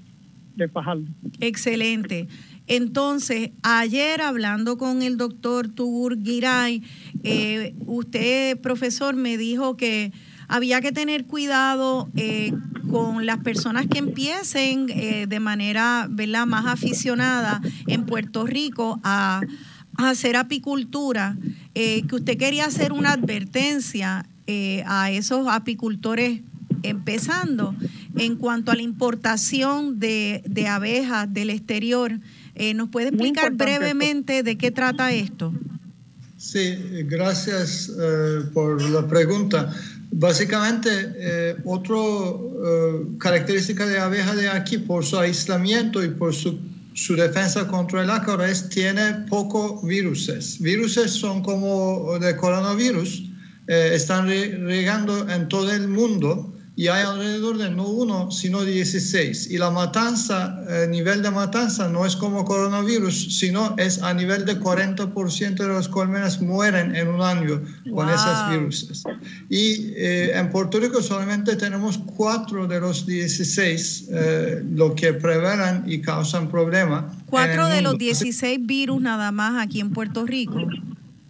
[0.56, 1.04] De Fajardo.
[1.38, 2.26] Excelente.
[2.66, 6.82] Entonces, ayer hablando con el doctor Tubur Giray,
[7.22, 10.10] eh, usted, profesor, me dijo que
[10.48, 12.52] había que tener cuidado eh,
[12.90, 16.46] con las personas que empiecen eh, de manera ¿verdad?
[16.46, 19.40] más aficionada en Puerto Rico a,
[19.96, 21.36] hacer apicultura,
[21.76, 24.26] eh, que usted quería hacer una advertencia
[24.86, 26.40] a esos apicultores
[26.82, 27.76] empezando
[28.16, 32.18] en cuanto a la importación de, de abejas del exterior.
[32.74, 35.54] ¿Nos puede explicar brevemente de qué trata esto?
[36.36, 37.92] Sí, gracias
[38.52, 39.72] por la pregunta.
[40.16, 46.58] Básicamente, eh, otra eh, característica de abeja de aquí, por su aislamiento y por su
[46.94, 50.60] su defensa contra el ácaro es tiene poco viruses.
[50.60, 53.24] Viruses son como de coronavirus,
[53.66, 58.64] eh, están re- regando en todo el mundo y hay alrededor de no uno, sino
[58.64, 59.48] 16.
[59.50, 64.44] Y la matanza, el nivel de matanza no es como coronavirus, sino es a nivel
[64.44, 68.08] de 40% de las colmenas mueren en un año con Wow.
[68.08, 69.04] esas viruses.
[69.48, 75.84] Y eh, en Puerto Rico solamente tenemos cuatro de los 16 eh, lo que prevelan
[75.86, 77.04] y causan problemas.
[77.12, 78.04] en Cuatro el de los mundo.
[78.04, 80.58] 16 virus nada más aquí en Puerto Rico.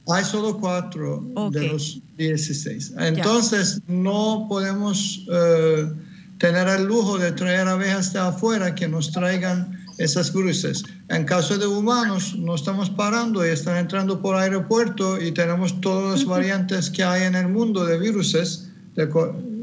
[0.09, 1.55] Hay solo cuatro Ok.
[1.55, 2.95] de los 16.
[2.99, 5.91] Entonces, no podemos eh,
[6.39, 10.85] tener el lujo de traer abejas de afuera que nos traigan esas cruces.
[11.09, 16.19] En caso de humanos, no estamos parando y están entrando por aeropuerto y tenemos todas
[16.21, 18.69] las variantes que hay en el mundo de viruses.
[18.97, 19.09] de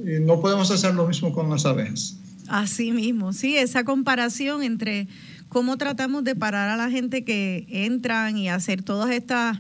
[0.04, 2.18] y no podemos hacer lo mismo con las abejas.
[2.48, 5.08] Así mismo, sí, esa comparación entre
[5.48, 9.60] cómo tratamos de parar a la gente que entran y hacer todas estas,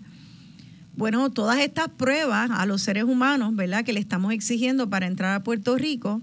[0.95, 3.83] bueno, todas estas pruebas a los seres humanos, ¿verdad?
[3.85, 6.21] Que le estamos exigiendo para entrar a Puerto Rico,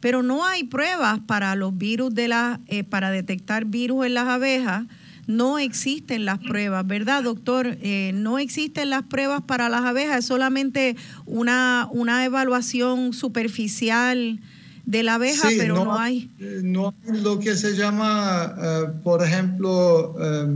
[0.00, 4.26] pero no hay pruebas para los virus de la, eh, para detectar virus en las
[4.28, 4.84] abejas.
[5.26, 7.78] No existen las pruebas, ¿verdad, doctor?
[7.80, 14.38] Eh, no existen las pruebas para las abejas, es solamente una, una evaluación superficial
[14.84, 16.30] de la abeja, Sí, pero no, hay.
[16.38, 20.46] eh, No hay lo que se llama, eh, por ejemplo, eh,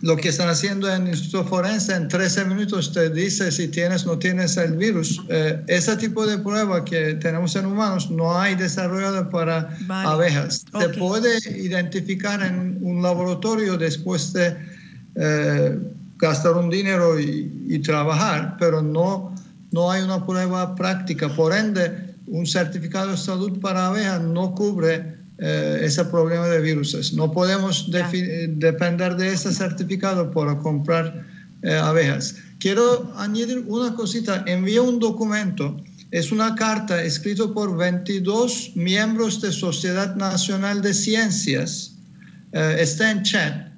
[0.00, 4.06] lo que están haciendo en el Instituto Forense, en 13 minutos te dice si tienes
[4.06, 5.20] o no tienes el virus.
[5.28, 10.08] Eh, ese tipo de prueba que tenemos en humanos no hay desarrollado para Vale.
[10.08, 10.64] abejas.
[10.78, 10.98] Se Ok.
[10.98, 14.56] puede identificar en un laboratorio después de
[15.16, 15.78] eh,
[16.16, 19.34] gastar un dinero y, y trabajar, pero no,
[19.72, 21.28] no hay una prueba práctica.
[21.28, 27.12] Por ende, un certificado de salud para abejas no cubre eh, ese problema de viruses.
[27.12, 31.24] No podemos eh, depender de ese certificado para comprar
[31.62, 32.36] eh, abejas.
[32.58, 34.42] Quiero añadir una cosita.
[34.46, 35.76] Envié un documento.
[36.10, 41.94] Es una carta escrita por 22 miembros de Sociedad Nacional de Ciencias.
[42.52, 43.68] Eh, está en chat.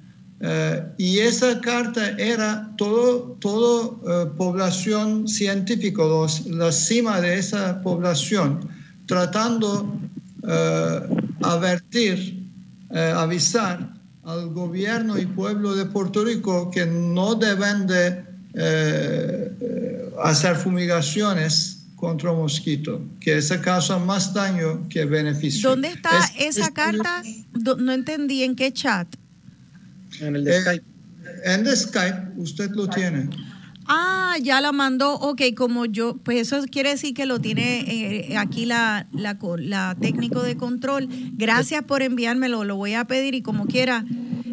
[0.43, 7.79] Eh, y esa carta era todo, todo eh, población científica, los- la cima de esa
[7.83, 8.67] población,
[9.05, 9.99] tratando
[10.47, 11.01] eh,
[11.43, 12.47] advertir,
[12.91, 13.93] eh, avisar
[14.23, 18.23] al gobierno y pueblo de Puerto Rico que no deben de
[18.53, 25.69] eh, eh, hacer fumigaciones contra mosquito, que ese causa más daño que beneficio.
[25.69, 27.21] ¿Dónde está Es- esa es- carta?
[27.77, 29.07] No entendí en qué chat.
[30.19, 30.85] En el de Eh, Skype.
[31.45, 33.29] En el Skype usted lo tiene.
[33.93, 35.15] Ah, ya la mandó.
[35.15, 39.97] Ok, como yo, pues eso quiere decir que lo tiene eh, aquí la, la, la
[39.99, 41.09] técnico de control.
[41.33, 44.05] Gracias por enviármelo, lo voy a pedir y como quiera,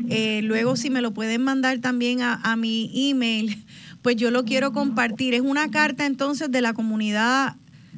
[0.09, 3.65] eh, luego si me lo pueden mandar también a, a mi email,
[4.03, 5.35] pues yo lo quiero compartir.
[5.35, 7.55] Es una carta entonces de la comunidad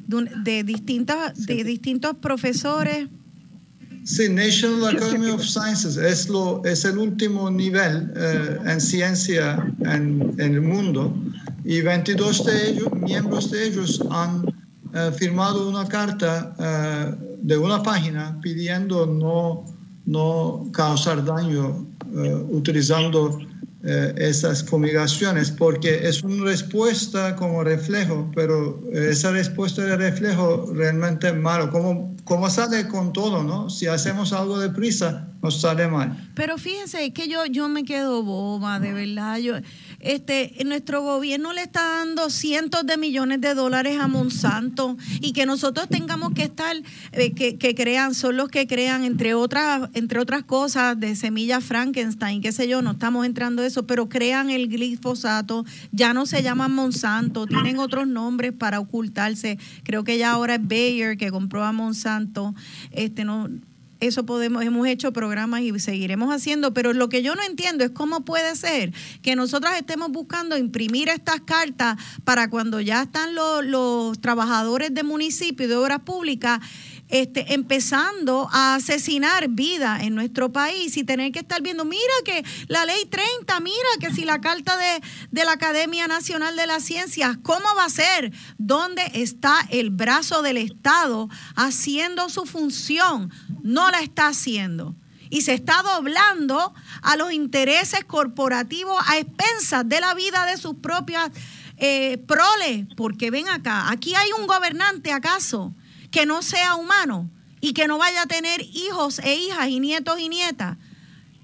[0.07, 3.07] de, un- de distintas, de distintos profesores.
[4.03, 10.33] Sí, National Academy of Sciences es, lo, es el último nivel eh, en ciencia en,
[10.39, 11.15] en el mundo
[11.63, 14.45] y 22 de ellos, miembros de ellos han
[14.93, 19.65] eh, firmado una carta eh, de una página pidiendo no,
[20.05, 23.39] no causar daño eh, utilizando
[23.83, 30.71] eh, esas fumigaciones porque es una respuesta como reflejo, pero eh, esa respuesta de reflejo
[30.73, 31.71] realmente es malo.
[31.71, 33.71] Como, como sale con todo, ¿no?
[33.71, 36.31] Si hacemos algo deprisa, nos sale mal.
[36.35, 39.37] Pero fíjense es que yo, yo me quedo boba, de verdad.
[39.39, 39.55] Yo,
[40.01, 45.45] este, nuestro gobierno le está dando cientos de millones de dólares a Monsanto y que
[45.45, 46.75] nosotros tengamos que estar,
[47.11, 51.63] eh, que, que crean, son los que crean, entre otras, entre otras cosas, de semillas
[51.63, 56.43] Frankenstein, qué sé yo, no estamos entrando eso, pero crean el glifosato, ya no se
[56.43, 59.57] llaman Monsanto, tienen otros nombres para ocultarse.
[59.83, 62.53] Creo que ya ahora es Bayer que compró a Monsanto.
[62.91, 63.49] Este no
[64.01, 67.91] eso podemos, hemos hecho programas y seguiremos haciendo, pero lo que yo no entiendo es
[67.91, 73.63] cómo puede ser que nosotras estemos buscando imprimir estas cartas para cuando ya están los,
[73.63, 76.59] los trabajadores de municipio y de obras públicas
[77.11, 82.43] este, empezando a asesinar vida en nuestro país y tener que estar viendo, mira que
[82.67, 86.83] la ley 30, mira que si la carta de, de la Academia Nacional de las
[86.83, 88.31] Ciencias, ¿cómo va a ser?
[88.57, 93.29] ¿Dónde está el brazo del Estado haciendo su función?
[93.61, 94.95] No la está haciendo.
[95.29, 100.75] Y se está doblando a los intereses corporativos a expensas de la vida de sus
[100.75, 101.29] propias
[101.75, 102.85] eh, proles.
[102.95, 105.73] Porque ven acá, aquí hay un gobernante acaso
[106.11, 107.29] que no sea humano
[107.61, 110.77] y que no vaya a tener hijos e hijas y nietos y nietas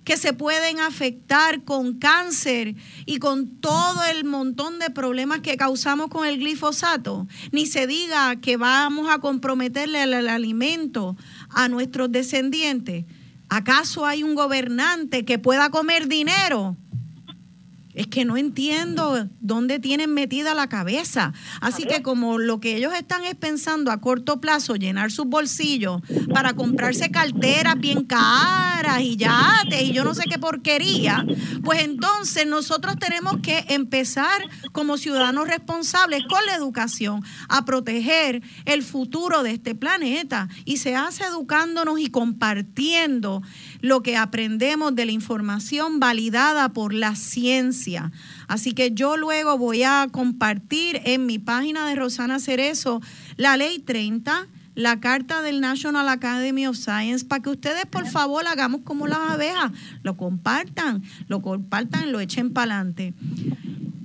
[0.08, 2.76] que se pueden afectar con cáncer
[3.06, 7.28] y con todo el montón de problemas que causamos con el glifosato.
[7.52, 11.18] Ni se diga que vamos a comprometerle el, el alimento
[11.50, 13.04] a nuestros descendientes.
[13.50, 16.78] ¿Acaso hay un gobernante que pueda comer dinero?
[17.98, 21.34] Es que no entiendo dónde tienen metida la cabeza.
[21.62, 26.04] Así que como lo que ellos están es pensando a corto plazo llenar sus bolsillos
[26.32, 31.26] para comprarse carteras bien caras y yates y yo no sé qué porquería,
[31.64, 38.84] pues entonces nosotros tenemos que empezar como ciudadanos responsables con la educación a proteger el
[38.84, 43.42] futuro de este planeta y se hace educándonos y compartiendo
[43.82, 47.87] lo que aprendemos de la información validada por la ciencia.
[48.48, 53.02] Así que yo luego voy a compartir en mi página de Rosana Cerezo
[53.38, 58.46] la ley 30 la carta del National Academy of Science para que ustedes por favor
[58.46, 59.72] hagamos como las abejas,
[60.04, 63.16] lo compartan, lo compartan, lo echen para adelante.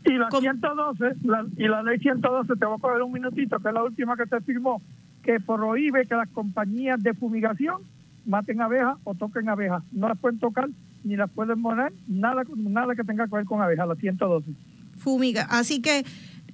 [0.07, 3.69] Y la 112, la, y la ley 112, te voy a coger un minutito, que
[3.69, 4.81] es la última que se firmó,
[5.23, 7.83] que prohíbe que las compañías de fumigación
[8.25, 9.83] maten abejas o toquen abejas.
[9.93, 10.71] No las pueden tocar
[11.05, 14.51] ni las pueden mover, nada, nada que tenga que ver con abejas, la 112.
[14.99, 15.47] Fumiga.
[15.51, 16.05] Así que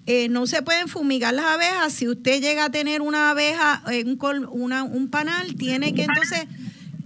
[0.07, 1.93] eh, no se pueden fumigar las abejas.
[1.93, 6.05] Si usted llega a tener una abeja, eh, un, col- una- un panal, tiene que
[6.05, 6.47] entonces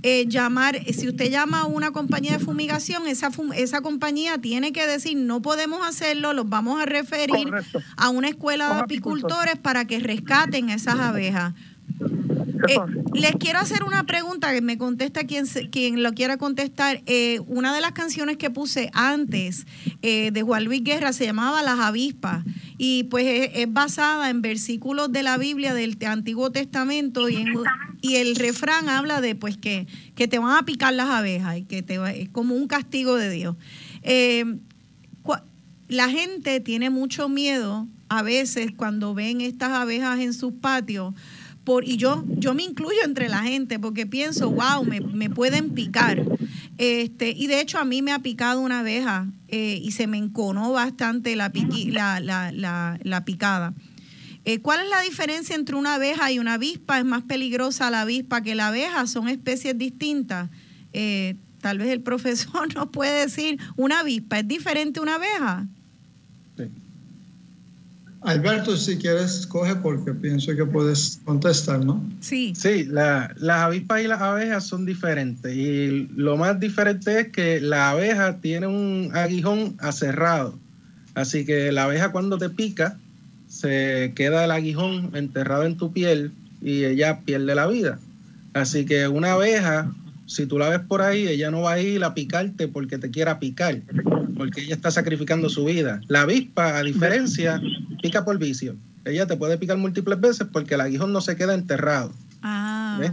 [0.05, 4.73] eh, llamar, si usted llama a una compañía de fumigación, esa, fum- esa compañía tiene
[4.73, 7.81] que decir, no podemos hacerlo, los vamos a referir Correcto.
[7.97, 9.57] a una escuela de apicultores.
[9.59, 11.55] para que rescaten esas abejas.
[12.67, 12.79] ¿Qué Eh,
[13.15, 17.03] les quiero hacer una pregunta que me contesta quien, quien lo quiera contestar.
[17.07, 19.67] Eh, una de las canciones que puse antes
[20.03, 22.45] eh, de Juan Luis Guerra se llamaba Las avispas
[22.79, 27.53] y pues es, es basada en versículos de la Biblia del Antiguo Testamento y, en-
[28.01, 31.63] y el refrán habla de pues que, que te van a picar las abejas y
[31.63, 33.57] que te va- es como un castigo de Dios.
[35.23, 35.43] Cua-
[35.89, 41.15] la gente tiene mucho miedo a veces cuando ven estas abejas en sus patios.
[41.65, 45.71] Por, y yo, yo me incluyo entre la gente porque pienso, wow, me, me pueden
[45.71, 46.27] picar.
[46.79, 50.19] Este, y de hecho a mí me ha picado una abeja eh, y se me
[50.19, 53.75] enconó bastante la, piqui- la, la, la, la picada.
[54.45, 56.99] Eh, ¿Cuál es la diferencia entre una abeja y una avispa?
[56.99, 59.07] ¿Es más peligrosa la avispa que la abeja?
[59.07, 60.51] ¿Son especies distintas?
[60.93, 65.69] Eh, tal vez el profesor nos puede decir, ¿una avispa es diferente a una abeja?
[68.25, 72.09] Alberto, si quieres, coge porque pienso que puedes contestar, ¿no?
[72.21, 72.53] Sí.
[72.57, 77.61] Sí, la- las avispas y las abejas son diferentes y lo más diferente es que
[77.61, 80.57] la abeja tiene un aguijón aserrado.
[81.15, 82.97] Así que la abeja cuando te pica
[83.49, 86.31] se queda el aguijón enterrado en tu piel
[86.63, 87.99] y ella pierde la vida.
[88.55, 89.93] Así que una abeja,
[90.27, 93.11] si tú la ves por ahí, ella no va a ir a picarte porque te
[93.11, 93.81] quiera picar,
[94.37, 96.01] porque ella está sacrificando su vida.
[96.09, 97.61] La avispa, a diferencia,
[98.03, 98.77] pica por vicio.
[99.05, 102.13] Ella te puede picar múltiples veces porque el aguijón no se queda enterrado.
[102.43, 102.99] Ah.
[103.01, 103.13] ¿ves?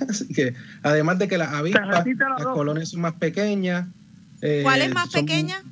[0.08, 2.04] Así que, además de que las avispas,
[2.38, 3.88] las colonias son más pequeñas.
[4.42, 5.62] eh, ¿Cuál es más pequeña?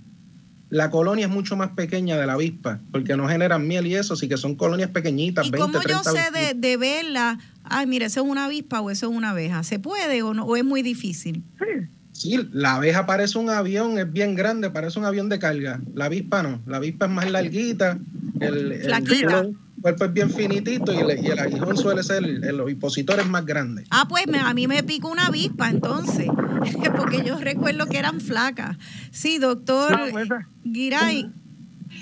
[0.71, 4.15] La colonia es mucho más pequeña de la avispa, porque no generan miel y eso,
[4.15, 7.39] así que son colonias pequeñitas, ¿Y 20, cómo yo 30 sé de, verla?
[7.63, 9.63] Ay, mire, eso es una avispa o eso es una abeja.
[9.63, 10.45] ¿Se puede o no?
[10.45, 11.45] ¿O es muy difícil?
[11.59, 15.81] Sí, Sí, la abeja parece un avión, es bien grande, parece un avión de carga.
[15.95, 17.99] La avispa no, la avispa es más larguita,
[18.41, 18.81] el,
[19.83, 23.45] cuerpo es bien finitito y el, y el aguijón suele ser, el, ovipositor es más
[23.45, 23.85] grande.
[23.91, 26.29] Ah, pues me- a mí me picó una avispa entonces,
[26.97, 28.77] porque yo recuerdo que eran flacas.
[29.11, 30.29] Sí, doctor pues,
[30.63, 31.29] Giray.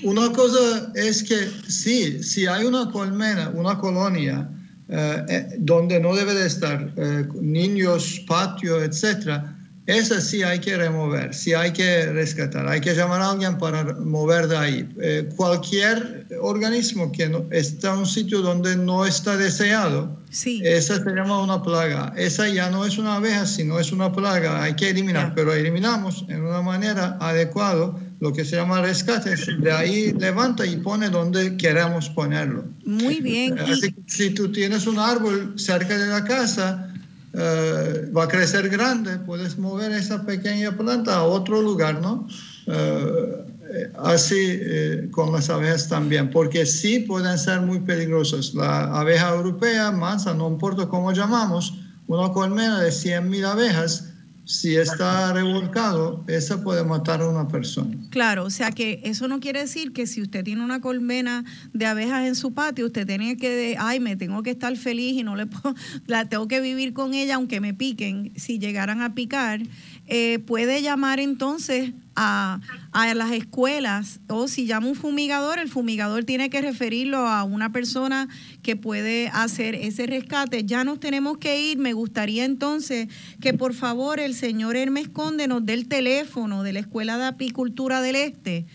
[0.02, 4.46] Una cosa es que sí, si hay una colmena, una colonia
[4.88, 9.56] eh, eh, donde no debe de estar eh, niños, patio, etcétera,
[9.86, 13.82] esa sí hay que remover, sí hay que rescatar, hay que llamar a alguien para
[13.94, 14.88] mover de ahí.
[15.00, 20.62] Eh, cualquier organismo que no, está en un sitio donde no está deseado, Sí.
[20.64, 22.14] esa se llama una plaga.
[22.16, 24.62] Esa ya no es una abeja, sino es una plaga.
[24.62, 29.34] Hay que eliminar, pero eliminamos en una manera adecuada lo que se llama rescate.
[29.58, 32.64] De ahí levanta y pone donde queramos ponerlo.
[32.86, 33.58] Muy bien.
[33.58, 36.91] Así que si tú tienes un árbol cerca de la casa,
[37.34, 42.26] eh, va a crecer grande, puedes mover esa pequeña planta a otro lugar, ¿no?
[42.66, 48.52] Eh, eh, así eh, con las abejas también, porque sí pueden ser muy peligrosas.
[48.52, 51.72] La abeja europea, mansa, no importa cómo llamamos,
[52.06, 54.11] una colmena de 100.000 abejas,
[54.44, 57.96] si está revolcado, esa puede matar a una persona.
[58.10, 61.86] claro, o sea que eso no quiere decir que si usted tiene una colmena de
[61.86, 65.36] abejas en su patio, usted tiene que, ay, me tengo que estar feliz y no
[65.36, 65.74] le puedo,
[66.06, 69.62] la tengo que vivir con ella aunque me piquen, si llegaran a picar.
[70.06, 72.60] Eh, puede llamar entonces a,
[72.92, 77.72] a, las escuelas o si llama un fumigador, el fumigador tiene que referirlo a una
[77.72, 78.28] persona
[78.62, 80.64] que puede hacer ese rescate.
[80.64, 81.78] Ya nos tenemos que ir.
[81.78, 83.08] Me gustaría entonces
[83.40, 87.26] que por favor el señor Hermes Conde nos dé el teléfono de la Escuela de
[87.26, 88.66] Apicultura del Este.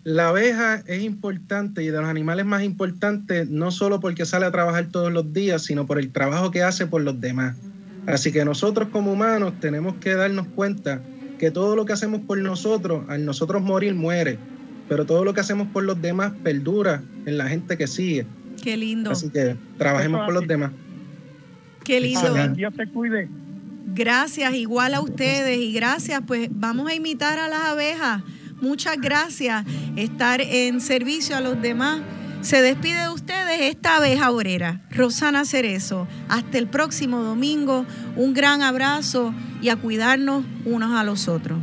[0.04, 4.52] La abeja es importante y de los animales más importantes, no solo porque sale a
[4.52, 7.56] trabajar todos los días, sino por el trabajo que hace por los demás.
[8.06, 11.00] Así que nosotros como humanos tenemos que darnos cuenta
[11.38, 14.38] que todo lo que hacemos por nosotros, al nosotros morir, muere.
[14.90, 18.26] Pero todo lo que hacemos por los demás perdura en la gente que sigue.
[18.62, 20.70] Qué lindo, Así que trabajemos por los demás.
[21.82, 22.48] qué lindo.
[22.48, 23.28] Dios te cuide.
[23.94, 28.22] Gracias, igual a ustedes y gracias, pues vamos a imitar a las abejas.
[28.60, 29.64] Muchas gracias,
[29.96, 32.00] estar en servicio a los demás.
[32.40, 36.06] Se despide de ustedes esta abeja obrera, Rosana Cerezo.
[36.28, 37.86] Hasta el próximo domingo,
[38.16, 41.58] un gran abrazo y a cuidarnos unos a los otros.